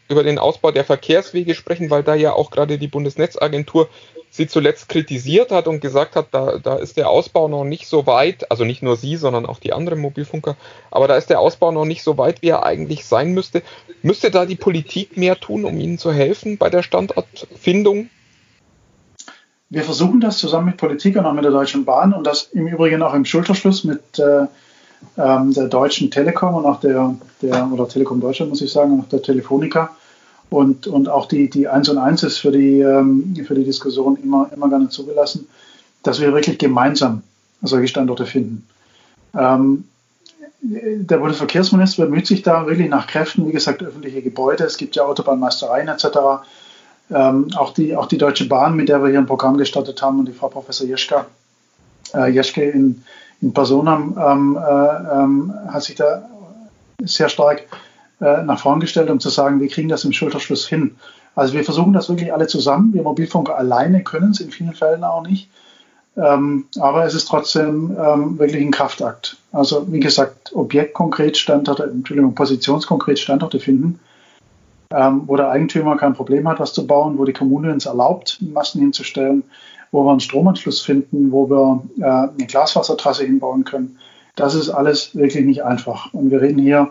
über 0.08 0.22
den 0.22 0.38
Ausbau 0.38 0.70
der 0.70 0.84
Verkehrswege 0.84 1.54
sprechen, 1.54 1.90
weil 1.90 2.02
da 2.02 2.14
ja 2.14 2.32
auch 2.32 2.50
gerade 2.50 2.78
die 2.78 2.88
Bundesnetzagentur 2.88 3.88
sie 4.30 4.48
zuletzt 4.48 4.88
kritisiert 4.88 5.52
hat 5.52 5.68
und 5.68 5.80
gesagt 5.80 6.16
hat, 6.16 6.28
da, 6.32 6.58
da 6.58 6.74
ist 6.76 6.96
der 6.96 7.08
Ausbau 7.08 7.46
noch 7.46 7.64
nicht 7.64 7.86
so 7.86 8.06
weit, 8.06 8.50
also 8.50 8.64
nicht 8.64 8.82
nur 8.82 8.96
sie, 8.96 9.16
sondern 9.16 9.46
auch 9.46 9.60
die 9.60 9.72
anderen 9.72 10.00
Mobilfunker, 10.00 10.56
aber 10.90 11.06
da 11.06 11.16
ist 11.16 11.30
der 11.30 11.38
Ausbau 11.38 11.70
noch 11.70 11.84
nicht 11.84 12.02
so 12.02 12.18
weit, 12.18 12.42
wie 12.42 12.48
er 12.48 12.64
eigentlich 12.64 13.06
sein 13.06 13.32
müsste. 13.32 13.62
Müsste 14.02 14.32
da 14.32 14.44
die 14.44 14.56
Politik 14.56 15.16
mehr 15.16 15.38
tun, 15.38 15.64
um 15.64 15.78
ihnen 15.78 15.98
zu 15.98 16.12
helfen 16.12 16.58
bei 16.58 16.68
der 16.68 16.82
Standortfindung? 16.82 18.10
Wir 19.70 19.82
versuchen 19.82 20.20
das 20.20 20.38
zusammen 20.38 20.66
mit 20.66 20.76
Politik 20.78 21.16
und 21.16 21.26
auch 21.26 21.32
mit 21.32 21.44
der 21.44 21.52
Deutschen 21.52 21.84
Bahn 21.84 22.12
und 22.12 22.26
das 22.26 22.50
im 22.52 22.66
Übrigen 22.66 23.02
auch 23.02 23.14
im 23.14 23.24
Schulterschluss 23.24 23.84
mit 23.84 24.18
äh, 24.18 24.46
ähm, 25.16 25.52
der 25.52 25.68
Deutschen 25.68 26.10
Telekom 26.10 26.54
und 26.54 26.66
auch 26.66 26.80
der, 26.80 27.14
der, 27.42 27.70
oder 27.72 27.88
Telekom 27.88 28.20
Deutschland 28.20 28.50
muss 28.50 28.62
ich 28.62 28.72
sagen, 28.72 28.92
und 28.92 29.00
auch 29.00 29.08
der 29.08 29.22
Telefonica. 29.22 29.90
Und, 30.50 30.86
und 30.86 31.08
auch 31.08 31.26
die, 31.26 31.48
die 31.50 31.68
1 31.68 31.88
und 31.88 31.98
1 31.98 32.22
ist 32.22 32.38
für 32.38 32.52
die, 32.52 32.80
ähm, 32.80 33.34
für 33.46 33.54
die 33.54 33.64
Diskussion 33.64 34.16
immer, 34.22 34.50
immer 34.54 34.68
gerne 34.68 34.88
zugelassen, 34.88 35.48
dass 36.02 36.20
wir 36.20 36.32
wirklich 36.32 36.58
gemeinsam 36.58 37.22
solche 37.62 37.88
Standorte 37.88 38.26
finden. 38.26 38.66
Ähm, 39.36 39.84
der 40.60 41.18
Bundesverkehrsminister 41.18 42.06
bemüht 42.06 42.26
sich 42.26 42.42
da 42.42 42.66
wirklich 42.66 42.88
nach 42.88 43.06
Kräften, 43.06 43.46
wie 43.46 43.52
gesagt, 43.52 43.82
öffentliche 43.82 44.22
Gebäude, 44.22 44.64
es 44.64 44.78
gibt 44.78 44.96
ja 44.96 45.04
Autobahnmeistereien 45.04 45.88
etc. 45.88 46.06
Ähm, 47.10 47.48
auch, 47.56 47.74
die, 47.74 47.94
auch 47.94 48.06
die 48.06 48.16
Deutsche 48.16 48.48
Bahn, 48.48 48.74
mit 48.74 48.88
der 48.88 49.02
wir 49.02 49.10
hier 49.10 49.18
ein 49.18 49.26
Programm 49.26 49.58
gestartet 49.58 50.00
haben 50.00 50.20
und 50.20 50.26
die 50.26 50.32
Frau 50.32 50.48
Professor 50.48 50.86
Jeschka, 50.86 51.26
äh, 52.14 52.30
Jeschke 52.30 52.64
in, 52.64 53.04
in 53.40 53.52
Personam 53.52 54.16
ähm, 54.18 54.56
äh, 54.56 55.22
ähm, 55.22 55.54
hat 55.68 55.82
sich 55.82 55.96
da 55.96 56.28
sehr 57.02 57.28
stark 57.28 57.64
äh, 58.20 58.42
nach 58.42 58.60
vorn 58.60 58.80
gestellt, 58.80 59.10
um 59.10 59.20
zu 59.20 59.28
sagen, 59.28 59.60
wir 59.60 59.68
kriegen 59.68 59.88
das 59.88 60.04
im 60.04 60.12
Schulterschluss 60.12 60.66
hin. 60.66 60.96
Also 61.34 61.54
wir 61.54 61.64
versuchen 61.64 61.92
das 61.92 62.08
wirklich 62.08 62.32
alle 62.32 62.46
zusammen. 62.46 62.92
Wir 62.94 63.02
Mobilfunker 63.02 63.56
alleine 63.56 64.02
können 64.02 64.30
es 64.30 64.40
in 64.40 64.50
vielen 64.50 64.72
Fällen 64.72 65.04
auch 65.04 65.26
nicht. 65.26 65.50
Ähm, 66.16 66.66
aber 66.78 67.04
es 67.04 67.14
ist 67.14 67.26
trotzdem 67.26 67.96
ähm, 67.98 68.38
wirklich 68.38 68.64
ein 68.64 68.70
Kraftakt. 68.70 69.36
Also 69.52 69.90
wie 69.90 70.00
gesagt, 70.00 70.52
objektkonkret 70.54 71.36
Standorte, 71.36 71.84
Entschuldigung, 71.84 72.34
positionskonkret 72.34 73.18
Standorte 73.18 73.58
finden, 73.58 73.98
ähm, 74.92 75.22
wo 75.26 75.36
der 75.36 75.50
Eigentümer 75.50 75.96
kein 75.96 76.14
Problem 76.14 76.48
hat, 76.48 76.60
was 76.60 76.72
zu 76.72 76.86
bauen, 76.86 77.18
wo 77.18 77.24
die 77.24 77.32
Kommune 77.32 77.72
uns 77.72 77.86
erlaubt, 77.86 78.38
Masten 78.40 78.80
hinzustellen, 78.80 79.42
wo 79.94 80.04
wir 80.04 80.10
einen 80.10 80.18
Stromanschluss 80.18 80.82
finden, 80.82 81.30
wo 81.30 81.48
wir 81.48 81.84
äh, 82.00 82.34
eine 82.34 82.46
Glasfasertrasse 82.48 83.24
hinbauen 83.24 83.62
können. 83.64 84.00
Das 84.34 84.56
ist 84.56 84.68
alles 84.68 85.14
wirklich 85.14 85.46
nicht 85.46 85.62
einfach. 85.62 86.12
Und 86.12 86.32
wir 86.32 86.40
reden 86.42 86.58
hier, 86.58 86.90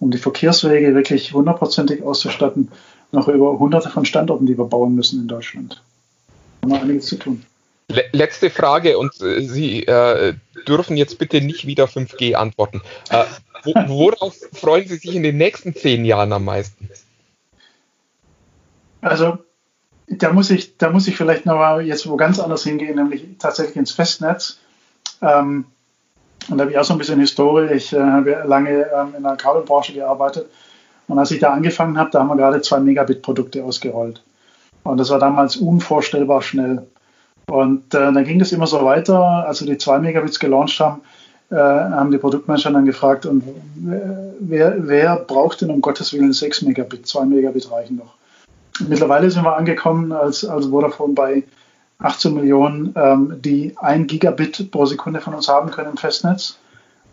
um 0.00 0.10
die 0.10 0.18
Verkehrswege 0.18 0.94
wirklich 0.94 1.32
hundertprozentig 1.32 2.02
auszustatten, 2.02 2.70
noch 3.10 3.28
über 3.28 3.58
hunderte 3.58 3.88
von 3.88 4.04
Standorten, 4.04 4.44
die 4.44 4.58
wir 4.58 4.66
bauen 4.66 4.94
müssen 4.94 5.22
in 5.22 5.28
Deutschland. 5.28 5.82
Da 6.60 6.68
haben 6.68 6.72
wir 6.72 6.82
einiges 6.82 7.06
zu 7.06 7.16
tun. 7.16 7.42
Letzte 8.12 8.50
Frage 8.50 8.98
und 8.98 9.18
äh, 9.22 9.40
Sie 9.40 9.84
äh, 9.86 10.34
dürfen 10.68 10.98
jetzt 10.98 11.18
bitte 11.18 11.40
nicht 11.40 11.66
wieder 11.66 11.86
5G 11.86 12.34
antworten. 12.34 12.82
Äh, 13.08 13.24
worauf 13.86 14.36
freuen 14.52 14.86
Sie 14.86 14.96
sich 14.96 15.14
in 15.14 15.22
den 15.22 15.38
nächsten 15.38 15.74
zehn 15.74 16.04
Jahren 16.04 16.34
am 16.34 16.44
meisten? 16.44 16.90
Also 19.00 19.38
da 20.08 20.32
muss 20.32 20.50
ich, 20.50 20.76
da 20.78 20.90
muss 20.90 21.08
ich 21.08 21.16
vielleicht 21.16 21.46
noch 21.46 21.56
mal 21.56 21.82
jetzt 21.82 22.08
wo 22.08 22.16
ganz 22.16 22.38
anders 22.38 22.64
hingehen, 22.64 22.96
nämlich 22.96 23.26
tatsächlich 23.38 23.76
ins 23.76 23.92
Festnetz. 23.92 24.58
Ähm, 25.20 25.66
und 26.48 26.58
da 26.58 26.62
habe 26.62 26.72
ich 26.72 26.78
auch 26.78 26.84
so 26.84 26.94
ein 26.94 26.98
bisschen 26.98 27.20
Historie. 27.20 27.72
Ich 27.72 27.92
äh, 27.92 28.00
habe 28.00 28.42
lange 28.46 28.86
ähm, 28.92 29.14
in 29.16 29.22
der 29.22 29.36
Kabelbranche 29.36 29.92
gearbeitet. 29.92 30.50
Und 31.08 31.18
als 31.18 31.30
ich 31.30 31.40
da 31.40 31.52
angefangen 31.52 31.98
habe, 31.98 32.10
da 32.10 32.20
haben 32.20 32.28
wir 32.28 32.36
gerade 32.36 32.60
zwei 32.62 32.80
Megabit-Produkte 32.80 33.62
ausgerollt. 33.62 34.22
Und 34.82 34.98
das 34.98 35.10
war 35.10 35.18
damals 35.18 35.56
unvorstellbar 35.56 36.42
schnell. 36.42 36.86
Und 37.48 37.94
äh, 37.94 38.12
dann 38.12 38.24
ging 38.24 38.38
das 38.38 38.52
immer 38.52 38.66
so 38.66 38.84
weiter. 38.84 39.46
Als 39.46 39.60
wir 39.60 39.68
die 39.68 39.78
zwei 39.78 39.98
Megabits 39.98 40.38
gelauncht 40.38 40.80
haben, 40.80 41.02
äh, 41.50 41.56
haben 41.56 42.10
die 42.10 42.18
Produktmanager 42.18 42.70
dann 42.70 42.86
gefragt, 42.86 43.26
und 43.26 43.44
wer, 43.74 44.88
wer 44.88 45.16
braucht 45.16 45.60
denn 45.60 45.70
um 45.70 45.80
Gottes 45.80 46.12
Willen 46.12 46.32
6 46.32 46.62
Megabit? 46.62 47.06
2 47.06 47.24
Megabit 47.26 47.70
reichen 47.70 47.98
doch. 47.98 48.14
Mittlerweile 48.88 49.30
sind 49.30 49.44
wir 49.44 49.56
angekommen 49.56 50.12
als, 50.12 50.44
als 50.44 50.66
Vodafone 50.66 51.14
bei 51.14 51.44
18 51.98 52.34
Millionen, 52.34 52.94
ähm, 52.96 53.36
die 53.40 53.74
ein 53.76 54.06
Gigabit 54.06 54.70
pro 54.70 54.86
Sekunde 54.86 55.20
von 55.20 55.34
uns 55.34 55.48
haben 55.48 55.70
können 55.70 55.90
im 55.90 55.96
Festnetz. 55.96 56.58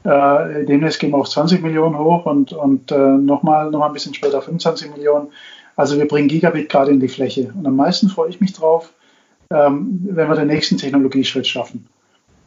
Äh, 0.04 0.66
demnächst 0.66 1.00
gehen 1.00 1.12
wir 1.12 1.18
auf 1.18 1.30
20 1.30 1.62
Millionen 1.62 1.98
hoch 1.98 2.26
und, 2.26 2.54
und 2.54 2.92
äh, 2.92 2.98
nochmal 2.98 3.70
noch 3.70 3.82
ein 3.82 3.94
bisschen 3.94 4.14
später 4.14 4.42
25 4.42 4.92
Millionen. 4.92 5.28
Also 5.76 5.98
wir 5.98 6.08
bringen 6.08 6.28
Gigabit 6.28 6.70
gerade 6.70 6.92
in 6.92 7.00
die 7.00 7.08
Fläche. 7.08 7.54
Und 7.56 7.66
am 7.66 7.76
meisten 7.76 8.10
freue 8.10 8.30
ich 8.30 8.42
mich 8.42 8.54
drauf, 8.54 8.92
ähm, 9.52 10.00
wenn 10.04 10.28
wir 10.28 10.36
den 10.36 10.48
nächsten 10.48 10.78
Technologieschritt 10.78 11.48
schaffen. 11.48 11.88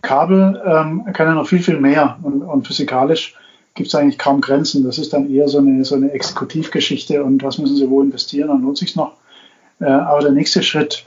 Kabel 0.03 0.61
ähm, 0.66 1.05
kann 1.12 1.29
ja 1.29 1.35
noch 1.35 1.47
viel, 1.47 1.62
viel 1.62 1.79
mehr 1.79 2.18
und, 2.23 2.43
und 2.43 2.66
physikalisch 2.66 3.37
gibt 3.75 3.89
es 3.89 3.95
eigentlich 3.95 4.18
kaum 4.18 4.41
Grenzen. 4.41 4.85
Das 4.85 4.99
ist 4.99 5.12
dann 5.12 5.33
eher 5.33 5.49
so 5.49 5.59
eine, 5.59 5.85
so 5.85 5.95
eine 5.95 6.12
Exekutivgeschichte 6.12 7.23
und 7.25 7.43
was 7.43 7.59
müssen 7.59 7.77
Sie 7.77 7.89
wo 7.89 8.03
investieren 8.03 8.51
und 8.51 8.62
lohnt 8.62 8.79
sich 8.79 8.97
noch. 8.97 9.14
Äh, 9.81 9.87
aber 9.87 10.23
der 10.23 10.33
nächste 10.33 10.62
Schritt, 10.62 11.05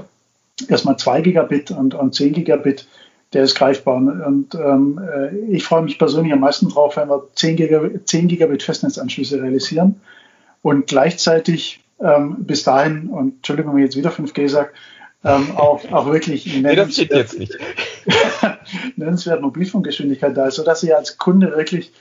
erstmal 0.67 0.97
2 0.97 1.21
Gigabit 1.21 1.71
und, 1.71 1.93
und 1.93 2.15
10 2.15 2.33
Gigabit, 2.33 2.87
der 3.33 3.43
ist 3.43 3.55
greifbar. 3.55 3.97
Und 3.97 4.55
ähm, 4.55 4.99
äh, 4.99 5.35
ich 5.51 5.63
freue 5.63 5.83
mich 5.83 5.99
persönlich 5.99 6.33
am 6.33 6.39
meisten 6.39 6.69
drauf, 6.69 6.97
wenn 6.97 7.09
wir 7.09 7.27
10 7.35 7.55
Gigabit, 7.57 8.07
10 8.07 8.27
Gigabit 8.27 8.63
Festnetzanschlüsse 8.63 9.41
realisieren 9.41 10.01
und 10.61 10.87
gleichzeitig 10.87 11.81
ähm, 11.99 12.37
bis 12.39 12.63
dahin, 12.63 13.07
und 13.07 13.35
Entschuldigung, 13.37 13.73
wenn 13.73 13.83
ich 13.83 13.85
jetzt 13.85 13.97
wieder 13.97 14.11
5G 14.11 14.49
sage, 14.49 14.69
ähm, 15.23 15.55
auch, 15.55 15.83
auch 15.91 16.05
wirklich 16.11 16.45
nennenswert, 16.61 17.35
nennenswert 18.95 19.41
Mobilfunkgeschwindigkeit 19.41 20.35
da 20.35 20.47
ist, 20.47 20.55
sodass 20.55 20.81
Sie 20.81 20.93
als 20.93 21.17
Kunde 21.17 21.55
wirklich, 21.55 21.91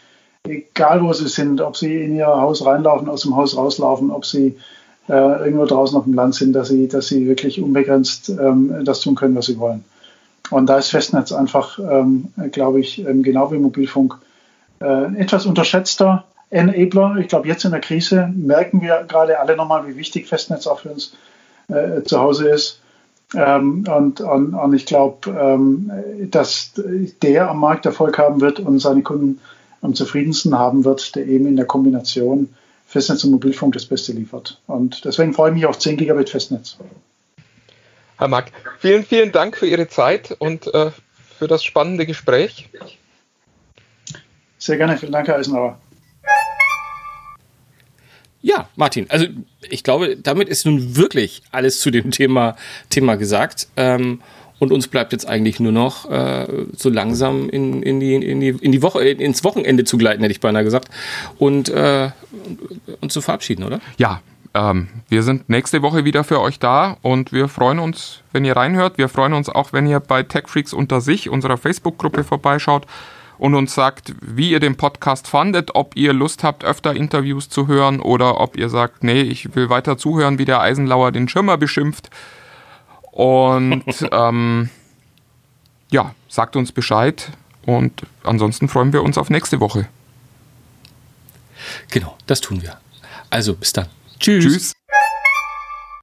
egal 0.47 1.03
wo 1.03 1.13
Sie 1.13 1.29
sind, 1.29 1.61
ob 1.61 1.77
Sie 1.77 2.03
in 2.03 2.17
Ihr 2.17 2.27
Haus 2.27 2.65
reinlaufen, 2.65 3.09
aus 3.09 3.23
dem 3.23 3.37
Haus 3.37 3.57
rauslaufen, 3.57 4.11
ob 4.11 4.27
Sie 4.27 4.57
äh, 5.09 5.45
irgendwo 5.45 5.65
draußen 5.65 5.97
auf 5.97 6.05
dem 6.05 6.15
Land 6.15 6.35
sind, 6.35 6.53
dass 6.53 6.69
Sie, 6.69 6.89
dass 6.89 7.09
Sie 7.09 7.27
wirklich 7.27 7.61
unbegrenzt 7.61 8.29
ähm, 8.29 8.85
das 8.85 9.01
tun 9.01 9.15
können, 9.15 9.35
was 9.35 9.47
Sie 9.47 9.59
wollen. 9.59 9.85
Und 10.51 10.67
da 10.67 10.79
ist 10.79 10.91
Festnetz 10.91 11.33
einfach, 11.33 11.79
ähm, 11.79 12.29
glaube 12.53 12.81
ich, 12.81 13.07
ähm, 13.07 13.23
genau 13.23 13.51
wie 13.51 13.59
Mobilfunk, 13.59 14.19
äh, 14.81 15.17
etwas 15.17 15.47
unterschätzter 15.47 16.25
Enabler. 16.51 17.17
Ich 17.19 17.29
glaube, 17.29 17.49
jetzt 17.49 17.65
in 17.65 17.71
der 17.71 17.81
Krise 17.81 18.31
merken 18.35 18.83
wir 18.83 19.05
gerade 19.09 19.41
alle 19.41 19.57
nochmal, 19.57 19.87
wie 19.89 19.97
wichtig 19.97 20.29
Festnetz 20.29 20.67
auch 20.67 20.81
für 20.81 20.91
uns 20.91 21.15
äh, 21.69 22.03
zu 22.03 22.21
Hause 22.21 22.51
ist. 22.51 22.81
Ähm, 23.35 23.85
und, 23.89 24.21
und, 24.21 24.55
und, 24.55 24.75
ich 24.75 24.85
glaube, 24.85 25.31
ähm, 25.31 25.91
dass 26.31 26.73
der 27.23 27.51
am 27.51 27.61
Markt 27.61 27.87
Erfolg 27.87 28.19
haben 28.19 28.43
wird 28.43 28.61
und 28.61 28.79
seine 28.79 29.03
Kunden 29.03 29.41
am 29.85 29.95
zufriedensten 29.95 30.59
haben 30.59 30.85
wird, 30.85 31.14
der 31.14 31.26
eben 31.26 31.47
in 31.47 31.57
der 31.57 31.66
Kombination 31.66 32.55
Festnetz 32.87 33.22
und 33.24 33.32
Mobilfunk 33.32 33.74
das 33.74 33.85
Beste 33.85 34.12
liefert. 34.12 34.61
Und 34.66 35.05
deswegen 35.05 35.35
freue 35.35 35.51
ich 35.51 35.55
mich 35.55 35.66
auf 35.66 35.78
10 35.78 35.99
Gigabit 35.99 36.30
Festnetz. 36.30 36.78
Herr 38.16 38.28
Mack, 38.28 38.51
vielen, 38.78 39.05
vielen 39.05 39.30
Dank 39.30 39.57
für 39.57 39.66
Ihre 39.66 39.89
Zeit 39.89 40.35
und 40.39 40.72
äh, 40.72 40.91
für 41.39 41.49
das 41.49 41.62
spannende 41.64 42.07
Gespräch. 42.07 42.70
Sehr 44.59 44.78
gerne, 44.78 44.97
vielen 44.97 45.12
Dank, 45.12 45.28
Herr 45.28 45.37
Eisenauer. 45.37 45.78
Ja, 48.41 48.68
Martin, 48.76 49.07
also 49.11 49.26
ich 49.62 49.82
glaube, 49.85 50.16
damit 50.16 50.49
ist 50.49 50.64
nun 50.64 50.97
wirklich 50.97 51.43
alles 51.51 51.80
zu 51.80 51.91
dem 51.91 52.11
Thema, 52.11 52.57
Thema 52.89 53.16
gesagt. 53.16 53.68
Ähm, 53.76 54.20
und 54.59 54.73
uns 54.73 54.89
bleibt 54.89 55.13
jetzt 55.13 55.29
eigentlich 55.29 55.61
nur 55.61 55.73
noch 55.73 56.11
äh, 56.11 56.47
so 56.77 56.89
langsam 56.89 57.49
in, 57.51 57.83
in, 57.83 58.01
die, 58.01 58.15
in, 58.15 58.41
die, 58.41 58.49
in 58.49 58.73
die 58.73 58.83
Woche, 58.83 59.05
ins 59.05 59.45
Wochenende 59.45 59.85
zu 59.85 59.99
gleiten, 59.99 60.23
hätte 60.23 60.33
ich 60.33 60.41
beinahe 60.41 60.65
gesagt. 60.65 60.89
Und 61.39 61.69
äh, 61.69 62.11
uns 63.01 63.13
zu 63.13 63.21
verabschieden, 63.21 63.65
oder? 63.65 63.81
Ja, 63.99 64.21
ähm, 64.55 64.89
wir 65.09 65.23
sind 65.23 65.49
nächste 65.49 65.83
Woche 65.83 66.05
wieder 66.05 66.23
für 66.23 66.41
euch 66.41 66.59
da 66.59 66.97
und 67.03 67.33
wir 67.33 67.49
freuen 67.49 67.81
uns, 67.81 68.21
wenn 68.33 68.45
ihr 68.45 68.57
reinhört. 68.57 68.99
Wir 68.99 69.09
freuen 69.09 69.35
uns 69.35 69.49
auch, 69.49 69.73
wenn 69.73 69.87
ihr 69.87 70.01
bei 70.01 70.23
TechFreaks 70.23 70.73
unter 70.73 71.01
sich, 71.01 71.29
unserer 71.29 71.57
Facebook-Gruppe, 71.57 72.23
vorbeischaut 72.23 72.87
und 73.39 73.55
uns 73.57 73.75
sagt, 73.75 74.15
wie 74.21 74.51
ihr 74.51 74.61
den 74.61 74.77
Podcast 74.77 75.27
fandet, 75.27 75.75
ob 75.75 75.97
ihr 75.97 76.13
Lust 76.13 76.45
habt, 76.45 76.65
öfter 76.65 76.95
Interviews 76.95 77.49
zu 77.49 77.67
hören 77.67 77.99
oder 78.01 78.41
ob 78.41 78.57
ihr 78.57 78.69
sagt, 78.69 79.03
nee, 79.03 79.23
ich 79.23 79.57
will 79.57 79.71
weiter 79.71 79.99
zuhören, 79.99 80.39
wie 80.39 80.45
der 80.45 80.61
Eisenlauer 80.61 81.11
den 81.11 81.29
Schirmer 81.29 81.57
beschimpft. 81.57 82.11
Und 83.15 83.85
ähm, 84.12 84.71
ja, 85.91 86.15
sagt 86.29 86.57
uns 86.57 86.73
Bescheid 86.73 87.31
und 87.65 88.03
ansonsten 88.25 88.69
freuen 88.69 88.93
wir 88.93 89.05
uns 89.05 89.17
auf 89.17 89.31
nächste 89.31 89.61
Woche. 89.61 89.87
Genau, 91.91 92.17
das 92.27 92.41
tun 92.41 92.61
wir. 92.61 92.77
Also 93.31 93.55
bis 93.55 93.73
dann. 93.73 93.87
Tschüss. 94.19 94.45
Tschüss. 94.45 94.73